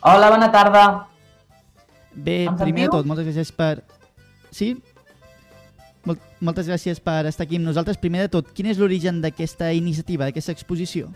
Hola, 0.02 0.30
bona 0.30 0.52
tarda. 0.52 1.17
Bé, 2.18 2.46
Em 2.50 2.58
primer 2.58 2.88
de 2.88 2.94
tot, 2.98 3.06
moltes 3.06 3.28
gràcies 3.30 3.52
per... 3.54 3.84
Sí? 4.52 4.72
Mol 6.08 6.18
moltes 6.42 6.68
gràcies 6.70 7.00
per 7.04 7.26
estar 7.30 7.46
aquí 7.46 7.58
amb 7.60 7.68
nosaltres. 7.68 7.98
Primer 8.02 8.24
de 8.26 8.32
tot, 8.38 8.50
quin 8.58 8.70
és 8.72 8.80
l'origen 8.82 9.22
d'aquesta 9.22 9.72
iniciativa, 9.76 10.26
d'aquesta 10.26 10.54
exposició? 10.56 11.12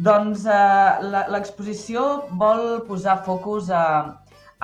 Doncs 0.00 0.46
eh, 0.48 1.08
la- 1.12 1.26
l'exposició 1.28 2.04
vol 2.40 2.84
posar 2.88 3.18
focus 3.26 3.68
a, 3.74 3.82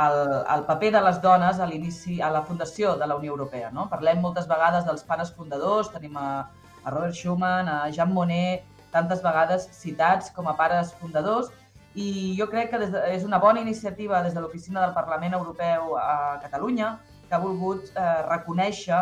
al, 0.01 0.21
al 0.49 0.65
paper 0.69 0.93
de 0.95 1.03
les 1.05 1.19
dones 1.25 1.61
a 1.61 1.67
l'inici 1.69 2.21
a 2.25 2.31
la 2.33 2.43
fundació 2.47 2.95
de 2.97 3.07
la 3.11 3.17
Unió 3.21 3.35
Europea. 3.35 3.71
No? 3.75 3.89
Parlem 3.93 4.23
moltes 4.25 4.49
vegades 4.49 4.87
dels 4.89 5.05
pares 5.05 5.33
fundadors, 5.37 5.91
tenim 5.93 6.17
a, 6.17 6.47
a 6.85 6.95
Robert 6.95 7.15
Schuman, 7.19 7.69
a 7.69 7.91
Jean 7.93 8.15
Monnet, 8.17 8.65
tantes 8.95 9.21
vegades 9.21 9.69
citats 9.77 10.31
com 10.33 10.49
a 10.49 10.57
pares 10.57 10.95
fundadors, 11.01 11.51
i 11.97 12.37
jo 12.37 12.47
crec 12.53 12.71
que 12.71 12.79
des 12.79 12.91
de, 12.93 13.01
és 13.17 13.25
una 13.25 13.39
bona 13.41 13.63
iniciativa 13.65 14.21
des 14.23 14.35
de 14.37 14.41
l'Oficina 14.45 14.83
del 14.85 14.93
Parlament 14.95 15.35
Europeu 15.39 15.97
a 15.97 16.39
Catalunya, 16.43 16.99
que 17.29 17.35
ha 17.35 17.41
volgut 17.41 17.89
eh, 17.89 18.03
reconèixer 18.29 18.99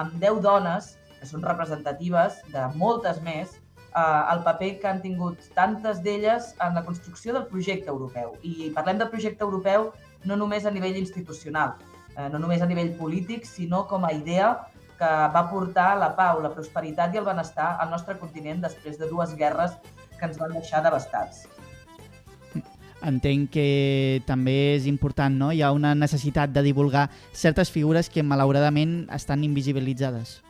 amb 0.00 0.14
10 0.22 0.40
dones, 0.46 0.94
que 1.18 1.28
són 1.28 1.44
representatives 1.44 2.38
de 2.54 2.64
moltes 2.80 3.20
més, 3.26 3.52
eh, 3.92 4.22
el 4.32 4.40
paper 4.46 4.70
que 4.80 4.88
han 4.88 5.02
tingut 5.04 5.44
tantes 5.58 6.00
d'elles 6.06 6.54
en 6.64 6.80
la 6.80 6.84
construcció 6.88 7.36
del 7.36 7.46
projecte 7.52 7.92
europeu. 7.92 8.32
I 8.42 8.72
parlem 8.74 9.04
de 9.04 9.10
projecte 9.12 9.44
europeu 9.44 9.90
no 10.24 10.40
només 10.40 10.64
a 10.64 10.72
nivell 10.72 10.96
institucional, 10.96 11.76
eh, 12.16 12.30
no 12.32 12.40
només 12.40 12.64
a 12.64 12.70
nivell 12.72 12.94
polític, 12.96 13.44
sinó 13.44 13.84
com 13.92 14.08
a 14.08 14.14
idea 14.16 14.54
que 14.98 15.12
va 15.36 15.44
portar 15.52 15.92
la 16.00 16.14
pau, 16.16 16.40
la 16.42 16.54
prosperitat 16.56 17.14
i 17.14 17.20
el 17.20 17.28
benestar 17.28 17.74
al 17.78 17.92
nostre 17.92 18.16
continent 18.18 18.64
després 18.64 18.98
de 18.98 19.06
dues 19.12 19.36
guerres 19.36 19.76
que 20.18 20.26
ens 20.26 20.40
van 20.40 20.56
deixar 20.56 20.82
devastats. 20.82 21.44
Entenc 23.06 23.52
que 23.54 24.22
també 24.26 24.74
és 24.74 24.88
important, 24.90 25.34
no? 25.38 25.52
Hi 25.54 25.62
ha 25.62 25.70
una 25.72 25.94
necessitat 25.94 26.50
de 26.50 26.64
divulgar 26.66 27.08
certes 27.32 27.70
figures 27.70 28.10
que 28.10 28.24
malauradament 28.26 29.04
estan 29.14 29.44
invisibilitzades. 29.46 30.40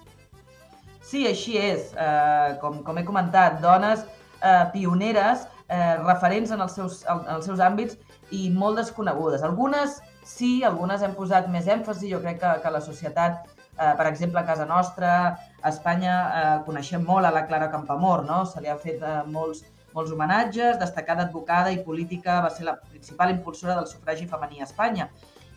Sí, 1.05 1.27
així 1.29 1.57
és. 1.61 1.93
Eh, 1.97 2.57
com, 2.61 2.83
com 2.85 2.99
he 3.01 3.05
comentat, 3.05 3.61
dones 3.65 4.05
eh, 4.43 4.65
pioneres, 4.73 5.47
eh, 5.69 5.97
referents 6.03 6.53
en 6.53 6.65
els, 6.65 6.75
seus, 6.77 7.03
en 7.09 7.25
els 7.37 7.49
seus 7.49 7.61
àmbits 7.65 7.97
i 8.33 8.49
molt 8.53 8.81
desconegudes. 8.81 9.45
Algunes 9.45 10.01
sí, 10.29 10.63
algunes 10.65 11.03
hem 11.03 11.15
posat 11.17 11.49
més 11.53 11.69
èmfasi. 11.69 12.13
Jo 12.13 12.21
crec 12.25 12.41
que, 12.43 12.53
que 12.65 12.73
la 12.75 12.83
societat, 12.85 13.49
eh, 13.77 13.95
per 13.97 14.07
exemple, 14.11 14.41
a 14.41 14.49
casa 14.49 14.67
nostra, 14.69 15.15
a 15.63 15.73
Espanya, 15.73 16.17
eh, 16.41 16.55
coneixem 16.69 17.05
molt 17.05 17.29
a 17.29 17.33
la 17.35 17.47
Clara 17.49 17.71
Campoamor, 17.73 18.25
no? 18.29 18.45
Se 18.47 18.61
li 18.65 18.69
ha 18.69 18.77
fet 18.81 19.03
eh, 19.03 19.19
molts, 19.33 19.65
molts 19.95 20.13
homenatges, 20.15 20.79
destacada 20.81 21.27
advocada 21.27 21.73
i 21.75 21.83
política, 21.85 22.41
va 22.45 22.51
ser 22.55 22.67
la 22.69 22.77
principal 22.81 23.33
impulsora 23.35 23.77
del 23.79 23.89
sufragi 23.91 24.29
femení 24.29 24.61
a 24.61 24.69
Espanya. 24.69 25.09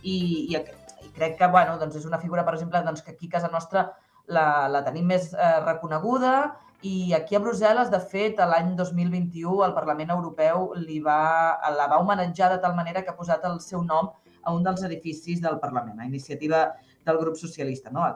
I, 0.01 0.15
i, 0.49 0.57
i 0.57 1.11
crec 1.15 1.37
que 1.37 1.51
bueno, 1.51 1.77
doncs 1.81 1.99
és 1.99 2.07
una 2.09 2.19
figura, 2.21 2.45
per 2.47 2.55
exemple, 2.55 2.81
doncs, 2.85 3.03
que 3.05 3.13
aquí 3.15 3.29
a 3.29 3.37
casa 3.37 3.51
nostra 3.53 3.91
la, 4.31 4.67
la 4.71 4.81
tenim 4.85 5.07
més 5.11 5.31
eh, 5.33 5.55
reconeguda 5.65 6.35
i 6.81 7.13
aquí 7.13 7.37
a 7.37 7.41
Brussel·les, 7.43 7.91
de 7.93 7.99
fet, 8.11 8.39
l'any 8.41 8.73
2021 8.77 9.61
el 9.67 9.73
Parlament 9.75 10.13
Europeu 10.15 10.71
li 10.81 10.97
va, 11.05 11.59
la 11.77 11.85
va 11.91 11.99
homenatjar 12.01 12.49
de 12.55 12.61
tal 12.63 12.73
manera 12.77 13.03
que 13.03 13.13
ha 13.13 13.17
posat 13.17 13.45
el 13.49 13.59
seu 13.61 13.83
nom 13.85 14.09
a 14.41 14.53
un 14.55 14.63
dels 14.65 14.81
edificis 14.87 15.43
del 15.43 15.59
Parlament, 15.61 15.99
a 15.99 16.09
iniciativa 16.09 16.63
del 17.05 17.19
grup 17.21 17.37
socialista. 17.37 17.93
No? 17.93 18.07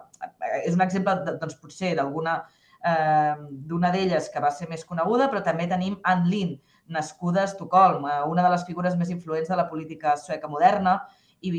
És 0.63 0.73
un 0.73 0.81
exemple, 0.81 1.13
doncs, 1.27 1.59
potser, 1.61 1.93
d'alguna 1.99 2.39
eh, 2.85 3.35
d'una 3.69 3.91
d'elles 3.91 4.29
que 4.29 4.43
va 4.43 4.51
ser 4.53 4.69
més 4.69 4.85
coneguda, 4.85 5.29
però 5.31 5.41
també 5.43 5.67
tenim 5.71 5.97
Anne 6.03 6.29
Lind, 6.29 6.59
nascuda 6.87 7.41
a 7.41 7.49
Estocolm, 7.49 8.05
eh, 8.05 8.21
una 8.29 8.45
de 8.45 8.51
les 8.53 8.65
figures 8.67 8.95
més 8.99 9.09
influents 9.09 9.49
de 9.49 9.57
la 9.57 9.67
política 9.69 10.15
sueca 10.21 10.51
moderna 10.51 10.99
i 11.41 11.51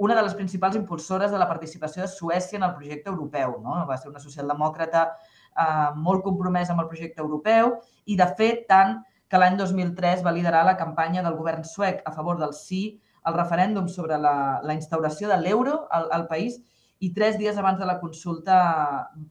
una 0.00 0.16
de 0.16 0.22
les 0.24 0.34
principals 0.34 0.76
impulsores 0.76 1.30
de 1.30 1.38
la 1.38 1.48
participació 1.48 2.02
de 2.02 2.08
Suècia 2.08 2.56
en 2.56 2.64
el 2.64 2.74
projecte 2.74 3.10
europeu. 3.12 3.58
No? 3.60 3.76
Va 3.88 3.98
ser 4.00 4.08
una 4.08 4.22
socialdemòcrata 4.22 5.04
eh, 5.10 5.90
molt 5.96 6.24
compromesa 6.24 6.72
amb 6.72 6.86
el 6.86 6.88
projecte 6.88 7.20
europeu 7.20 7.76
i, 8.06 8.16
de 8.16 8.28
fet, 8.38 8.64
tant 8.70 8.98
que 9.30 9.38
l'any 9.38 9.60
2003 9.60 10.24
va 10.26 10.34
liderar 10.34 10.64
la 10.66 10.78
campanya 10.80 11.22
del 11.22 11.36
govern 11.38 11.62
suec 11.68 12.00
a 12.08 12.12
favor 12.16 12.40
del 12.40 12.56
sí 12.56 12.98
al 13.28 13.36
referèndum 13.36 13.86
sobre 13.88 14.16
la, 14.18 14.60
la 14.64 14.74
instauració 14.74 15.28
de 15.28 15.36
l'euro 15.38 15.84
al, 15.92 16.08
al 16.16 16.26
país 16.26 16.56
i 17.00 17.12
tres 17.16 17.38
dies 17.40 17.56
abans 17.58 17.80
de 17.80 17.88
la 17.88 17.98
consulta 18.00 18.56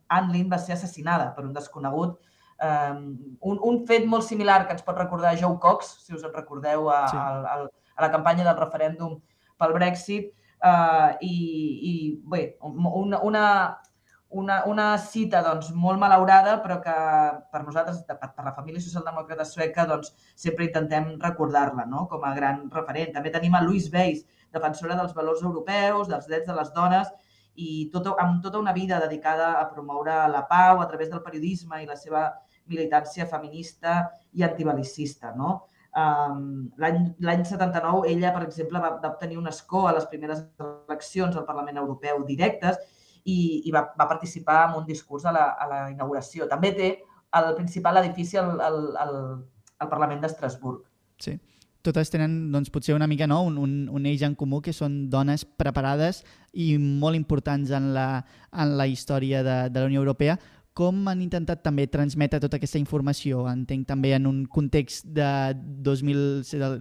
Anne 0.07 0.34
Lind 0.34 0.51
va 0.51 0.57
ser 0.61 0.74
assassinada 0.76 1.30
per 1.36 1.45
un 1.45 1.53
desconegut. 1.53 2.17
Um, 2.59 3.03
un, 3.45 3.59
un 3.63 3.84
fet 3.88 4.07
molt 4.09 4.26
similar 4.28 4.65
que 4.65 4.76
ens 4.76 4.84
pot 4.84 4.97
recordar 4.97 5.38
Joe 5.39 5.59
Cox, 5.63 5.93
si 6.03 6.15
us 6.17 6.26
en 6.28 6.34
recordeu, 6.36 6.89
a, 6.91 7.03
sí. 7.07 7.17
a, 7.17 7.53
a, 7.53 7.67
a 7.95 8.05
la 8.05 8.09
campanya 8.11 8.47
del 8.47 8.57
referèndum 8.57 9.20
pel 9.59 9.76
Brexit, 9.78 10.34
uh, 10.65 11.13
i, 11.22 11.36
i 11.91 11.93
bé, 12.34 12.41
una, 12.65 13.22
una, 13.22 13.45
una, 14.30 14.59
una 14.65 14.89
cita 14.97 15.41
doncs, 15.45 15.70
molt 15.86 16.01
malaurada, 16.01 16.57
però 16.65 16.80
que 16.84 16.97
per 17.53 17.63
nosaltres, 17.63 18.01
per, 18.09 18.34
per 18.36 18.49
la 18.49 18.53
família 18.57 18.82
socialdemòcrata 18.84 19.47
sueca, 19.47 19.88
doncs, 19.89 20.11
sempre 20.36 20.67
intentem 20.67 21.13
recordar-la 21.22 21.88
no? 21.89 22.05
com 22.11 22.26
a 22.26 22.36
gran 22.36 22.65
referent. 22.74 23.13
També 23.15 23.34
tenim 23.34 23.55
a 23.57 23.63
Louise 23.65 23.93
Weiss, 23.93 24.28
defensora 24.53 24.97
dels 24.99 25.15
valors 25.17 25.41
europeus, 25.45 26.09
dels 26.09 26.30
drets 26.30 26.49
de 26.49 26.57
les 26.57 26.72
dones, 26.76 27.09
i 27.60 27.89
tota, 27.93 28.16
amb 28.24 28.43
tota 28.43 28.60
una 28.62 28.74
vida 28.74 28.99
dedicada 29.03 29.53
a 29.60 29.66
promoure 29.72 30.16
la 30.32 30.45
pau 30.47 30.82
a 30.82 30.88
través 30.88 31.10
del 31.10 31.24
periodisme 31.26 31.82
i 31.84 31.89
la 31.89 31.97
seva 31.99 32.30
militància 32.70 33.28
feminista 33.28 33.99
i 34.34 34.45
antibalicista. 34.45 35.34
No? 35.36 35.66
Um, 35.97 36.70
L'any 36.78 37.43
79, 37.45 38.05
ella, 38.12 38.32
per 38.36 38.45
exemple, 38.45 38.80
va, 38.80 38.93
va 39.01 39.12
obtenir 39.16 39.39
un 39.41 39.49
escó 39.49 39.88
a 39.89 39.95
les 39.97 40.05
primeres 40.12 40.43
eleccions 40.62 41.36
al 41.36 41.47
Parlament 41.49 41.82
Europeu 41.82 42.24
directes 42.28 42.78
i, 43.26 43.39
i 43.66 43.74
va, 43.74 43.88
va 43.97 44.07
participar 44.07 44.62
en 44.70 44.80
un 44.82 44.86
discurs 44.88 45.26
a 45.26 45.34
la, 45.36 45.45
a 45.57 45.70
la 45.72 45.80
inauguració. 45.91 46.47
També 46.51 46.72
té 46.78 46.91
el 47.39 47.53
principal 47.57 47.99
edifici 48.03 48.38
al, 48.41 48.55
al, 48.62 48.80
al, 49.03 49.16
al 49.80 49.89
Parlament 49.91 50.22
d'Estrasburg. 50.24 50.86
Sí. 51.20 51.36
Totes 51.90 52.12
tenen, 52.14 52.52
doncs, 52.54 52.70
potser 52.70 52.94
una 52.94 53.08
mica 53.10 53.26
no? 53.26 53.40
un, 53.48 53.58
un, 53.58 53.72
un 53.90 54.04
eix 54.06 54.22
en 54.28 54.36
comú, 54.38 54.60
que 54.62 54.74
són 54.76 55.08
dones 55.10 55.42
preparades 55.58 56.20
i 56.54 56.76
molt 56.78 57.18
importants 57.18 57.72
en 57.74 57.88
la, 57.96 58.22
en 58.54 58.76
la 58.78 58.86
història 58.86 59.42
de, 59.42 59.58
de 59.74 59.82
la 59.82 59.90
Unió 59.90 60.04
Europea. 60.04 60.36
Com 60.78 61.02
han 61.10 61.24
intentat 61.26 61.64
també 61.66 61.88
transmetre 61.90 62.38
tota 62.44 62.60
aquesta 62.60 62.78
informació? 62.78 63.48
Entenc 63.50 63.88
també 63.90 64.14
en 64.14 64.30
un 64.30 64.44
context 64.46 65.10
de, 65.18 65.32
2000, 65.90 66.22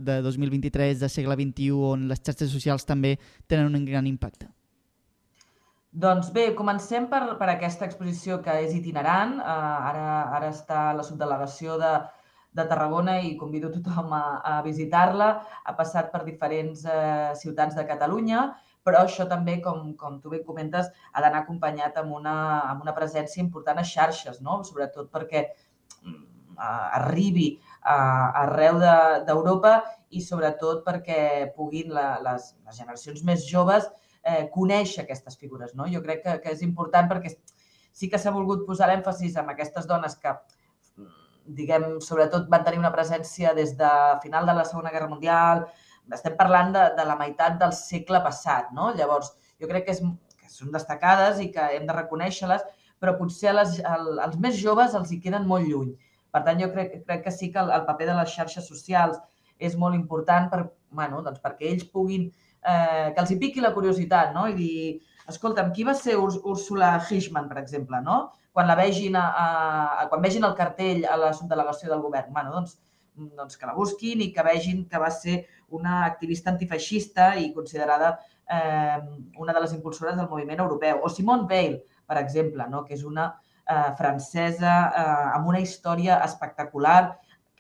de 0.05 0.19
2023, 0.29 1.01
de 1.01 1.09
segle 1.09 1.39
XXI, 1.41 1.73
on 1.95 2.05
les 2.13 2.21
xarxes 2.21 2.53
socials 2.53 2.85
també 2.85 3.17
tenen 3.49 3.73
un 3.73 3.89
gran 3.89 4.07
impacte. 4.07 4.51
Doncs 5.89 6.29
bé, 6.37 6.51
comencem 6.55 7.09
per, 7.09 7.23
per 7.41 7.49
aquesta 7.55 7.89
exposició 7.89 8.43
que 8.45 8.61
és 8.61 8.77
itinerant. 8.77 9.39
Uh, 9.41 9.77
ara, 9.89 10.07
ara 10.37 10.53
està 10.53 10.91
la 10.93 11.07
subdelegació 11.07 11.81
de, 11.81 11.97
de 12.53 12.65
Tarragona 12.69 13.19
i 13.21 13.37
convido 13.37 13.71
tothom 13.73 14.15
a, 14.17 14.23
a 14.45 14.55
visitar-la. 14.65 15.29
Ha 15.65 15.75
passat 15.79 16.11
per 16.13 16.25
diferents 16.27 16.85
uh, 16.89 17.35
ciutats 17.39 17.77
de 17.79 17.85
Catalunya, 17.89 18.47
però 18.87 19.05
això 19.05 19.29
també, 19.29 19.59
com, 19.65 19.93
com 20.01 20.17
tu 20.23 20.33
bé 20.33 20.43
comentes, 20.47 20.89
ha 21.13 21.23
d'anar 21.25 21.45
acompanyat 21.45 21.99
amb 22.01 22.17
una, 22.17 22.37
amb 22.71 22.85
una 22.87 22.97
presència 22.97 23.43
important 23.45 23.81
a 23.81 23.87
xarxes, 23.87 24.41
no? 24.41 24.63
sobretot 24.65 25.11
perquè 25.13 25.45
uh, 26.07 26.89
arribi 27.03 27.51
a, 27.83 27.99
arreu 28.47 28.81
d'Europa 29.29 29.75
de, 29.77 29.95
i 30.19 30.25
sobretot 30.25 30.85
perquè 30.87 31.53
puguin 31.57 31.93
la, 31.93 32.17
les, 32.25 32.53
les 32.65 32.81
generacions 32.81 33.25
més 33.29 33.45
joves 33.45 33.89
eh, 34.23 34.49
conèixer 34.55 35.05
aquestes 35.05 35.37
figures. 35.37 35.75
No? 35.77 35.89
Jo 35.93 36.01
crec 36.05 36.25
que, 36.25 36.37
que 36.45 36.55
és 36.55 36.65
important 36.65 37.11
perquè 37.11 37.35
sí 37.93 38.09
que 38.09 38.21
s'ha 38.21 38.33
volgut 38.35 38.65
posar 38.67 38.89
l'èmfasis 38.89 39.37
en 39.41 39.53
aquestes 39.53 39.89
dones 39.91 40.17
que, 40.23 40.33
diguem, 41.57 41.99
sobretot 42.05 42.49
van 42.53 42.65
tenir 42.65 42.81
una 42.81 42.93
presència 42.95 43.55
des 43.57 43.75
de 43.79 43.91
final 44.23 44.47
de 44.47 44.55
la 44.57 44.65
Segona 44.69 44.93
Guerra 44.95 45.11
Mundial, 45.11 45.65
estem 46.15 46.37
parlant 46.37 46.73
de, 46.73 46.85
de 46.97 47.05
la 47.05 47.17
meitat 47.21 47.59
del 47.61 47.73
segle 47.77 48.21
passat, 48.25 48.73
no? 48.77 48.91
Llavors, 48.97 49.33
jo 49.61 49.69
crec 49.71 49.89
que, 49.89 49.97
és, 49.97 50.03
que 50.41 50.51
són 50.53 50.73
destacades 50.75 51.41
i 51.45 51.51
que 51.55 51.71
hem 51.77 51.87
de 51.89 51.97
reconèixer-les, 51.97 52.65
però 52.99 53.15
potser 53.19 53.55
les, 53.55 53.79
al, 53.87 54.17
als 54.25 54.39
més 54.43 54.57
joves 54.59 54.97
els 54.99 55.13
hi 55.13 55.21
queden 55.25 55.47
molt 55.49 55.69
lluny. 55.69 55.93
Per 56.33 56.43
tant, 56.47 56.61
jo 56.61 56.71
crec, 56.73 57.01
crec 57.07 57.25
que 57.27 57.35
sí 57.35 57.51
que 57.53 57.61
el, 57.63 57.73
el 57.75 57.85
paper 57.89 58.11
de 58.11 58.17
les 58.19 58.33
xarxes 58.35 58.67
socials 58.69 59.21
és 59.59 59.77
molt 59.77 59.97
important 59.97 60.49
per, 60.53 60.65
bueno, 60.95 61.23
doncs 61.27 61.43
perquè 61.45 61.71
ells 61.71 61.87
puguin 61.93 62.29
eh, 62.29 63.13
que 63.15 63.23
els 63.23 63.33
hi 63.33 63.39
piqui 63.41 63.65
la 63.65 63.75
curiositat, 63.77 64.35
no? 64.35 64.47
I 64.51 64.57
dir, 64.59 64.99
escolta'm, 65.29 65.73
qui 65.77 65.85
va 65.87 65.95
ser 65.95 66.17
Urs 66.19 66.39
Úrsula 66.43 66.95
Hirschman, 66.99 67.49
per 67.49 67.61
exemple, 67.63 68.01
no? 68.05 68.19
Quan 68.53 68.69
la 68.69 68.77
vegin, 68.79 69.17
a, 69.17 69.25
a, 70.03 70.07
quan 70.11 70.23
vegin 70.25 70.47
el 70.49 70.57
cartell 70.59 71.05
a 71.07 71.17
la 71.21 71.33
subdelegació 71.37 71.91
del 71.93 72.03
govern. 72.05 72.33
Bueno, 72.35 72.55
doncs, 72.57 72.79
doncs 73.39 73.59
que 73.59 73.67
la 73.67 73.75
busquin 73.77 74.23
i 74.25 74.33
que 74.35 74.45
vegin 74.47 74.85
que 74.91 75.01
va 75.03 75.11
ser 75.15 75.43
una 75.75 76.05
activista 76.07 76.51
antifeixista 76.53 77.35
i 77.37 77.53
considerada 77.55 78.17
eh, 78.49 78.99
una 79.37 79.53
de 79.53 79.61
les 79.61 79.75
impulsores 79.77 80.17
del 80.17 80.29
moviment 80.29 80.65
europeu. 80.65 81.01
O 81.03 81.09
Simone 81.09 81.47
Weil, 81.51 81.79
per 82.07 82.19
exemple, 82.23 82.67
no? 82.71 82.85
que 82.85 82.97
és 82.97 83.05
una 83.05 83.29
eh, 83.69 83.93
francesa 83.99 84.75
eh, 84.89 85.31
amb 85.37 85.49
una 85.53 85.61
història 85.61 86.23
espectacular. 86.25 87.01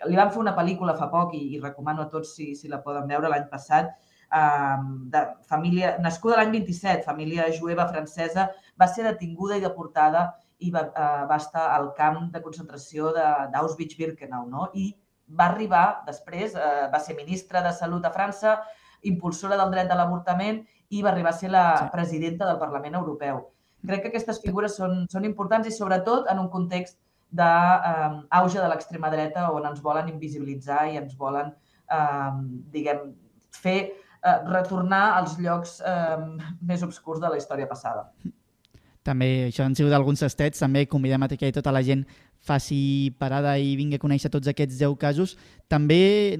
Li 0.06 0.16
van 0.18 0.30
fer 0.32 0.40
una 0.40 0.54
pel·lícula 0.56 0.96
fa 0.98 1.10
poc 1.12 1.34
i, 1.36 1.44
i 1.56 1.62
recomano 1.62 2.06
a 2.06 2.10
tots 2.12 2.36
si, 2.38 2.54
si 2.56 2.70
la 2.70 2.82
poden 2.82 3.08
veure 3.10 3.30
l'any 3.30 3.48
passat, 3.50 3.92
de 4.28 5.22
família, 5.48 5.96
nascuda 6.04 6.36
l'any 6.36 6.52
27, 6.58 7.04
família 7.06 7.48
jueva 7.54 7.88
francesa, 7.88 8.48
va 8.78 8.86
ser 8.86 9.06
detinguda 9.06 9.56
i 9.56 9.64
deportada 9.64 10.28
i 10.58 10.72
va, 10.74 10.84
uh, 10.88 11.26
va 11.30 11.36
estar 11.38 11.68
al 11.74 11.92
camp 11.96 12.26
de 12.32 12.42
concentració 12.42 13.12
d'Auschwitz-Birkenau, 13.14 14.48
no? 14.50 14.68
I 14.74 14.90
va 15.28 15.46
arribar 15.52 16.02
després, 16.06 16.56
uh, 16.56 16.88
va 16.92 17.00
ser 17.00 17.16
ministra 17.16 17.62
de 17.64 17.72
Salut 17.72 18.04
a 18.04 18.12
França, 18.12 18.58
impulsora 19.06 19.56
del 19.56 19.70
dret 19.70 19.88
de 19.88 19.96
l'avortament 19.96 20.64
i 20.90 21.02
va 21.04 21.12
arribar 21.12 21.30
a 21.30 21.38
ser 21.38 21.52
la 21.52 21.88
presidenta 21.92 22.48
del 22.48 22.58
Parlament 22.58 22.98
Europeu. 22.98 23.44
Crec 23.86 24.02
que 24.02 24.10
aquestes 24.10 24.40
figures 24.42 24.74
són, 24.74 25.04
són 25.12 25.24
importants 25.28 25.68
i 25.68 25.72
sobretot 25.72 26.26
en 26.32 26.40
un 26.42 26.48
context 26.50 26.98
d'auge 27.30 28.56
de, 28.56 28.58
um, 28.58 28.64
de 28.64 28.72
l'extrema 28.72 29.10
dreta 29.12 29.52
on 29.54 29.68
ens 29.68 29.80
volen 29.84 30.08
invisibilitzar 30.10 30.88
i 30.90 30.96
ens 30.98 31.14
volen, 31.16 31.52
diguem, 32.72 33.12
fer 33.62 33.78
eh, 33.78 34.07
retornar 34.48 35.04
als 35.18 35.38
llocs 35.40 35.78
eh, 35.80 36.16
més 36.60 36.84
obscurs 36.86 37.22
de 37.22 37.30
la 37.32 37.40
història 37.40 37.68
passada. 37.70 38.08
També, 39.08 39.48
això 39.48 39.64
han 39.64 39.76
sigut 39.78 39.94
alguns 39.96 40.20
tastets, 40.20 40.60
també 40.60 40.84
convidem 40.90 41.22
a 41.24 41.28
que 41.30 41.52
tota 41.54 41.72
la 41.72 41.80
gent 41.86 42.04
faci 42.44 43.10
parada 43.18 43.54
i 43.58 43.72
vingui 43.76 43.96
a 43.96 44.02
conèixer 44.02 44.30
tots 44.30 44.50
aquests 44.50 44.78
10 44.78 44.94
casos. 45.00 45.34
També 45.70 46.36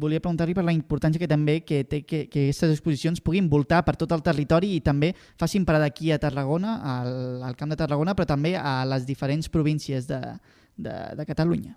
volia 0.00 0.22
preguntar-li 0.22 0.56
per 0.56 0.64
la 0.66 0.74
importància 0.74 1.20
que 1.22 1.28
també 1.30 1.60
que 1.64 1.84
té 1.84 2.02
que, 2.02 2.24
que 2.32 2.48
aquestes 2.48 2.72
exposicions 2.74 3.22
puguin 3.22 3.50
voltar 3.52 3.82
per 3.84 3.96
tot 4.00 4.12
el 4.16 4.24
territori 4.26 4.74
i 4.76 4.82
també 4.84 5.12
facin 5.38 5.64
parada 5.68 5.90
aquí 5.92 6.10
a 6.12 6.18
Tarragona, 6.18 6.78
al, 6.96 7.42
al 7.46 7.56
Camp 7.56 7.74
de 7.74 7.80
Tarragona, 7.84 8.16
però 8.16 8.26
també 8.32 8.56
a 8.56 8.84
les 8.88 9.06
diferents 9.06 9.48
províncies 9.52 10.08
de, 10.08 10.20
de, 10.76 10.96
de 11.16 11.28
Catalunya. 11.28 11.76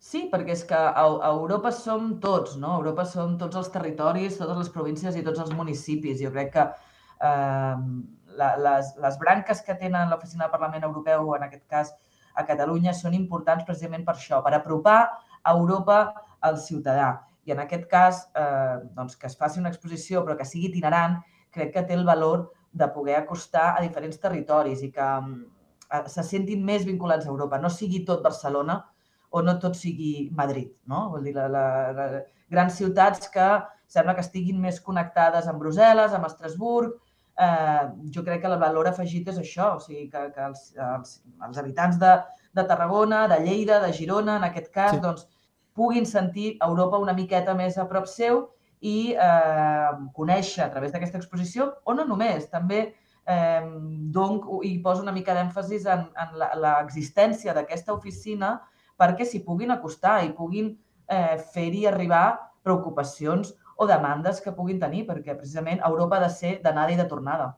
Sí, 0.00 0.20
perquè 0.32 0.54
és 0.56 0.62
que 0.64 0.76
a, 0.76 1.02
Europa 1.28 1.70
som 1.76 2.14
tots, 2.24 2.54
no? 2.56 2.70
A 2.72 2.78
Europa 2.80 3.04
som 3.04 3.34
tots 3.40 3.58
els 3.60 3.68
territoris, 3.72 4.38
totes 4.40 4.56
les 4.56 4.70
províncies 4.72 5.16
i 5.16 5.24
tots 5.26 5.42
els 5.42 5.50
municipis. 5.56 6.22
Jo 6.22 6.30
crec 6.32 6.54
que 6.54 6.62
eh, 6.64 7.82
la, 8.40 8.46
les, 8.66 8.94
les 9.04 9.18
branques 9.20 9.58
que 9.66 9.74
tenen 9.82 10.08
l'Oficina 10.08 10.46
del 10.46 10.54
Parlament 10.54 10.86
Europeu, 10.88 11.34
en 11.36 11.44
aquest 11.44 11.66
cas 11.68 11.90
a 12.32 12.46
Catalunya, 12.48 12.94
són 12.96 13.12
importants 13.18 13.66
precisament 13.68 14.06
per 14.06 14.14
això, 14.16 14.38
per 14.46 14.54
apropar 14.56 15.00
a 15.04 15.52
Europa 15.52 15.98
al 16.48 16.56
ciutadà. 16.64 17.10
I 17.44 17.52
en 17.52 17.60
aquest 17.66 17.84
cas, 17.90 18.22
eh, 18.40 18.78
doncs, 18.96 19.18
que 19.20 19.28
es 19.28 19.36
faci 19.36 19.60
una 19.60 19.68
exposició 19.68 20.22
però 20.24 20.38
que 20.38 20.46
sigui 20.48 20.70
itinerant, 20.70 21.18
crec 21.52 21.74
que 21.74 21.82
té 21.84 21.98
el 21.98 22.06
valor 22.08 22.46
de 22.72 22.88
poder 22.94 23.18
acostar 23.18 23.74
a 23.74 23.84
diferents 23.84 24.16
territoris 24.22 24.80
i 24.80 24.90
que 24.96 25.10
eh, 25.10 26.02
se 26.08 26.24
sentin 26.24 26.64
més 26.64 26.88
vinculats 26.88 27.28
a 27.28 27.32
Europa. 27.34 27.60
No 27.60 27.68
sigui 27.68 28.00
tot 28.08 28.24
Barcelona 28.24 28.78
o 29.30 29.42
no 29.42 29.56
tot 29.62 29.76
sigui 29.78 30.28
Madrid. 30.36 30.72
No? 30.90 31.08
Vol 31.14 31.28
dir, 31.28 31.34
la, 31.36 31.46
la, 31.48 31.64
la, 31.96 32.24
grans 32.50 32.76
ciutats 32.78 33.30
que 33.30 33.50
sembla 33.90 34.14
que 34.14 34.24
estiguin 34.24 34.60
més 34.62 34.80
connectades 34.82 35.48
amb 35.50 35.62
Brussel·les, 35.62 36.14
amb 36.14 36.26
Estrasburg, 36.28 36.94
eh, 37.40 37.88
jo 38.14 38.22
crec 38.26 38.42
que 38.42 38.50
el 38.50 38.58
valor 38.60 38.90
afegit 38.90 39.28
és 39.32 39.40
això, 39.40 39.74
o 39.78 39.82
sigui, 39.82 40.06
que, 40.12 40.24
que 40.34 40.46
els, 40.46 40.70
els, 40.90 41.18
els 41.48 41.60
habitants 41.62 41.98
de, 42.02 42.14
de 42.58 42.64
Tarragona, 42.70 43.26
de 43.30 43.40
Lleida, 43.44 43.80
de 43.84 43.92
Girona, 43.96 44.38
en 44.38 44.48
aquest 44.50 44.70
cas, 44.74 44.94
sí. 44.96 45.02
doncs, 45.02 45.26
puguin 45.74 46.06
sentir 46.06 46.56
Europa 46.66 46.98
una 46.98 47.14
miqueta 47.16 47.54
més 47.54 47.78
a 47.78 47.86
prop 47.90 48.08
seu 48.10 48.44
i 48.80 49.12
eh, 49.12 49.92
conèixer 50.16 50.64
a 50.64 50.70
través 50.72 50.92
d'aquesta 50.92 51.20
exposició, 51.20 51.70
o 51.84 51.94
no 51.94 52.06
només, 52.08 52.48
també 52.52 52.80
eh, 53.26 53.62
donc, 54.14 54.48
i 54.66 54.76
poso 54.84 55.04
una 55.04 55.14
mica 55.14 55.36
d'èmfasis 55.36 55.86
en, 55.94 56.06
en 56.18 56.36
l'existència 56.62 57.54
d'aquesta 57.56 57.94
oficina 57.94 58.58
perquè 59.00 59.26
s'hi 59.26 59.42
puguin 59.46 59.72
acostar 59.74 60.20
i 60.26 60.34
puguin 60.36 60.74
eh, 61.08 61.40
fer-hi 61.54 61.86
arribar 61.88 62.26
preocupacions 62.62 63.54
o 63.80 63.88
demandes 63.88 64.42
que 64.44 64.52
puguin 64.52 64.78
tenir, 64.80 65.06
perquè 65.08 65.34
precisament 65.38 65.80
Europa 65.86 66.18
ha 66.18 66.26
de 66.26 66.30
ser 66.34 66.58
d'anada 66.64 66.92
i 66.92 67.00
de 67.00 67.08
tornada. 67.08 67.54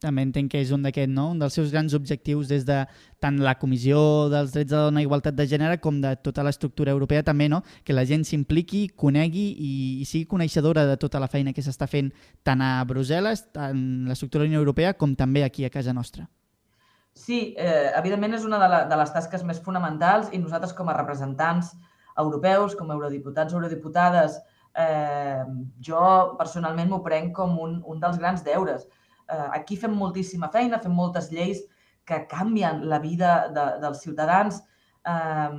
També 0.00 0.22
entenc 0.26 0.50
que 0.52 0.60
és 0.60 0.70
un 0.76 0.82
d'aquest, 0.84 1.08
no? 1.12 1.30
Un 1.32 1.38
dels 1.40 1.54
seus 1.56 1.70
grans 1.72 1.94
objectius 1.96 2.50
des 2.50 2.66
de 2.68 2.82
tant 3.22 3.38
la 3.44 3.54
Comissió 3.60 4.28
dels 4.32 4.52
Drets 4.52 4.70
de 4.70 4.76
la 4.76 4.88
Dona 4.90 5.00
i 5.00 5.06
Igualtat 5.08 5.36
de 5.36 5.46
Gènere 5.48 5.78
com 5.80 6.00
de 6.02 6.12
tota 6.20 6.44
l'estructura 6.44 6.92
europea 6.92 7.24
també, 7.24 7.48
no? 7.48 7.62
Que 7.84 7.96
la 7.96 8.04
gent 8.08 8.24
s'impliqui, 8.28 8.86
conegui 8.96 9.46
i, 9.56 9.72
i 10.02 10.08
sigui 10.08 10.28
coneixedora 10.28 10.84
de 10.88 10.98
tota 11.00 11.20
la 11.22 11.30
feina 11.32 11.54
que 11.56 11.64
s'està 11.64 11.88
fent 11.88 12.12
tant 12.44 12.64
a 12.64 12.72
Brussel·les, 12.88 13.46
tant 13.56 13.84
l'estructura 14.08 14.44
de 14.44 14.50
la 14.50 14.56
Unió 14.56 14.64
Europea, 14.64 14.96
com 15.00 15.16
també 15.16 15.44
aquí 15.44 15.64
a 15.64 15.72
casa 15.72 15.96
nostra. 15.96 16.28
Sí, 17.16 17.54
eh, 17.56 17.92
evidentment 17.96 18.36
és 18.36 18.44
una 18.44 18.58
de, 18.60 18.66
la, 18.68 18.82
de 18.90 18.96
les 19.00 19.12
tasques 19.14 19.42
més 19.48 19.60
fonamentals 19.64 20.28
i 20.36 20.40
nosaltres 20.42 20.74
com 20.76 20.90
a 20.92 20.96
representants 20.98 21.70
europeus, 22.20 22.74
com 22.76 22.90
a 22.90 22.96
eurodiputats 22.96 23.54
o 23.54 23.56
eurodiputades, 23.56 24.36
eh, 24.76 25.44
jo 25.88 26.02
personalment 26.36 26.92
m'ho 26.92 27.00
prenc 27.06 27.32
com 27.38 27.56
un, 27.62 27.78
un 27.88 28.02
dels 28.02 28.20
grans 28.20 28.44
deures. 28.44 28.84
Eh, 29.32 29.46
aquí 29.58 29.78
fem 29.80 29.96
moltíssima 29.96 30.50
feina, 30.52 30.82
fem 30.82 30.92
moltes 30.92 31.30
lleis 31.32 31.64
que 32.06 32.20
canvien 32.28 32.84
la 32.90 33.00
vida 33.00 33.32
de, 33.48 33.64
dels 33.82 34.04
ciutadans 34.04 34.60
eh, 35.08 35.56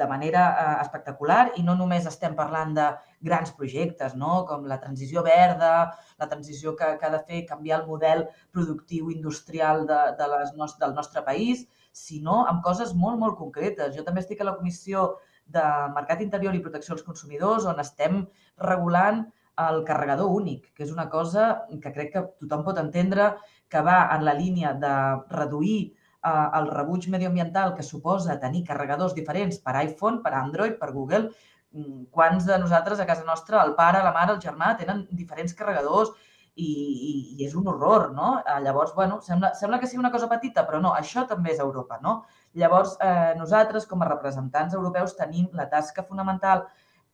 de 0.00 0.06
manera 0.10 0.44
eh, 0.50 0.64
espectacular 0.82 1.52
i 1.60 1.62
no 1.66 1.76
només 1.78 2.08
estem 2.10 2.34
parlant 2.38 2.74
de 2.76 2.86
grans 3.28 3.52
projectes, 3.58 4.16
no? 4.18 4.42
com 4.48 4.66
la 4.70 4.80
transició 4.82 5.22
verda, 5.26 5.74
la 6.20 6.28
transició 6.30 6.74
que, 6.78 6.94
que 6.98 7.06
ha 7.06 7.12
de 7.14 7.22
fer 7.28 7.44
canviar 7.50 7.80
el 7.80 7.86
model 7.88 8.26
productiu 8.52 9.12
industrial 9.14 9.86
de, 9.90 10.00
de 10.18 10.28
les 10.34 10.52
nos, 10.58 10.76
del 10.82 10.96
nostre 10.98 11.22
país, 11.26 11.64
sinó 11.94 12.42
amb 12.50 12.64
coses 12.66 12.92
molt, 12.98 13.20
molt 13.22 13.38
concretes. 13.38 13.94
Jo 13.96 14.02
també 14.06 14.24
estic 14.24 14.42
a 14.42 14.50
la 14.50 14.56
Comissió 14.58 15.06
de 15.46 15.64
Mercat 15.94 16.22
Interior 16.24 16.54
i 16.56 16.62
Protecció 16.64 16.96
als 16.96 17.06
Consumidors, 17.06 17.68
on 17.70 17.80
estem 17.80 18.24
regulant 18.58 19.24
el 19.64 19.84
carregador 19.86 20.32
únic, 20.34 20.72
que 20.74 20.82
és 20.82 20.90
una 20.90 21.06
cosa 21.10 21.66
que 21.82 21.92
crec 21.94 22.10
que 22.14 22.24
tothom 22.42 22.64
pot 22.66 22.80
entendre 22.80 23.34
que 23.70 23.82
va 23.86 24.00
en 24.16 24.24
la 24.26 24.34
línia 24.34 24.72
de 24.74 24.94
reduir 25.30 25.94
el 26.24 26.68
rebuig 26.70 27.08
medioambiental 27.12 27.74
que 27.76 27.82
suposa 27.86 28.38
tenir 28.40 28.64
carregadors 28.68 29.14
diferents 29.14 29.58
per 29.60 29.76
iPhone, 29.82 30.22
per 30.22 30.34
Android, 30.38 30.78
per 30.80 30.92
Google. 30.92 31.28
Mm, 31.74 32.06
quants 32.14 32.46
de 32.46 32.58
nosaltres 32.62 33.00
a 33.00 33.06
casa 33.06 33.24
nostra, 33.26 33.62
el 33.64 33.74
pare, 33.74 34.02
la 34.02 34.12
mare, 34.14 34.36
el 34.36 34.40
germà, 34.40 34.76
tenen 34.78 35.04
diferents 35.10 35.56
carregadors 35.58 36.12
i, 36.54 36.66
i, 36.66 37.12
i 37.34 37.46
és 37.46 37.54
un 37.58 37.66
horror, 37.66 38.12
no? 38.14 38.36
Eh, 38.46 38.60
llavors, 38.62 38.94
bueno, 38.94 39.18
sembla, 39.26 39.50
sembla 39.58 39.80
que 39.82 39.88
sigui 39.90 40.02
una 40.02 40.12
cosa 40.14 40.28
petita, 40.30 40.62
però 40.68 40.78
no, 40.82 40.94
això 40.94 41.26
també 41.30 41.50
és 41.54 41.62
Europa, 41.64 41.98
no? 42.02 42.20
Llavors, 42.60 42.94
eh, 43.02 43.34
nosaltres, 43.38 43.88
com 43.90 44.02
a 44.02 44.10
representants 44.12 44.76
europeus, 44.78 45.16
tenim 45.18 45.48
la 45.58 45.66
tasca 45.72 46.06
fonamental, 46.06 46.62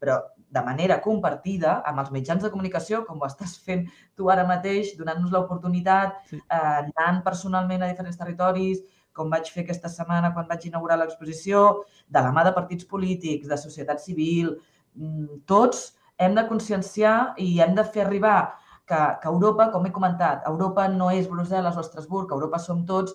però 0.01 0.19
de 0.51 0.63
manera 0.65 1.01
compartida 1.05 1.79
amb 1.87 2.01
els 2.03 2.13
mitjans 2.13 2.45
de 2.45 2.51
comunicació, 2.53 3.03
com 3.07 3.21
ho 3.21 3.29
estàs 3.29 3.57
fent 3.65 3.87
tu 4.17 4.29
ara 4.33 4.47
mateix, 4.49 4.95
donant-nos 4.99 5.33
l'oportunitat, 5.33 6.21
sí. 6.29 6.41
eh, 6.41 6.81
anant 6.85 7.25
personalment 7.25 7.85
a 7.85 7.93
diferents 7.93 8.21
territoris, 8.21 8.85
com 9.13 9.31
vaig 9.33 9.51
fer 9.53 9.65
aquesta 9.65 9.91
setmana 9.93 10.33
quan 10.35 10.49
vaig 10.49 10.67
inaugurar 10.69 10.99
l'exposició, 11.01 11.85
de 12.09 12.23
la 12.23 12.33
mà 12.35 12.45
de 12.47 12.55
partits 12.57 12.87
polítics, 12.89 13.49
de 13.49 13.59
societat 13.59 14.03
civil, 14.03 14.55
mm, 14.95 15.43
tots 15.47 15.91
hem 16.19 16.35
de 16.37 16.47
conscienciar 16.49 17.35
i 17.39 17.61
hem 17.61 17.75
de 17.75 17.85
fer 17.85 18.05
arribar 18.07 18.55
que, 18.87 19.01
que 19.23 19.29
Europa, 19.29 19.71
com 19.73 19.87
he 19.87 19.93
comentat, 19.95 20.43
Europa 20.47 20.89
no 20.89 21.11
és 21.15 21.29
Brussel·les 21.31 21.77
o 21.77 21.85
Estrasburg, 21.85 22.33
Europa 22.35 22.59
som 22.59 22.85
tots, 22.87 23.15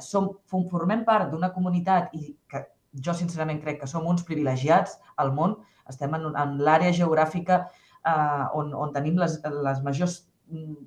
som, 0.00 0.30
formem 0.70 1.04
part 1.04 1.30
d'una 1.32 1.52
comunitat 1.54 2.14
i 2.14 2.36
que 2.48 2.62
jo 3.06 3.14
sincerament 3.14 3.60
crec 3.62 3.80
que 3.80 3.90
som 3.90 4.06
uns 4.06 4.24
privilegiats 4.24 4.96
al 5.16 5.32
món, 5.36 5.56
estem 5.90 6.14
en, 6.16 6.30
en 6.32 6.56
l'àrea 6.64 6.94
geogràfica 6.94 7.64
eh, 7.66 8.44
on, 8.56 8.72
on 8.74 8.94
tenim 8.94 9.18
les, 9.20 9.38
les 9.66 9.82
majors 9.84 10.22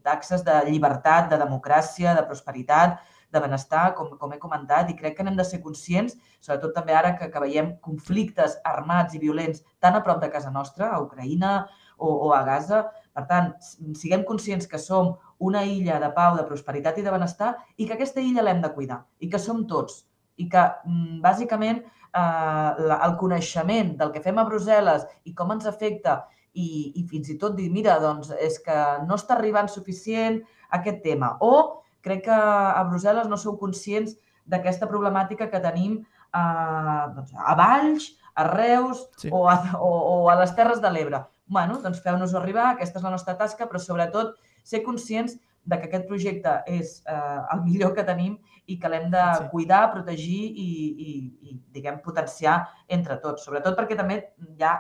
taxes 0.03 0.43
de 0.47 0.55
llibertat, 0.70 1.30
de 1.32 1.39
democràcia, 1.39 2.16
de 2.16 2.24
prosperitat, 2.28 2.99
de 3.32 3.41
benestar, 3.43 3.93
com, 3.97 4.15
com 4.17 4.34
he 4.34 4.39
comentat, 4.41 4.89
i 4.89 4.97
crec 4.97 5.17
que 5.17 5.25
n'hem 5.25 5.38
de 5.38 5.45
ser 5.45 5.61
conscients, 5.63 6.15
sobretot 6.41 6.73
també 6.75 6.95
ara 6.97 7.13
que, 7.17 7.30
que 7.32 7.43
veiem 7.43 7.75
conflictes 7.86 8.57
armats 8.65 9.15
i 9.15 9.21
violents 9.21 9.63
tan 9.80 9.97
a 9.97 10.03
prop 10.05 10.21
de 10.23 10.32
casa 10.34 10.51
nostra, 10.53 10.89
a 10.93 11.01
Ucraïna 11.03 11.53
o, 11.97 12.09
o 12.09 12.34
a 12.34 12.43
Gaza, 12.47 12.86
per 13.13 13.25
tant, 13.30 13.53
siguem 13.99 14.25
conscients 14.25 14.67
que 14.69 14.80
som 14.82 15.15
una 15.39 15.63
illa 15.67 15.99
de 15.99 16.09
pau, 16.15 16.36
de 16.38 16.47
prosperitat 16.47 16.99
i 16.99 17.05
de 17.05 17.13
benestar 17.13 17.53
i 17.77 17.88
que 17.88 17.95
aquesta 17.95 18.23
illa 18.23 18.45
l'hem 18.45 18.61
de 18.63 18.71
cuidar 18.75 19.03
i 19.19 19.30
que 19.32 19.39
som 19.39 19.65
tots 19.67 20.03
i 20.39 20.47
que, 20.51 20.61
mm, 20.88 21.19
bàsicament, 21.23 21.82
eh, 21.84 22.97
el 23.05 23.15
coneixement 23.19 23.95
del 23.99 24.11
que 24.11 24.23
fem 24.23 24.38
a 24.39 24.45
Brussel·les 24.47 25.05
i 25.25 25.34
com 25.36 25.51
ens 25.51 25.67
afecta 25.67 26.21
i, 26.53 26.93
i 26.95 27.03
fins 27.07 27.30
i 27.30 27.38
tot 27.38 27.55
dir, 27.57 27.69
mira, 27.71 27.99
doncs 27.99 28.32
és 28.39 28.57
que 28.63 28.77
no 29.05 29.17
està 29.19 29.36
arribant 29.36 29.69
suficient 29.69 30.39
aquest 30.80 31.03
tema. 31.03 31.36
O 31.41 31.84
crec 32.06 32.26
que 32.28 32.36
a 32.36 32.84
Brussel·les 32.89 33.28
no 33.32 33.38
sou 33.38 33.58
conscients 33.62 34.16
d'aquesta 34.50 34.88
problemàtica 34.89 35.50
que 35.50 35.64
tenim 35.64 36.00
eh, 36.00 37.04
doncs, 37.18 37.34
a 37.36 37.58
Valls, 37.60 38.14
a 38.36 38.47
Reus 38.47 39.04
sí. 39.18 39.30
o, 39.32 39.47
a, 39.52 39.60
o, 39.78 39.89
o 39.89 40.16
a 40.32 40.39
les 40.39 40.56
Terres 40.56 40.82
de 40.82 40.93
l'Ebre 40.93 41.26
bueno, 41.50 41.80
doncs 41.82 42.00
feu-nos 42.06 42.36
arribar, 42.38 42.70
aquesta 42.72 43.02
és 43.02 43.06
la 43.06 43.12
nostra 43.12 43.36
tasca, 43.36 43.68
però 43.68 43.82
sobretot 43.82 44.36
ser 44.64 44.84
conscients 44.86 45.36
de 45.70 45.80
que 45.80 45.89
aquest 45.89 46.06
projecte 46.08 46.54
és 46.70 47.00
eh, 47.10 47.39
el 47.56 47.64
millor 47.66 47.95
que 47.97 48.06
tenim 48.06 48.38
i 48.70 48.78
que 48.80 48.89
l'hem 48.91 49.10
de 49.12 49.24
sí. 49.39 49.47
cuidar, 49.52 49.82
protegir 49.91 50.43
i, 50.45 50.68
i, 51.06 51.16
i, 51.50 51.58
diguem, 51.74 52.00
potenciar 52.06 52.60
entre 52.88 53.18
tots. 53.24 53.47
Sobretot 53.50 53.76
perquè 53.78 53.97
també 53.97 54.22
ja, 54.62 54.76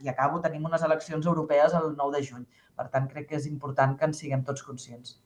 i 0.00 0.08
acabo, 0.10 0.40
tenim 0.44 0.64
unes 0.64 0.84
eleccions 0.88 1.28
europees 1.28 1.76
el 1.76 1.92
9 1.92 2.16
de 2.16 2.24
juny. 2.24 2.48
Per 2.74 2.88
tant, 2.90 3.06
crec 3.12 3.28
que 3.30 3.38
és 3.38 3.46
important 3.50 3.94
que 4.00 4.08
en 4.08 4.16
siguem 4.16 4.42
tots 4.48 4.64
conscients. 4.64 5.18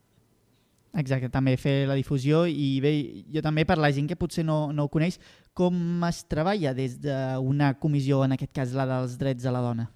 Exacte, 0.98 1.28
també 1.30 1.54
fer 1.60 1.84
la 1.86 1.94
difusió 1.94 2.42
i 2.50 2.80
bé, 2.82 2.90
jo 3.30 3.42
també 3.44 3.62
per 3.68 3.76
la 3.78 3.92
gent 3.94 4.08
que 4.10 4.16
potser 4.18 4.42
no, 4.46 4.72
no 4.74 4.88
ho 4.88 4.90
coneix, 4.90 5.20
com 5.54 6.02
es 6.08 6.24
treballa 6.26 6.72
des 6.74 6.96
d'una 7.02 7.74
comissió, 7.78 8.24
en 8.26 8.34
aquest 8.34 8.52
cas 8.56 8.74
la 8.74 8.86
dels 8.88 9.14
drets 9.20 9.46
de 9.46 9.52
la 9.54 9.62
dona? 9.62 9.86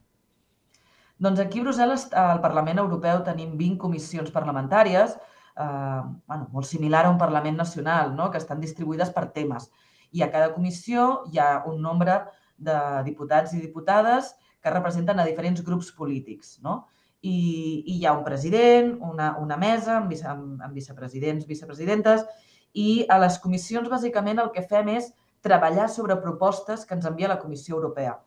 Doncs 1.23 1.43
aquí 1.43 1.61
a 1.61 1.67
Brussel·les, 1.67 2.09
al 2.19 2.41
Parlament 2.43 2.83
Europeu, 2.83 3.23
tenim 3.27 3.57
20 3.59 3.81
comissions 3.83 4.31
parlamentàries, 4.35 5.17
eh, 5.55 6.01
bueno, 6.27 6.49
molt 6.55 6.67
similar 6.67 7.05
a 7.07 7.11
un 7.11 7.19
Parlament 7.19 7.59
nacional, 7.59 8.15
no? 8.15 8.31
que 8.31 8.39
estan 8.39 8.63
distribuïdes 8.63 9.11
per 9.15 9.29
temes. 9.35 9.69
I 10.13 10.23
a 10.23 10.31
cada 10.31 10.53
comissió 10.55 11.25
hi 11.31 11.39
ha 11.39 11.65
un 11.67 11.83
nombre 11.83 12.21
de 12.59 12.79
diputats 13.07 13.55
i 13.55 13.61
diputades 13.63 14.35
que 14.63 14.71
representen 14.71 15.19
a 15.19 15.27
diferents 15.27 15.63
grups 15.67 15.91
polítics. 15.95 16.59
No? 16.63 16.85
I, 17.23 17.39
i 17.87 17.97
hi 18.01 18.07
ha 18.07 18.17
un 18.17 18.25
president, 18.27 18.97
una, 19.07 19.37
una 19.39 19.57
mesa 19.57 19.97
amb, 20.01 20.11
vice, 20.11 20.27
amb, 20.27 20.61
amb 20.63 20.75
vicepresidents, 20.75 21.47
vicepresidentes, 21.47 22.25
i 22.75 23.05
a 23.09 23.19
les 23.23 23.39
comissions, 23.39 23.89
bàsicament, 23.93 24.41
el 24.43 24.51
que 24.55 24.67
fem 24.67 24.91
és 24.97 25.13
treballar 25.43 25.89
sobre 25.91 26.19
propostes 26.23 26.87
que 26.87 26.97
ens 26.99 27.07
envia 27.07 27.31
la 27.31 27.39
Comissió 27.39 27.77
Europea 27.77 28.19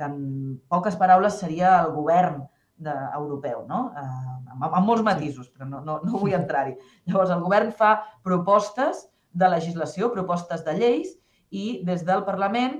que 0.00 0.08
en 0.08 0.60
poques 0.72 0.96
paraules 0.96 1.36
seria 1.36 1.74
el 1.82 1.92
govern 1.92 2.40
de, 2.80 2.92
europeu, 3.18 3.66
no? 3.68 3.80
Eh, 3.92 4.36
amb, 4.54 4.62
amb 4.70 4.86
molts 4.88 5.04
matisos, 5.04 5.50
però 5.52 5.68
no, 5.68 5.82
no, 5.84 5.98
no 6.00 6.20
vull 6.22 6.36
entrar-hi. 6.38 6.72
Llavors, 7.04 7.34
el 7.34 7.42
govern 7.44 7.74
fa 7.76 7.90
propostes 8.24 9.04
de 9.36 9.50
legislació, 9.52 10.08
propostes 10.14 10.64
de 10.64 10.78
lleis, 10.78 11.12
i 11.50 11.82
des 11.84 12.06
del 12.08 12.24
Parlament 12.24 12.78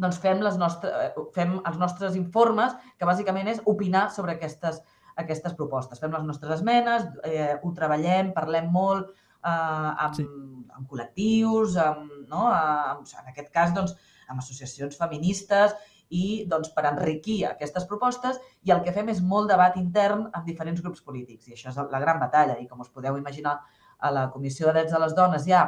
doncs 0.00 0.18
fem, 0.22 0.40
les 0.42 0.56
nostres, 0.58 0.92
eh, 0.92 1.26
fem 1.34 1.58
els 1.60 1.78
nostres 1.78 2.16
informes, 2.18 2.74
que 2.98 3.06
bàsicament 3.06 3.48
és 3.52 3.62
opinar 3.70 4.08
sobre 4.10 4.34
aquestes, 4.34 4.82
aquestes 5.16 5.54
propostes. 5.54 6.00
Fem 6.00 6.12
les 6.12 6.24
nostres 6.26 6.58
esmenes, 6.58 7.06
eh, 7.24 7.54
ho 7.62 7.72
treballem, 7.72 8.32
parlem 8.34 8.70
molt 8.72 9.10
eh, 9.10 9.48
amb, 9.50 10.14
sí. 10.16 10.26
amb 10.74 10.88
col·lectius, 10.90 11.78
amb, 11.78 12.10
no? 12.28 12.48
amb, 12.50 13.06
en 13.06 13.32
aquest 13.32 13.52
cas, 13.54 13.74
doncs, 13.76 13.94
amb 14.28 14.40
associacions 14.40 14.96
feministes 14.98 15.74
i 16.10 16.44
doncs, 16.48 16.70
per 16.74 16.86
enriquir 16.90 17.44
aquestes 17.48 17.86
propostes 17.88 18.40
i 18.64 18.72
el 18.74 18.82
que 18.84 18.92
fem 18.92 19.08
és 19.12 19.22
molt 19.22 19.50
debat 19.50 19.76
intern 19.80 20.28
amb 20.32 20.44
diferents 20.48 20.82
grups 20.84 21.02
polítics 21.04 21.48
i 21.48 21.56
això 21.56 21.70
és 21.70 21.80
la 21.92 22.00
gran 22.02 22.20
batalla 22.20 22.58
i 22.60 22.68
com 22.68 22.80
us 22.84 22.92
podeu 22.92 23.18
imaginar 23.18 23.58
a 23.98 24.10
la 24.12 24.28
Comissió 24.30 24.68
de 24.68 24.78
Drets 24.78 24.92
de 24.92 25.00
les 25.00 25.14
Dones 25.16 25.46
ja 25.48 25.64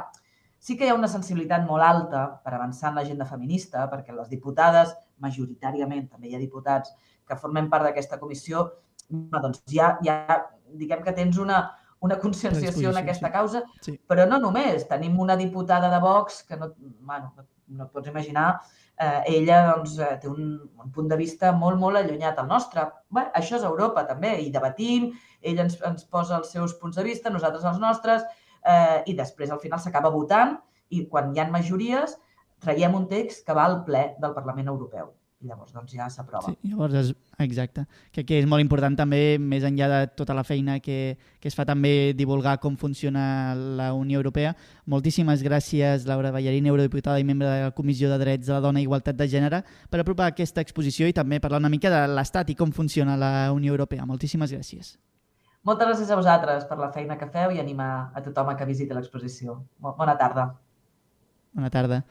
sí 0.67 0.75
que 0.77 0.87
hi 0.87 0.91
ha 0.91 0.99
una 0.99 1.11
sensibilitat 1.11 1.63
molt 1.69 1.87
alta 1.87 2.27
per 2.43 2.57
avançar 2.57 2.91
en 2.91 2.99
l'agenda 2.99 3.27
feminista 3.29 3.85
perquè 3.93 4.15
les 4.15 4.31
diputades, 4.33 4.95
majoritàriament 5.23 6.09
també 6.11 6.31
hi 6.31 6.35
ha 6.35 6.43
diputats 6.43 6.91
que 7.27 7.39
formen 7.39 7.69
part 7.71 7.87
d'aquesta 7.87 8.19
comissió, 8.19 8.65
doncs 9.09 9.63
ja, 9.71 9.93
ja 10.03 10.41
diguem 10.75 11.05
que 11.05 11.15
tens 11.15 11.39
una, 11.43 11.61
una 12.03 12.19
conscienciació 12.23 12.91
en 12.91 12.99
aquesta 13.03 13.31
causa, 13.35 13.63
sí. 13.83 13.95
però 14.11 14.27
no 14.27 14.41
només. 14.43 14.87
Tenim 14.91 15.19
una 15.23 15.37
diputada 15.39 15.91
de 15.93 16.01
Vox 16.03 16.43
que 16.49 16.59
no, 16.59 16.73
bueno, 16.79 17.33
no 17.69 17.87
et 17.87 17.93
pots 17.95 18.11
imaginar 18.11 18.49
eh, 18.99 19.23
ella 19.37 19.61
doncs, 19.73 19.99
eh, 19.99 20.17
té 20.23 20.31
un, 20.31 20.57
un 20.83 20.91
punt 20.95 21.11
de 21.11 21.19
vista 21.21 21.53
molt, 21.53 21.79
molt 21.81 22.01
allunyat 22.01 22.39
al 22.43 22.49
nostre. 22.51 22.87
Bé, 23.13 23.27
això 23.39 23.59
és 23.59 23.67
Europa 23.69 24.07
també, 24.09 24.37
i 24.43 24.51
debatim, 24.55 25.13
ella 25.43 25.67
ens, 25.67 25.79
ens 25.87 26.07
posa 26.11 26.41
els 26.41 26.51
seus 26.55 26.75
punts 26.81 26.99
de 26.99 27.07
vista, 27.07 27.33
nosaltres 27.33 27.67
els 27.71 27.81
nostres, 27.83 28.27
eh, 28.67 29.03
i 29.07 29.15
després 29.19 29.51
al 29.51 29.63
final 29.63 29.83
s'acaba 29.83 30.13
votant 30.15 30.57
i 30.91 31.07
quan 31.11 31.33
hi 31.35 31.41
ha 31.41 31.51
majories 31.51 32.17
traiem 32.63 32.95
un 32.97 33.07
text 33.09 33.47
que 33.47 33.55
va 33.57 33.67
al 33.69 33.83
ple 33.87 34.09
del 34.23 34.35
Parlament 34.35 34.75
Europeu 34.75 35.15
i 35.43 35.49
llavors 35.51 35.73
doncs 35.75 35.93
ja 35.93 36.07
s'aprova. 36.09 36.49
Sí, 36.49 36.71
llavors 36.71 36.95
és, 36.97 37.11
exacte. 37.45 37.85
Que, 38.15 38.25
que 38.25 38.39
és 38.41 38.47
molt 38.49 38.65
important 38.65 38.95
també, 38.97 39.37
més 39.39 39.67
enllà 39.69 39.89
de 39.93 39.99
tota 40.17 40.35
la 40.37 40.45
feina 40.49 40.79
que, 40.81 41.17
que 41.41 41.51
es 41.51 41.57
fa 41.57 41.67
també 41.69 42.15
divulgar 42.17 42.57
com 42.63 42.79
funciona 42.81 43.55
la 43.55 43.91
Unió 43.95 44.23
Europea. 44.23 44.55
Moltíssimes 44.89 45.45
gràcies, 45.45 46.07
Laura 46.09 46.33
Ballarín, 46.33 46.71
eurodiputada 46.73 47.21
i 47.21 47.29
membre 47.29 47.51
de 47.51 47.67
la 47.67 47.75
Comissió 47.77 48.09
de 48.13 48.21
Drets 48.23 48.49
de 48.49 48.57
la 48.57 48.63
Dona 48.65 48.81
i 48.81 48.89
Igualtat 48.89 49.19
de 49.19 49.29
Gènere, 49.29 49.61
per 49.91 50.01
apropar 50.01 50.31
aquesta 50.33 50.65
exposició 50.65 51.09
i 51.09 51.17
també 51.17 51.43
parlar 51.43 51.61
una 51.61 51.73
mica 51.73 51.93
de 51.93 52.07
l'Estat 52.17 52.55
i 52.55 52.57
com 52.57 52.73
funciona 52.73 53.19
la 53.21 53.53
Unió 53.53 53.77
Europea. 53.77 54.09
Moltíssimes 54.09 54.57
gràcies. 54.57 54.97
Moltes 55.67 55.89
gràcies 55.89 56.11
a 56.15 56.17
vosaltres 56.19 56.67
per 56.69 56.77
la 56.79 56.93
feina 56.95 57.17
que 57.19 57.27
feu 57.35 57.51
i 57.55 57.59
animar 57.59 57.91
a 58.15 58.21
tothom 58.23 58.53
a 58.53 58.55
que 58.59 58.69
visiti 58.69 58.95
l'exposició. 58.95 59.57
Bona 59.83 60.15
tarda. 60.21 60.45
Bona 61.59 61.71
tarda. 61.75 62.03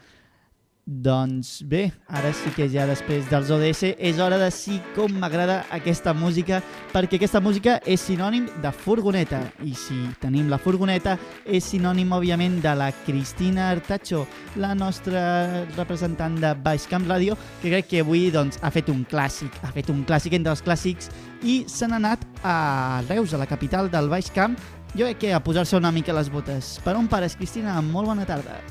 Doncs 0.86 1.64
bé, 1.66 1.88
ara 2.14 2.30
sí 2.30 2.52
que 2.54 2.68
ja 2.70 2.84
després 2.86 3.26
dels 3.26 3.50
ODS 3.50 3.96
és 3.98 4.20
hora 4.22 4.38
de 4.38 4.52
sí 4.54 4.76
com 4.94 5.16
m'agrada 5.18 5.64
aquesta 5.74 6.14
música 6.14 6.60
perquè 6.92 7.18
aquesta 7.18 7.42
música 7.42 7.80
és 7.90 8.04
sinònim 8.06 8.46
de 8.62 8.70
furgoneta 8.70 9.40
i 9.66 9.74
si 9.74 9.98
tenim 10.22 10.46
la 10.54 10.60
furgoneta 10.62 11.16
és 11.42 11.66
sinònim 11.72 12.14
òbviament 12.14 12.60
de 12.62 12.76
la 12.78 12.92
Cristina 13.00 13.72
Artacho, 13.72 14.28
la 14.62 14.76
nostra 14.78 15.66
representant 15.74 16.38
de 16.38 16.54
Baix 16.54 16.86
Camp 16.86 17.10
Ràdio 17.10 17.34
que 17.64 17.74
crec 17.74 17.90
que 17.90 18.06
avui 18.06 18.30
doncs, 18.30 18.62
ha 18.62 18.70
fet 18.70 18.94
un 18.94 19.02
clàssic, 19.10 19.58
ha 19.66 19.74
fet 19.74 19.90
un 19.90 20.06
clàssic 20.06 20.38
entre 20.38 20.54
els 20.54 20.62
clàssics 20.62 21.10
i 21.42 21.64
se 21.66 21.90
n'ha 21.90 21.98
anat 21.98 22.30
a 22.46 23.02
Reus, 23.10 23.34
a 23.34 23.42
la 23.42 23.50
capital 23.50 23.90
del 23.90 24.14
Baix 24.14 24.30
Camp, 24.30 24.54
jo 24.94 25.10
crec 25.10 25.24
que 25.26 25.34
a 25.34 25.42
posar-se 25.42 25.82
una 25.82 25.90
mica 25.90 26.14
les 26.14 26.30
botes. 26.30 26.76
Per 26.86 26.94
on 26.94 27.10
pares, 27.10 27.34
Cristina? 27.42 27.82
Molt 27.82 28.14
bona 28.14 28.30
tarda. 28.30 28.62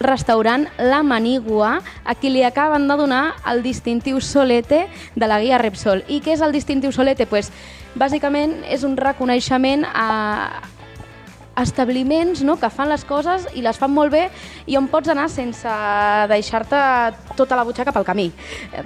Restaurant 0.00 0.66
La 0.78 1.02
Manigua, 1.02 1.78
a 2.04 2.14
qui 2.14 2.30
li 2.30 2.44
acaben 2.44 2.88
de 2.88 2.96
donar 2.96 3.24
el 3.50 3.62
distintiu 3.62 4.20
Solete 4.20 4.86
de 5.14 5.26
la 5.26 5.40
guia 5.40 5.58
Repsol. 5.58 6.04
I 6.08 6.20
què 6.20 6.34
és 6.34 6.44
el 6.44 6.52
distintiu 6.52 6.92
Solete? 6.92 7.26
Pues, 7.26 7.52
bàsicament 7.94 8.62
és 8.68 8.84
un 8.84 8.96
reconeixement 8.96 9.86
a 9.94 10.08
establiments 11.56 12.42
no, 12.42 12.56
que 12.58 12.70
fan 12.70 12.90
les 12.90 13.04
coses 13.06 13.46
i 13.54 13.62
les 13.62 13.78
fan 13.78 13.92
molt 13.94 14.12
bé 14.14 14.24
i 14.66 14.74
on 14.78 14.88
pots 14.90 15.10
anar 15.12 15.28
sense 15.30 15.70
deixar-te 16.30 16.80
tota 17.38 17.56
la 17.56 17.64
butxaca 17.66 17.94
pel 17.94 18.06
camí. 18.06 18.28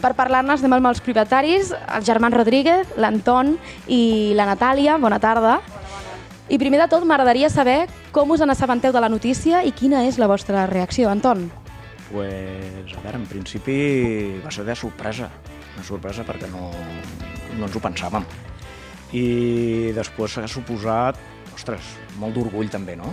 Per 0.02 0.12
parlar-ne 0.18 0.58
estem 0.58 0.76
amb 0.76 0.92
els 0.92 1.02
propietaris, 1.04 1.72
el 1.72 2.04
Germán 2.04 2.36
Rodríguez, 2.36 2.94
l'Anton 3.00 3.56
i 3.88 4.34
la 4.36 4.48
Natàlia. 4.52 4.98
Bona 5.00 5.20
tarda. 5.22 5.58
I 6.48 6.56
primer 6.56 6.78
de 6.80 6.86
tot 6.88 7.04
m'agradaria 7.04 7.50
saber 7.52 7.90
com 8.08 8.30
us 8.32 8.40
n'assabenteu 8.40 8.92
de 8.94 9.00
la 9.04 9.10
notícia 9.12 9.60
i 9.68 9.72
quina 9.76 10.06
és 10.08 10.16
la 10.16 10.26
vostra 10.30 10.62
reacció, 10.66 11.10
Anton. 11.12 11.42
Pues, 12.08 12.94
a 12.96 13.00
veure, 13.02 13.18
en 13.18 13.26
principi 13.28 13.74
va 14.40 14.48
ser 14.50 14.62
de 14.64 14.72
sorpresa, 14.72 15.26
una 15.74 15.84
sorpresa 15.84 16.24
perquè 16.24 16.48
no, 16.48 16.70
no 17.52 17.66
ens 17.66 17.76
ho 17.76 17.82
pensàvem. 17.84 18.24
I 19.12 19.92
després 19.92 20.38
s'ha 20.38 20.46
suposat, 20.48 21.18
ostres, 21.52 21.90
molt 22.16 22.38
d'orgull 22.38 22.70
també, 22.72 22.94
no? 22.96 23.12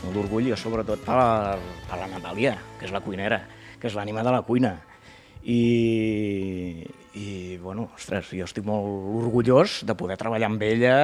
Molt 0.00 0.16
d'orgull 0.16 0.48
i 0.48 0.56
sobretot 0.56 1.04
per, 1.04 1.18
per 1.90 1.98
la 2.00 2.08
Natàlia, 2.08 2.54
que 2.78 2.88
és 2.88 2.94
la 2.94 3.02
cuinera, 3.04 3.42
que 3.76 3.90
és 3.90 3.98
l'ànima 3.98 4.24
de 4.24 4.32
la 4.32 4.40
cuina. 4.48 4.78
I, 5.44 5.60
i 7.20 7.28
bueno, 7.60 7.90
ostres, 7.98 8.32
jo 8.32 8.48
estic 8.48 8.64
molt 8.64 8.88
orgullós 9.26 9.82
de 9.84 9.96
poder 9.96 10.16
treballar 10.16 10.48
amb 10.48 10.64
ella 10.64 10.96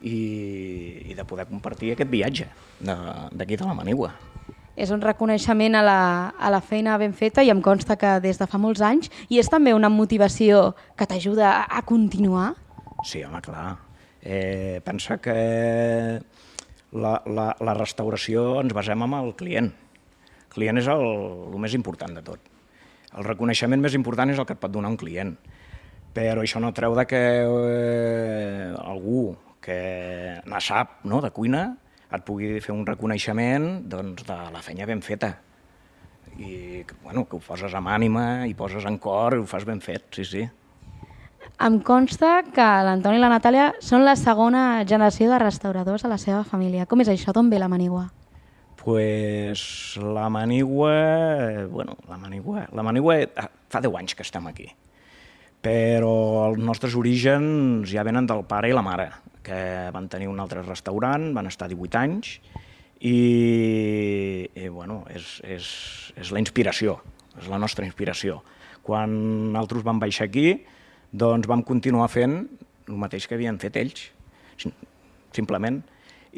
i, 0.00 1.10
i 1.10 1.14
de 1.14 1.24
poder 1.26 1.48
compartir 1.48 1.92
aquest 1.94 2.10
viatge 2.10 2.48
d'aquí 2.80 3.56
de, 3.56 3.62
de 3.62 3.66
la 3.66 3.74
Manigua. 3.74 4.12
És 4.78 4.92
un 4.94 5.02
reconeixement 5.02 5.74
a 5.74 5.82
la, 5.82 6.00
a 6.38 6.50
la 6.54 6.60
feina 6.62 6.94
ben 7.02 7.14
feta 7.16 7.42
i 7.42 7.50
em 7.50 7.58
consta 7.62 7.96
que 7.98 8.18
des 8.22 8.38
de 8.38 8.46
fa 8.46 8.60
molts 8.62 8.82
anys 8.84 9.10
i 9.26 9.40
és 9.42 9.50
també 9.50 9.74
una 9.74 9.90
motivació 9.90 10.76
que 10.94 11.08
t'ajuda 11.10 11.48
a, 11.50 11.64
a 11.80 11.82
continuar? 11.82 12.52
Sí, 13.02 13.24
home, 13.26 13.42
clar. 13.42 13.72
Eh, 14.22 14.78
pensa 14.86 15.18
que 15.22 15.34
la, 16.92 17.12
la, 17.26 17.48
la 17.58 17.74
restauració 17.74 18.60
ens 18.62 18.74
basem 18.74 19.02
en 19.02 19.18
el 19.18 19.34
client. 19.38 19.72
El 20.46 20.54
client 20.54 20.78
és 20.78 20.86
el, 20.94 21.04
el 21.50 21.58
més 21.58 21.74
important 21.74 22.14
de 22.14 22.22
tot. 22.22 22.46
El 23.18 23.26
reconeixement 23.26 23.82
més 23.82 23.98
important 23.98 24.30
és 24.30 24.38
el 24.38 24.46
que 24.46 24.54
et 24.54 24.62
pot 24.62 24.70
donar 24.70 24.92
un 24.94 25.00
client. 25.00 25.34
Però 26.14 26.42
això 26.42 26.62
no 26.62 26.70
treu 26.74 26.94
de 26.94 27.04
que 27.08 27.20
eh, 27.42 28.70
algú 28.78 29.32
que 29.68 30.40
ne 30.48 30.60
sap 30.64 31.02
no, 31.04 31.20
de 31.20 31.30
cuina 31.34 31.66
et 32.08 32.24
pugui 32.24 32.56
fer 32.64 32.72
un 32.72 32.86
reconeixement 32.88 33.66
doncs, 33.92 34.24
de 34.24 34.36
la 34.54 34.62
feina 34.64 34.88
ben 34.88 35.02
feta 35.04 35.34
i 36.38 36.84
bueno, 37.02 37.26
que 37.28 37.36
ho 37.36 37.42
poses 37.42 37.74
amb 37.76 37.90
ànima 37.92 38.46
i 38.48 38.54
poses 38.56 38.86
en 38.88 38.96
cor 39.02 39.36
i 39.36 39.42
ho 39.42 39.46
fas 39.50 39.66
ben 39.68 39.82
fet, 39.84 40.06
sí, 40.14 40.24
sí. 40.24 40.44
Em 41.64 41.78
consta 41.82 42.44
que 42.54 42.66
l'Antoni 42.86 43.18
i 43.18 43.22
la 43.22 43.32
Natàlia 43.32 43.72
són 43.82 44.06
la 44.06 44.14
segona 44.16 44.84
generació 44.86 45.28
de 45.32 45.40
restauradors 45.42 46.04
a 46.06 46.12
la 46.12 46.18
seva 46.22 46.44
família. 46.46 46.86
Com 46.86 47.02
és 47.02 47.10
això? 47.10 47.34
D'on 47.34 47.50
ve 47.50 47.58
la 47.58 47.70
manigua? 47.70 48.06
Pues 48.78 49.98
la 49.98 50.28
manigua... 50.30 50.92
Bueno, 51.72 51.98
la 52.06 52.20
manigua... 52.20 52.68
La 52.70 52.86
manigua 52.86 53.18
fa 53.68 53.82
10 53.82 53.98
anys 53.98 54.14
que 54.14 54.26
estem 54.26 54.46
aquí 54.46 54.68
però 55.58 56.12
els 56.48 56.60
nostres 56.62 56.94
orígens 56.94 57.90
ja 57.90 58.04
venen 58.06 58.28
del 58.30 58.44
pare 58.46 58.70
i 58.70 58.76
la 58.76 58.84
mare, 58.86 59.08
que 59.48 59.60
van 59.94 60.08
tenir 60.12 60.28
un 60.28 60.40
altre 60.44 60.60
restaurant, 60.66 61.30
van 61.36 61.48
estar 61.48 61.70
18 61.72 62.00
anys, 62.00 62.36
i, 63.00 63.16
i 64.52 64.68
bueno, 64.68 65.00
és, 65.14 65.38
és, 65.46 65.68
és 66.18 66.32
la 66.34 66.42
inspiració, 66.42 66.98
és 67.38 67.48
la 67.48 67.60
nostra 67.60 67.86
inspiració. 67.88 68.42
Quan 68.84 69.14
nosaltres 69.54 69.86
vam 69.86 70.00
baixar 70.02 70.28
aquí, 70.28 70.58
doncs 71.10 71.48
vam 71.48 71.64
continuar 71.64 72.10
fent 72.12 72.42
el 72.88 73.00
mateix 73.00 73.28
que 73.28 73.36
havien 73.36 73.58
fet 73.60 73.76
ells, 73.80 74.08
simplement, 75.36 75.80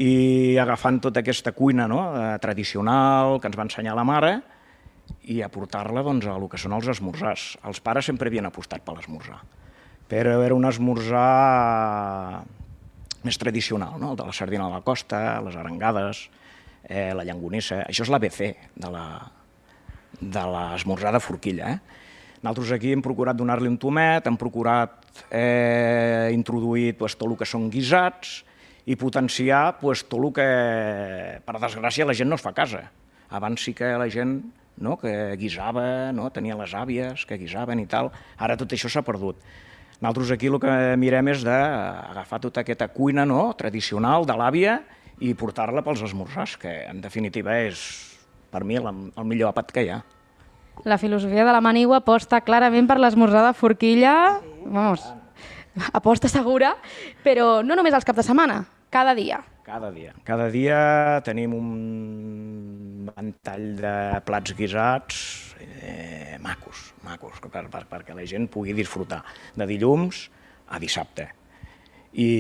i 0.01 0.57
agafant 0.63 1.01
tota 1.03 1.23
aquesta 1.23 1.53
cuina 1.57 1.87
no, 1.91 2.03
eh, 2.15 2.39
tradicional 2.43 3.39
que 3.41 3.51
ens 3.51 3.59
va 3.59 3.67
ensenyar 3.67 3.97
la 3.99 4.07
mare, 4.07 4.35
i 5.31 5.41
aportar-la 5.43 6.05
doncs, 6.07 6.27
a 6.27 6.37
el 6.39 6.47
que 6.51 6.59
són 6.61 6.75
els 6.77 6.89
esmorzars. 6.91 7.57
Els 7.67 7.83
pares 7.83 8.07
sempre 8.07 8.31
havien 8.31 8.47
apostat 8.47 8.85
per 8.87 8.97
l'esmorzar, 8.97 9.41
però 10.11 10.39
era 10.45 10.57
un 10.57 10.67
esmorzar 10.69 12.43
més 13.27 13.39
tradicional, 13.39 13.99
no? 14.01 14.13
el 14.15 14.21
de 14.21 14.29
la 14.29 14.37
sardina 14.37 14.69
de 14.69 14.79
la 14.79 14.85
costa, 14.87 15.41
les 15.45 15.57
arengades, 15.57 16.29
eh, 16.85 17.11
la 17.15 17.25
llangonissa... 17.25 17.85
Això 17.89 18.07
és 18.07 18.13
l'ABC 18.13 18.41
de 18.81 18.91
la 18.91 19.05
de 20.21 20.45
l'esmorzar 20.53 21.13
de 21.13 21.21
forquilla. 21.21 21.73
Eh? 21.73 21.79
Nosaltres 22.43 22.73
aquí 22.77 22.93
hem 22.93 23.03
procurat 23.05 23.37
donar-li 23.37 23.69
un 23.69 23.79
tomet, 23.81 24.27
hem 24.27 24.37
procurat 24.41 25.05
eh, 25.31 26.31
introduir 26.35 26.95
pues, 26.99 27.17
tot 27.17 27.29
el 27.31 27.37
que 27.41 27.49
són 27.49 27.69
guisats 27.73 28.41
i 28.89 28.97
potenciar 29.01 29.79
pues, 29.81 30.05
tot 30.09 30.21
el 30.21 30.33
que, 30.37 30.49
per 31.45 31.61
desgràcia, 31.61 32.09
la 32.09 32.17
gent 32.17 32.31
no 32.31 32.39
es 32.41 32.45
fa 32.45 32.53
a 32.55 32.57
casa. 32.57 32.85
Abans 33.31 33.63
sí 33.65 33.75
que 33.77 33.93
la 34.01 34.09
gent 34.11 34.41
no? 34.81 34.97
que 35.01 35.37
guisava, 35.41 36.13
no? 36.17 36.31
tenia 36.33 36.59
les 36.59 36.75
àvies 36.75 37.27
que 37.29 37.39
guisaven 37.41 37.81
i 37.83 37.89
tal. 37.89 38.11
Ara 38.39 38.57
tot 38.61 38.73
això 38.77 38.91
s'ha 38.91 39.05
perdut. 39.07 39.41
Nosaltres 40.01 40.31
aquí 40.33 40.49
el 40.49 40.57
que 40.61 40.75
mirem 40.97 41.29
és 41.29 41.43
d'agafar 41.45 42.41
tota 42.41 42.63
aquesta 42.63 42.89
cuina 42.89 43.27
no? 43.29 43.51
tradicional 43.59 44.25
de 44.25 44.37
l'àvia 44.39 44.79
i 45.21 45.35
portar-la 45.37 45.85
pels 45.85 46.01
esmorzars, 46.07 46.57
que 46.57 46.73
en 46.89 47.03
definitiva 47.05 47.59
és, 47.61 47.83
per 48.49 48.65
mi, 48.65 48.79
el, 48.81 48.89
el 48.89 49.29
millor 49.29 49.53
àpat 49.53 49.75
que 49.77 49.85
hi 49.85 49.93
ha. 49.93 50.01
La 50.89 50.97
filosofia 50.97 51.45
de 51.45 51.53
la 51.53 51.61
manigua 51.61 52.01
aposta 52.01 52.41
clarament 52.41 52.89
per 52.89 52.97
l'esmorzar 52.97 53.45
de 53.45 53.53
forquilla, 53.53 54.15
vamos, 54.65 55.05
aposta 55.93 56.33
segura, 56.33 56.73
però 57.21 57.61
no 57.61 57.77
només 57.77 57.93
als 57.93 58.09
caps 58.09 58.23
de 58.23 58.29
setmana, 58.31 58.63
cada 58.91 59.15
dia. 59.15 59.41
Cada 59.65 59.91
dia. 59.95 60.13
Cada 60.27 60.51
dia 60.51 60.81
tenim 61.23 61.55
un 61.55 63.11
ventall 63.11 63.67
de 63.79 63.95
plats 64.27 64.55
guisats 64.59 65.21
eh, 65.61 66.37
macos, 66.43 66.91
macos, 67.07 67.39
per, 67.45 67.67
per, 67.71 67.85
perquè 67.89 68.17
la 68.17 68.27
gent 68.27 68.49
pugui 68.51 68.75
disfrutar 68.77 69.23
de 69.55 69.69
dilluns 69.71 70.27
a 70.71 70.81
dissabte. 70.83 71.29
I, 72.11 72.31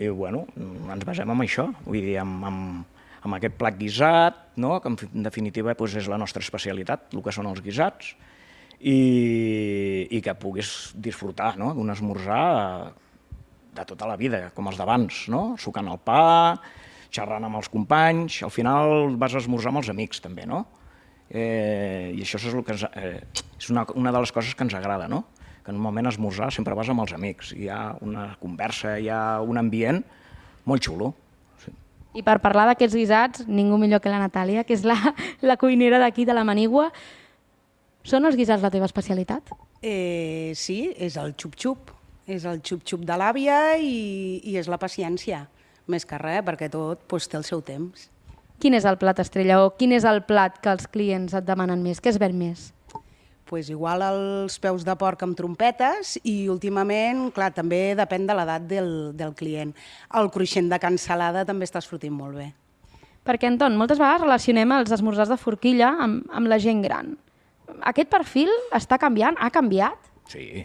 i 0.00 0.08
bueno, 0.08 0.46
ens 0.56 1.04
basem 1.04 1.28
en 1.28 1.44
això, 1.44 1.68
vull 1.84 2.00
dir, 2.00 2.16
amb, 2.22 2.44
amb, 2.48 3.02
amb 3.24 3.36
aquest 3.36 3.58
plat 3.60 3.76
guisat, 3.76 4.40
no? 4.56 4.78
que 4.80 4.92
en 4.92 5.26
definitiva 5.26 5.74
doncs, 5.76 5.98
és 6.00 6.08
la 6.08 6.20
nostra 6.20 6.40
especialitat, 6.44 7.12
el 7.12 7.24
que 7.24 7.34
són 7.34 7.50
els 7.50 7.60
guisats, 7.64 8.14
i, 8.80 8.98
i 10.12 10.20
que 10.24 10.34
puguis 10.36 10.92
disfrutar 10.96 11.54
no? 11.60 11.72
d'un 11.76 11.92
esmorzar 11.92 12.94
de 13.74 13.84
tota 13.88 14.08
la 14.08 14.16
vida, 14.20 14.48
com 14.54 14.70
els 14.70 14.78
d'abans, 14.80 15.26
no? 15.32 15.42
sucant 15.60 15.90
el 15.90 16.00
pa, 16.02 16.56
xerrant 17.14 17.46
amb 17.46 17.60
els 17.60 17.70
companys, 17.70 18.40
al 18.46 18.52
final 18.54 19.14
vas 19.20 19.34
a 19.34 19.42
esmorzar 19.42 19.72
amb 19.72 19.82
els 19.82 19.90
amics 19.92 20.22
també, 20.24 20.46
no? 20.50 20.64
Eh, 21.30 22.12
I 22.14 22.22
això 22.22 22.38
és, 22.38 22.52
el 22.52 22.64
que 22.66 22.74
ens, 22.74 22.84
eh, 22.94 23.20
és 23.58 23.70
una, 23.72 23.86
una 23.96 24.12
de 24.12 24.20
les 24.22 24.32
coses 24.34 24.54
que 24.54 24.66
ens 24.66 24.76
agrada, 24.76 25.08
no? 25.08 25.24
que 25.64 25.72
normalment 25.72 26.10
esmorzar 26.10 26.50
sempre 26.52 26.76
vas 26.76 26.90
amb 26.92 27.00
els 27.06 27.14
amics, 27.16 27.54
hi 27.56 27.70
ha 27.72 27.94
una 28.04 28.34
conversa, 28.40 28.98
hi 29.00 29.08
ha 29.08 29.40
un 29.40 29.56
ambient 29.56 30.02
molt 30.68 30.84
xulo. 30.84 31.14
Sí. 31.62 31.72
I 32.20 32.24
per 32.26 32.36
parlar 32.44 32.66
d'aquests 32.68 32.98
guisats, 33.00 33.46
ningú 33.48 33.80
millor 33.80 34.02
que 34.04 34.12
la 34.12 34.20
Natàlia, 34.20 34.66
que 34.68 34.76
és 34.76 34.84
la, 34.84 34.98
la 35.48 35.56
cuinera 35.56 36.02
d'aquí 36.02 36.28
de 36.28 36.36
la 36.36 36.44
Manigua. 36.44 36.90
Són 38.04 38.28
els 38.28 38.36
guisats 38.36 38.60
la 38.60 38.72
teva 38.74 38.84
especialitat? 38.90 39.54
Eh, 39.80 40.52
sí, 40.52 40.92
és 41.00 41.16
el 41.20 41.32
xup-xup 41.40 41.93
és 42.26 42.44
el 42.48 42.60
xup-xup 42.64 43.04
de 43.04 43.16
l'àvia 43.20 43.76
i, 43.76 44.40
i 44.44 44.56
és 44.60 44.68
la 44.70 44.80
paciència, 44.80 45.44
més 45.90 46.06
que 46.08 46.18
res, 46.20 46.44
perquè 46.46 46.70
tot 46.72 47.04
pues, 47.08 47.28
té 47.28 47.36
el 47.36 47.44
seu 47.44 47.60
temps. 47.64 48.08
Quin 48.62 48.76
és 48.76 48.86
el 48.88 48.96
plat 49.00 49.18
estrella 49.20 49.60
o 49.64 49.72
quin 49.76 49.92
és 49.92 50.06
el 50.08 50.22
plat 50.24 50.56
que 50.62 50.72
els 50.72 50.86
clients 50.88 51.34
et 51.36 51.44
demanen 51.44 51.82
més? 51.84 52.00
Què 52.00 52.12
es 52.14 52.20
ven 52.22 52.36
més? 52.38 52.70
Pues 53.44 53.68
igual 53.68 54.00
els 54.06 54.56
peus 54.62 54.86
de 54.86 54.94
porc 54.96 55.20
amb 55.26 55.36
trompetes 55.36 56.14
i 56.24 56.46
últimament, 56.48 57.26
clar, 57.34 57.50
també 57.52 57.92
depèn 57.98 58.24
de 58.26 58.36
l'edat 58.38 58.64
del, 58.70 58.88
del 59.18 59.34
client. 59.36 59.74
El 60.16 60.30
cruixent 60.32 60.70
de 60.72 60.78
cansalada 60.80 61.44
també 61.44 61.68
està 61.68 61.82
sortint 61.84 62.14
molt 62.14 62.38
bé. 62.40 62.48
Perquè, 63.24 63.50
Anton, 63.50 63.76
moltes 63.80 64.00
vegades 64.00 64.24
relacionem 64.24 64.72
els 64.78 64.92
esmorzars 64.96 65.32
de 65.32 65.40
forquilla 65.40 65.92
amb, 66.06 66.24
amb 66.32 66.48
la 66.48 66.60
gent 66.60 66.80
gran. 66.84 67.12
Aquest 67.84 68.08
perfil 68.12 68.52
està 68.76 68.96
canviant? 69.00 69.36
Ha 69.40 69.52
canviat? 69.52 70.08
Sí, 70.32 70.64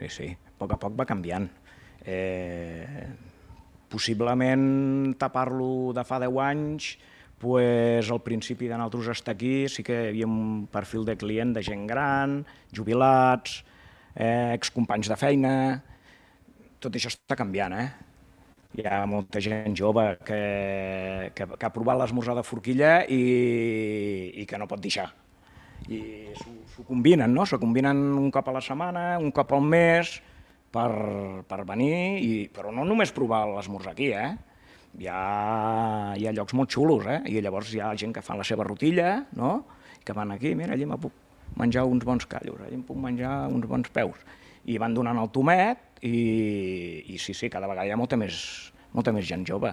sí, 0.00 0.10
sí 0.10 0.28
a 0.56 0.58
poc 0.64 0.72
a 0.72 0.80
poc 0.80 0.96
va 0.96 1.04
canviant. 1.04 1.48
Eh, 2.06 3.06
possiblement 3.92 5.14
tapar-lo 5.20 5.92
de 5.92 6.04
fa 6.04 6.18
10 6.22 6.40
anys, 6.40 6.96
pues, 7.38 8.10
al 8.10 8.22
principi 8.24 8.68
de 8.68 8.78
nosaltres 8.78 9.18
estar 9.18 9.34
aquí 9.34 9.68
sí 9.68 9.84
que 9.84 9.92
hi 9.92 10.08
havia 10.14 10.26
un 10.26 10.66
perfil 10.72 11.04
de 11.04 11.16
client 11.20 11.52
de 11.52 11.62
gent 11.62 11.84
gran, 11.86 12.40
jubilats, 12.72 13.64
eh, 14.14 14.52
excompanys 14.54 15.12
de 15.12 15.20
feina... 15.20 15.52
Tot 16.76 16.92
això 16.92 17.08
està 17.08 17.34
canviant, 17.34 17.72
eh? 17.72 17.86
Hi 18.76 18.84
ha 18.84 18.98
molta 19.08 19.40
gent 19.40 19.72
jove 19.74 20.02
que, 20.28 20.40
que, 21.34 21.46
que 21.56 21.66
ha 21.66 21.70
provat 21.72 21.96
l'esmorzar 21.96 22.34
de 22.36 22.44
forquilla 22.44 22.98
i, 23.08 23.22
i 24.36 24.44
que 24.46 24.60
no 24.60 24.68
pot 24.68 24.82
deixar. 24.84 25.06
I 25.88 26.00
s'ho 26.36 26.84
combinen, 26.84 27.32
no? 27.32 27.46
S'ho 27.48 27.58
combinen 27.58 27.96
un 28.20 28.28
cop 28.30 28.52
a 28.52 28.58
la 28.58 28.62
setmana, 28.62 29.06
un 29.18 29.32
cop 29.34 29.56
al 29.56 29.64
mes, 29.64 30.18
per, 30.72 30.90
per 31.48 31.62
venir, 31.68 31.96
i, 32.22 32.30
però 32.52 32.72
no 32.74 32.84
només 32.88 33.14
provar 33.16 33.44
l'esmorzar 33.50 33.94
aquí, 33.94 34.10
eh? 34.12 34.30
Hi 34.96 35.08
ha, 35.12 35.20
hi 36.16 36.26
ha 36.26 36.32
llocs 36.32 36.56
molt 36.56 36.72
xulos, 36.72 37.04
eh? 37.10 37.20
I 37.28 37.42
llavors 37.44 37.72
hi 37.74 37.82
ha 37.84 37.92
gent 37.98 38.14
que 38.16 38.24
fa 38.24 38.36
la 38.38 38.46
seva 38.48 38.64
rotilla, 38.64 39.26
no? 39.36 39.58
Que 40.04 40.16
van 40.16 40.32
aquí, 40.32 40.54
mira, 40.56 40.74
allí 40.76 40.86
me 40.88 40.98
puc 41.00 41.12
menjar 41.56 41.84
uns 41.88 42.04
bons 42.04 42.26
callos, 42.28 42.60
allí 42.60 42.78
em 42.78 42.84
puc 42.86 42.98
menjar 43.00 43.46
uns 43.52 43.66
bons 43.68 43.92
peus. 43.92 44.22
I 44.66 44.78
van 44.82 44.94
donant 44.96 45.18
el 45.20 45.30
tomet 45.34 46.00
i, 46.02 47.04
i 47.12 47.18
sí, 47.22 47.34
sí, 47.34 47.50
cada 47.52 47.68
vegada 47.68 47.86
hi 47.86 47.94
ha 47.94 48.00
molta 48.00 48.18
més, 48.20 48.38
molta 48.96 49.14
més 49.14 49.26
gent 49.28 49.44
jove. 49.46 49.72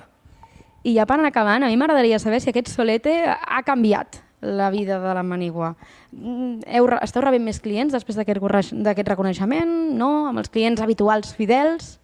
I 0.84 0.98
ja 0.98 1.08
per 1.08 1.16
anar 1.18 1.32
acabant, 1.32 1.64
a 1.64 1.72
mi 1.72 1.80
m'agradaria 1.80 2.20
saber 2.20 2.42
si 2.44 2.52
aquest 2.52 2.70
solete 2.74 3.16
ha 3.24 3.64
canviat 3.64 4.20
la 4.44 4.70
vida 4.70 5.00
de 5.00 5.14
la 5.16 5.24
Manigua. 5.24 5.74
Mm, 6.12 6.68
heu, 6.68 6.90
esteu 7.00 7.24
rebent 7.24 7.46
més 7.48 7.62
clients 7.64 7.96
després 7.96 8.20
d'aquest 8.20 9.08
reconeixement? 9.10 9.72
No? 9.98 10.28
Amb 10.30 10.44
els 10.44 10.52
clients 10.52 10.84
habituals 10.84 11.34
fidels? 11.38 11.96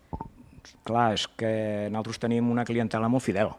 Clar, 0.88 1.12
és 1.18 1.28
que 1.38 1.52
nosaltres 1.92 2.22
tenim 2.24 2.50
una 2.50 2.66
clientela 2.66 3.12
molt 3.12 3.26
fidel. 3.26 3.52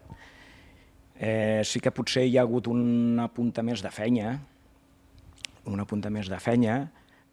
Eh, 1.21 1.61
sí 1.69 1.83
que 1.85 1.93
potser 1.93 2.25
hi 2.25 2.39
ha 2.39 2.47
hagut 2.47 2.71
una 2.73 3.29
punta 3.29 3.63
més 3.63 3.85
de 3.85 3.93
fenya, 3.93 4.39
una 5.69 5.85
punta 5.85 6.09
més 6.11 6.31
de 6.33 6.41
fenya, 6.41 6.81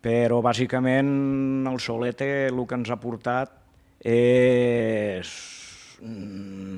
però 0.04 0.42
bàsicament 0.44 1.66
el 1.72 1.80
Solete 1.80 2.28
el 2.52 2.60
que 2.68 2.78
ens 2.78 2.92
ha 2.92 3.00
portat 3.00 3.56
és 4.04 5.32
mm, 6.04 6.78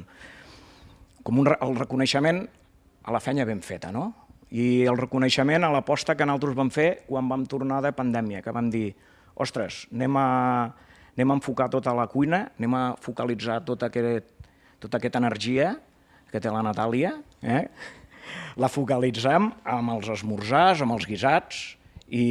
com 1.26 1.42
un, 1.42 1.50
el 1.50 1.76
reconeixement 1.82 2.46
a 3.04 3.16
la 3.16 3.20
fenya 3.20 3.48
ben 3.50 3.66
feta, 3.66 3.92
no? 3.92 4.29
I 4.50 4.86
el 4.90 4.98
reconeixement 4.98 5.66
a 5.66 5.72
l'aposta 5.74 6.16
que 6.18 6.26
nosaltres 6.26 6.58
vam 6.58 6.72
fer 6.74 6.90
quan 7.08 7.30
vam 7.30 7.46
tornar 7.50 7.82
de 7.86 7.94
pandèmia, 7.96 8.42
que 8.42 8.54
vam 8.56 8.70
dir, 8.74 8.94
ostres, 9.38 9.86
anem 9.94 10.18
a, 10.18 10.28
anem 11.16 11.32
a 11.32 11.38
enfocar 11.38 11.70
tota 11.70 11.94
la 11.98 12.08
cuina, 12.10 12.48
anem 12.58 12.76
a 12.78 12.84
focalitzar 13.02 13.62
tota, 13.68 13.92
aquest, 13.92 14.32
tota 14.82 14.98
aquesta 14.98 15.22
energia 15.22 15.76
que 16.30 16.42
té 16.42 16.52
la 16.54 16.64
Natàlia, 16.66 17.14
eh? 17.42 17.64
la 18.62 18.70
focalitzem 18.70 19.52
amb 19.66 19.96
els 19.96 20.10
esmorzars, 20.18 20.84
amb 20.86 20.98
els 20.98 21.08
guisats, 21.10 21.62
i, 22.10 22.26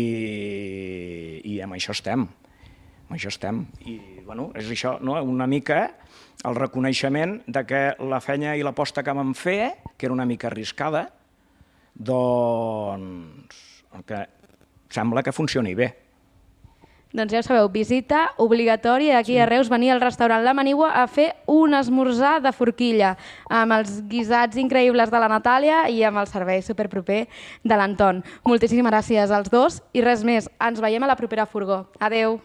i 1.46 1.58
amb 1.62 1.76
això 1.76 1.94
estem. 1.94 2.26
Amb 3.06 3.14
això 3.16 3.30
estem. 3.30 3.62
I, 3.86 3.98
bueno, 4.26 4.50
és 4.58 4.68
això, 4.74 4.96
no? 5.00 5.14
una 5.22 5.46
mica 5.50 5.86
el 6.46 6.54
reconeixement 6.54 7.40
de 7.50 7.64
que 7.66 7.80
la 7.98 8.20
feina 8.22 8.54
i 8.54 8.62
l'aposta 8.62 9.02
que 9.02 9.14
vam 9.14 9.32
fer, 9.34 9.74
que 9.96 10.06
era 10.06 10.14
una 10.14 10.26
mica 10.28 10.46
arriscada, 10.50 11.08
doncs 11.98 13.82
el 13.94 14.04
que 14.06 14.26
sembla 14.88 15.22
que 15.22 15.34
funcioni 15.34 15.74
bé. 15.74 15.94
Doncs 17.08 17.32
ja 17.32 17.40
ho 17.40 17.44
sabeu, 17.44 17.70
visita 17.72 18.34
obligatòria 18.36 19.16
aquí 19.18 19.32
sí. 19.32 19.38
a 19.40 19.46
Reus, 19.48 19.70
venir 19.72 19.94
al 19.94 20.02
restaurant 20.02 20.44
La 20.44 20.52
Manigua 20.52 20.90
a 21.00 21.06
fer 21.08 21.30
un 21.48 21.72
esmorzar 21.72 22.34
de 22.44 22.52
forquilla 22.52 23.14
amb 23.48 23.78
els 23.78 24.02
guisats 24.10 24.60
increïbles 24.60 25.08
de 25.08 25.20
la 25.22 25.30
Natàlia 25.32 25.86
i 25.88 26.02
amb 26.04 26.20
el 26.20 26.28
servei 26.28 26.60
superproper 26.62 27.22
de 27.64 27.80
l'Anton. 27.80 28.20
Moltíssimes 28.44 28.92
gràcies 28.92 29.32
als 29.32 29.48
dos 29.48 29.80
i 29.96 30.04
res 30.04 30.20
més, 30.20 30.50
ens 30.60 30.84
veiem 30.84 31.02
a 31.02 31.08
la 31.08 31.16
propera 31.16 31.48
furgó. 31.48 31.86
Adeu. 31.98 32.42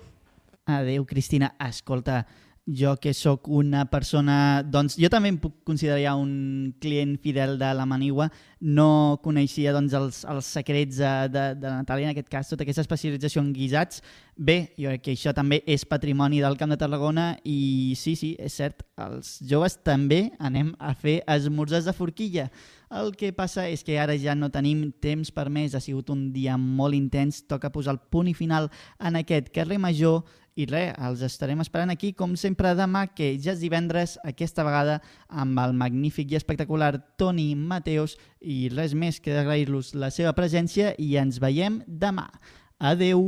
Adeu, 0.64 1.04
Cristina. 1.04 1.52
Escolta, 1.60 2.24
jo 2.66 2.96
que 2.98 3.14
sóc 3.14 3.48
una 3.48 3.86
persona... 3.92 4.64
Doncs 4.64 4.96
jo 5.00 5.10
també 5.12 5.30
em 5.34 5.38
puc 5.42 5.60
considerar 5.68 6.16
un 6.16 6.74
client 6.82 7.18
fidel 7.22 7.58
de 7.60 7.72
la 7.76 7.86
Manigua. 7.86 8.30
No 8.64 9.20
coneixia 9.24 9.74
doncs, 9.76 9.94
els, 9.98 10.22
els 10.30 10.52
secrets 10.60 11.00
de, 11.02 11.12
de, 11.34 11.46
de 11.60 11.74
Natàlia, 11.74 12.08
en 12.08 12.14
aquest 12.14 12.30
cas, 12.32 12.52
tota 12.52 12.64
aquesta 12.64 12.86
especialització 12.86 13.44
en 13.44 13.52
guisats. 13.56 14.00
Bé, 14.38 14.74
jo 14.80 14.94
crec 14.94 15.04
que 15.04 15.16
això 15.18 15.34
també 15.36 15.60
és 15.70 15.84
patrimoni 15.86 16.40
del 16.42 16.56
Camp 16.58 16.72
de 16.72 16.80
Tarragona 16.80 17.34
i 17.44 17.94
sí, 18.00 18.16
sí, 18.18 18.32
és 18.40 18.56
cert, 18.56 18.86
els 18.98 19.36
joves 19.46 19.76
també 19.84 20.30
anem 20.40 20.72
a 20.80 20.96
fer 20.96 21.20
esmorzars 21.36 21.86
de 21.90 21.94
forquilla. 21.94 22.48
El 22.94 23.12
que 23.18 23.32
passa 23.34 23.66
és 23.70 23.82
que 23.84 23.98
ara 23.98 24.16
ja 24.22 24.36
no 24.38 24.52
tenim 24.54 24.86
temps 25.02 25.32
per 25.34 25.48
més, 25.50 25.74
ha 25.74 25.82
sigut 25.82 26.12
un 26.14 26.28
dia 26.34 26.56
molt 26.62 26.96
intens, 26.96 27.42
toca 27.50 27.72
posar 27.74 27.96
el 27.96 28.02
punt 28.14 28.30
i 28.30 28.36
final 28.38 28.70
en 29.02 29.18
aquest 29.18 29.50
carrer 29.54 29.80
Major 29.82 30.22
i 30.56 30.68
res, 30.70 30.94
els 31.02 31.24
estarem 31.26 31.62
esperant 31.64 31.94
aquí, 31.94 32.12
com 32.14 32.36
sempre, 32.38 32.76
demà, 32.78 33.08
que 33.16 33.32
ja 33.42 33.56
és 33.56 33.62
divendres, 33.64 34.16
aquesta 34.28 34.66
vegada 34.68 35.00
amb 35.30 35.60
el 35.64 35.74
magnífic 35.78 36.32
i 36.34 36.40
espectacular 36.40 36.94
Toni 37.18 37.54
Mateos, 37.58 38.18
i 38.40 38.70
res 38.74 38.94
més 38.94 39.20
que 39.24 39.36
agrair-los 39.40 39.94
la 39.98 40.14
seva 40.14 40.36
presència 40.38 40.94
i 41.02 41.16
ens 41.22 41.42
veiem 41.42 41.82
demà. 41.88 42.30
Adeu! 42.80 43.24